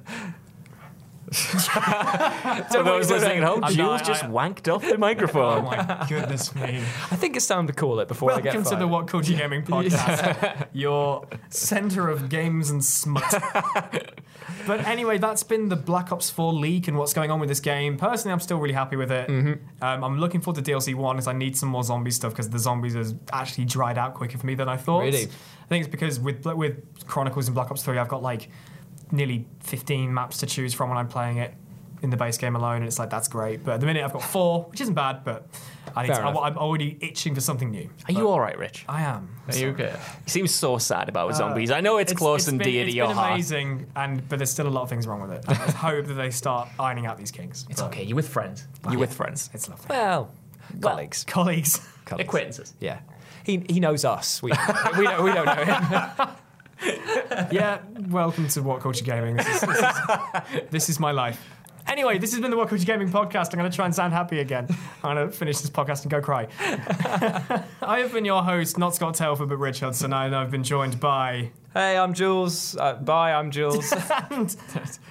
For 2.71 2.83
those 2.83 3.09
listening 3.09 3.39
at 3.39 3.43
home, 3.43 3.63
I'm 3.63 3.73
Jules 3.73 3.99
not- 3.99 4.05
just 4.05 4.23
I- 4.23 4.27
wanked 4.29 4.73
off 4.73 4.81
the 4.81 4.97
microphone. 4.97 5.37
Oh 5.57 5.61
my 5.61 6.05
goodness 6.07 6.53
me. 6.55 6.77
I 7.11 7.15
think 7.15 7.35
it's 7.35 7.47
time 7.47 7.67
to 7.67 7.73
call 7.73 7.99
it 7.99 8.07
before 8.07 8.31
I 8.31 8.35
get 8.37 8.45
Welcome 8.55 8.63
to 8.63 8.69
fired. 8.69 8.79
the 8.81 8.87
What 8.87 9.27
You 9.27 9.35
Gaming 9.35 9.63
podcast, 9.63 10.67
your 10.73 11.25
centre 11.49 12.09
of 12.09 12.29
games 12.29 12.69
and 12.69 12.83
smut. 12.83 13.23
but 14.65 14.85
anyway, 14.87 15.17
that's 15.17 15.43
been 15.43 15.69
the 15.69 15.75
Black 15.75 16.11
Ops 16.11 16.29
4 16.29 16.53
leak 16.53 16.87
and 16.87 16.97
what's 16.97 17.13
going 17.13 17.31
on 17.31 17.39
with 17.39 17.49
this 17.49 17.59
game. 17.59 17.97
Personally, 17.97 18.33
I'm 18.33 18.39
still 18.39 18.57
really 18.59 18.73
happy 18.73 18.95
with 18.95 19.11
it. 19.11 19.27
Mm-hmm. 19.29 19.83
Um, 19.83 20.03
I'm 20.03 20.19
looking 20.19 20.41
forward 20.41 20.63
to 20.63 20.71
DLC 20.71 20.95
1 20.95 21.17
as 21.17 21.27
I 21.27 21.33
need 21.33 21.57
some 21.57 21.69
more 21.69 21.83
zombie 21.83 22.11
stuff 22.11 22.31
because 22.33 22.49
the 22.49 22.59
zombies 22.59 22.93
has 22.93 23.15
actually 23.33 23.65
dried 23.65 23.97
out 23.97 24.13
quicker 24.13 24.37
for 24.37 24.45
me 24.45 24.55
than 24.55 24.69
I 24.69 24.77
thought. 24.77 25.01
Really? 25.01 25.23
I 25.25 25.67
think 25.69 25.85
it's 25.85 25.91
because 25.91 26.19
with 26.19 26.45
with 26.45 27.05
Chronicles 27.07 27.47
and 27.47 27.55
Black 27.55 27.69
Ops 27.71 27.83
3, 27.83 27.97
I've 27.97 28.07
got 28.07 28.21
like 28.23 28.49
nearly 29.11 29.45
15 29.61 30.13
maps 30.13 30.37
to 30.39 30.45
choose 30.45 30.73
from 30.73 30.89
when 30.89 30.97
I'm 30.97 31.07
playing 31.07 31.37
it. 31.37 31.53
in 32.03 32.11
the 32.11 32.17
base 32.17 32.37
game 32.37 32.55
alone, 32.55 32.75
and 32.77 32.85
it's 32.85 32.99
like 32.99 33.09
that's 33.09 33.27
great. 33.27 33.63
But 33.65 33.73
at 33.73 33.79
the 33.79 33.87
minute, 33.87 34.03
I've 34.03 34.13
got 34.13 34.21
four, 34.21 34.65
which 34.65 34.81
isn't 34.81 34.93
bad, 34.93 35.23
but 35.23 35.47
I 35.95 36.03
need 36.03 36.09
Fair 36.09 36.17
to, 36.17 36.29
enough. 36.29 36.37
I, 36.43 36.47
am 36.49 36.57
already 36.59 36.95
itching 37.01 37.33
for 37.33 37.41
something 37.41 37.71
new. 37.71 37.89
Are 38.07 38.11
you 38.11 38.29
all 38.29 38.39
right, 38.39 38.55
Rich? 38.55 38.85
I 38.87 39.01
am. 39.01 39.27
Are 39.47 39.55
you 39.55 39.69
okay? 39.69 39.95
You 40.25 40.29
seem 40.29 40.45
so 40.45 40.77
sad 40.77 41.09
about 41.09 41.35
zombies. 41.35 41.71
I 41.71 41.81
know 41.81 41.97
it's, 41.97 42.11
Uh, 42.11 42.13
It's- 42.13 42.19
close 42.19 42.41
it's 42.41 42.49
and 42.49 42.59
been- 42.59 42.67
dear 42.67 42.83
to 42.83 42.87
it's 42.89 42.95
your 42.95 43.07
been 43.07 43.15
heart. 43.15 43.31
amazing, 43.31 43.87
and 43.95 44.29
but 44.29 44.37
there's 44.37 44.51
still 44.51 44.67
a 44.67 44.69
lot 44.69 44.83
of 44.83 44.89
things 44.89 45.07
wrong 45.07 45.21
with 45.21 45.31
it. 45.31 45.43
I 45.49 45.53
hope 45.71 46.05
that 46.05 46.13
they 46.13 46.29
start 46.29 46.69
ironing 46.79 47.07
out 47.07 47.17
these 47.17 47.31
kinks. 47.31 47.65
It's 47.67 47.81
okay. 47.81 48.03
You're 48.03 48.15
with 48.15 48.29
friends. 48.29 48.67
You're 48.91 48.99
with 48.99 49.13
friends. 49.15 49.49
It's 49.53 49.67
lovely. 49.67 49.87
Well, 49.89 50.29
colleagues. 50.81 51.23
Colleagues. 51.23 51.81
Acquaintances. 52.11 52.75
Yeah. 52.79 52.99
He, 53.43 53.63
he 53.67 53.79
knows 53.79 54.05
us. 54.05 54.43
We, 54.43 54.51
we, 54.97 55.03
don't, 55.05 55.23
we 55.23 55.31
don't 55.33 55.45
know 55.45 55.63
him. 55.63 56.27
yeah, 57.51 57.79
welcome 58.09 58.47
to 58.49 58.61
What 58.61 58.81
Culture 58.81 59.03
Gaming. 59.03 59.35
This 59.35 59.47
is, 59.47 59.61
this, 59.61 59.79
is, 59.79 60.61
this 60.69 60.89
is 60.89 60.99
my 60.99 61.11
life. 61.11 61.43
Anyway, 61.87 62.17
this 62.17 62.31
has 62.31 62.41
been 62.41 62.51
the 62.51 62.57
What 62.57 62.69
Culture 62.69 62.85
Gaming 62.85 63.09
podcast. 63.09 63.53
I'm 63.53 63.59
going 63.59 63.71
to 63.71 63.75
try 63.75 63.85
and 63.85 63.95
sound 63.95 64.13
happy 64.13 64.39
again. 64.39 64.67
I'm 65.03 65.15
going 65.15 65.27
to 65.27 65.33
finish 65.35 65.59
this 65.59 65.69
podcast 65.69 66.01
and 66.03 66.11
go 66.11 66.21
cry. 66.21 66.47
I 67.81 67.99
have 67.99 68.13
been 68.13 68.25
your 68.25 68.43
host, 68.43 68.77
not 68.77 68.93
Scott 68.93 69.15
Telford, 69.15 69.49
but 69.49 69.57
Rich 69.57 69.79
Hudson, 69.79 70.13
and 70.13 70.35
I've 70.35 70.51
been 70.51 70.63
joined 70.63 70.99
by. 70.99 71.51
Hey, 71.73 71.97
I'm 71.97 72.13
Jules. 72.13 72.75
Uh, 72.75 72.95
bye, 72.95 73.33
I'm 73.33 73.51
Jules. 73.51 73.93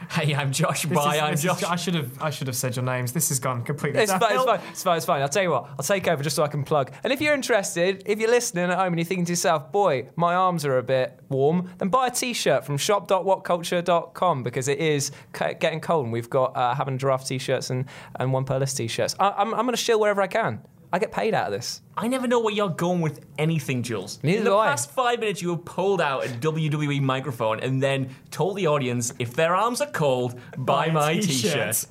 Hey, 0.08 0.34
I'm 0.36 0.52
Josh. 0.52 0.82
This 0.84 0.92
Bye, 0.96 1.16
is- 1.16 1.20
I'm 1.20 1.30
this 1.32 1.40
is- 1.40 1.44
Josh. 1.44 1.62
I 1.64 1.74
should 1.76 1.94
have. 1.96 2.22
I 2.22 2.30
should 2.30 2.46
have 2.46 2.54
said 2.56 2.76
your 2.76 2.84
names. 2.84 3.12
This 3.12 3.28
has 3.28 3.40
gone 3.40 3.62
completely. 3.62 4.00
It's 4.02 4.12
fine, 4.12 4.20
it's 4.22 4.30
downhill. 4.30 4.46
fine, 4.46 4.60
it's 4.70 4.82
fine, 4.84 4.96
it's 4.98 5.06
fine. 5.06 5.22
I'll 5.22 5.28
tell 5.28 5.42
you 5.42 5.50
what, 5.50 5.68
I'll 5.70 5.84
take 5.84 6.06
over 6.06 6.22
just 6.22 6.36
so 6.36 6.44
I 6.44 6.48
can 6.48 6.62
plug. 6.62 6.92
And 7.02 7.12
if 7.12 7.20
you're 7.20 7.34
interested, 7.34 8.04
if 8.06 8.20
you're 8.20 8.30
listening 8.30 8.70
at 8.70 8.78
home 8.78 8.88
and 8.88 8.98
you're 8.98 9.04
thinking 9.04 9.24
to 9.26 9.32
yourself, 9.32 9.72
boy, 9.72 10.08
my 10.14 10.34
arms 10.36 10.64
are 10.64 10.78
a 10.78 10.82
bit 10.82 11.18
warm, 11.28 11.70
then 11.78 11.88
buy 11.88 12.06
a 12.06 12.10
t 12.10 12.32
shirt 12.32 12.64
from 12.64 12.76
shop.whatculture.com 12.78 14.42
because 14.44 14.68
it 14.68 14.78
is 14.78 15.10
getting 15.34 15.80
cold 15.80 16.04
and 16.04 16.12
we've 16.12 16.30
got 16.30 16.56
uh, 16.56 16.72
having 16.74 16.98
giraffe 16.98 17.26
t 17.26 17.38
shirts 17.38 17.70
and, 17.70 17.84
and 18.20 18.32
one 18.32 18.44
per 18.44 18.58
list 18.58 18.76
t 18.76 18.86
shirts. 18.86 19.14
I'm, 19.18 19.52
I'm 19.54 19.66
going 19.66 19.72
to 19.72 19.76
shill 19.76 19.98
wherever 20.00 20.22
I 20.22 20.28
can. 20.28 20.60
I 20.92 20.98
get 20.98 21.12
paid 21.12 21.34
out 21.34 21.46
of 21.46 21.52
this. 21.52 21.82
I 21.96 22.08
never 22.08 22.26
know 22.26 22.40
where 22.40 22.54
you're 22.54 22.68
going 22.68 23.00
with 23.00 23.20
anything, 23.38 23.82
Jules. 23.82 24.18
Neither 24.22 24.38
In 24.38 24.44
the 24.44 24.50
do 24.50 24.56
I. 24.56 24.68
past 24.68 24.90
five 24.90 25.20
minutes, 25.20 25.42
you 25.42 25.50
have 25.50 25.64
pulled 25.64 26.00
out 26.00 26.24
a 26.24 26.28
WWE 26.28 27.00
microphone 27.02 27.60
and 27.60 27.82
then 27.82 28.14
told 28.30 28.56
the 28.56 28.66
audience, 28.68 29.12
if 29.18 29.34
their 29.34 29.54
arms 29.54 29.80
are 29.80 29.90
cold, 29.90 30.38
buy, 30.56 30.90
my 30.90 31.18
t-shirt. 31.18 31.86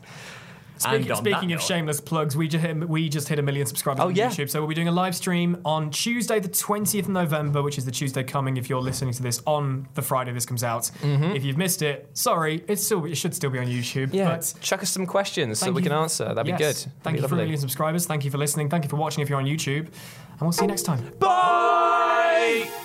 Speaking, 0.78 1.08
And 1.10 1.18
speaking 1.18 1.54
of 1.54 1.60
note- 1.60 1.62
shameless 1.64 2.02
plugs, 2.02 2.36
we 2.36 2.48
just 2.50 2.64
hit, 2.66 2.90
we 2.90 3.08
just 3.08 3.28
hit 3.30 3.40
a 3.40 3.42
million 3.42 3.66
subscribers 3.66 4.02
Oh, 4.02 4.08
on 4.08 4.16
yeah. 4.16 4.30
YouTube. 4.30 4.50
So 4.50 4.60
we'll 4.60 4.68
be 4.68 4.76
doing 4.76 4.88
a 4.90 4.92
live 4.92 5.16
stream 5.16 5.62
on 5.64 5.90
Tuesday, 5.90 6.40
the 6.40 6.50
20th 6.50 7.04
of 7.04 7.10
November, 7.10 7.62
which 7.64 7.78
is 7.78 7.86
the 7.86 7.92
Tuesday 7.92 8.24
coming. 8.24 8.58
If 8.58 8.70
you're 8.70 8.82
listening 8.82 9.14
to 9.14 9.24
this 9.24 9.42
on 9.46 9.88
the 9.94 10.02
Friday 10.02 10.34
this 10.34 10.46
comes 10.46 10.64
out, 10.64 10.92
if 11.02 11.46
you've 11.46 11.58
missed 11.58 11.82
it, 11.82 12.10
sorry, 12.14 12.64
it's 12.68 12.84
still 12.84 13.06
it 13.06 13.16
should 13.16 13.34
still 13.34 13.50
be 13.50 13.60
on 13.60 13.68
YouTube. 13.68 14.08
Mm-hmm. 14.08 14.16
Yeah, 14.16 14.30
but 14.36 14.54
chuck 14.62 14.84
us 14.84 14.90
some 14.92 15.06
questions 15.06 15.60
so 15.60 15.72
we 15.72 15.82
you- 15.82 15.90
can 15.90 15.98
answer. 15.98 16.26
That'd 16.34 16.48
yes, 16.48 16.58
be 16.58 16.64
good. 16.64 16.76
That'd 16.76 16.92
Thank 17.04 17.16
be 17.18 17.22
you 17.22 17.28
for 17.30 17.36
a 17.36 17.38
million 17.38 17.58
subscribers. 17.60 18.06
Thank 18.06 18.26
you 18.26 18.32
for 18.32 18.38
listening. 18.38 18.70
Thank 18.70 18.84
you 18.84 18.90
for 18.90 18.98
watching 18.98 19.22
if 19.22 19.30
you're 19.30 19.40
on 19.40 19.46
YouTube, 19.46 19.86
and 19.88 20.42
we'll 20.42 20.52
see 20.52 20.64
you 20.64 20.68
next 20.68 20.84
time. 20.84 21.00
Bye! 21.20 22.85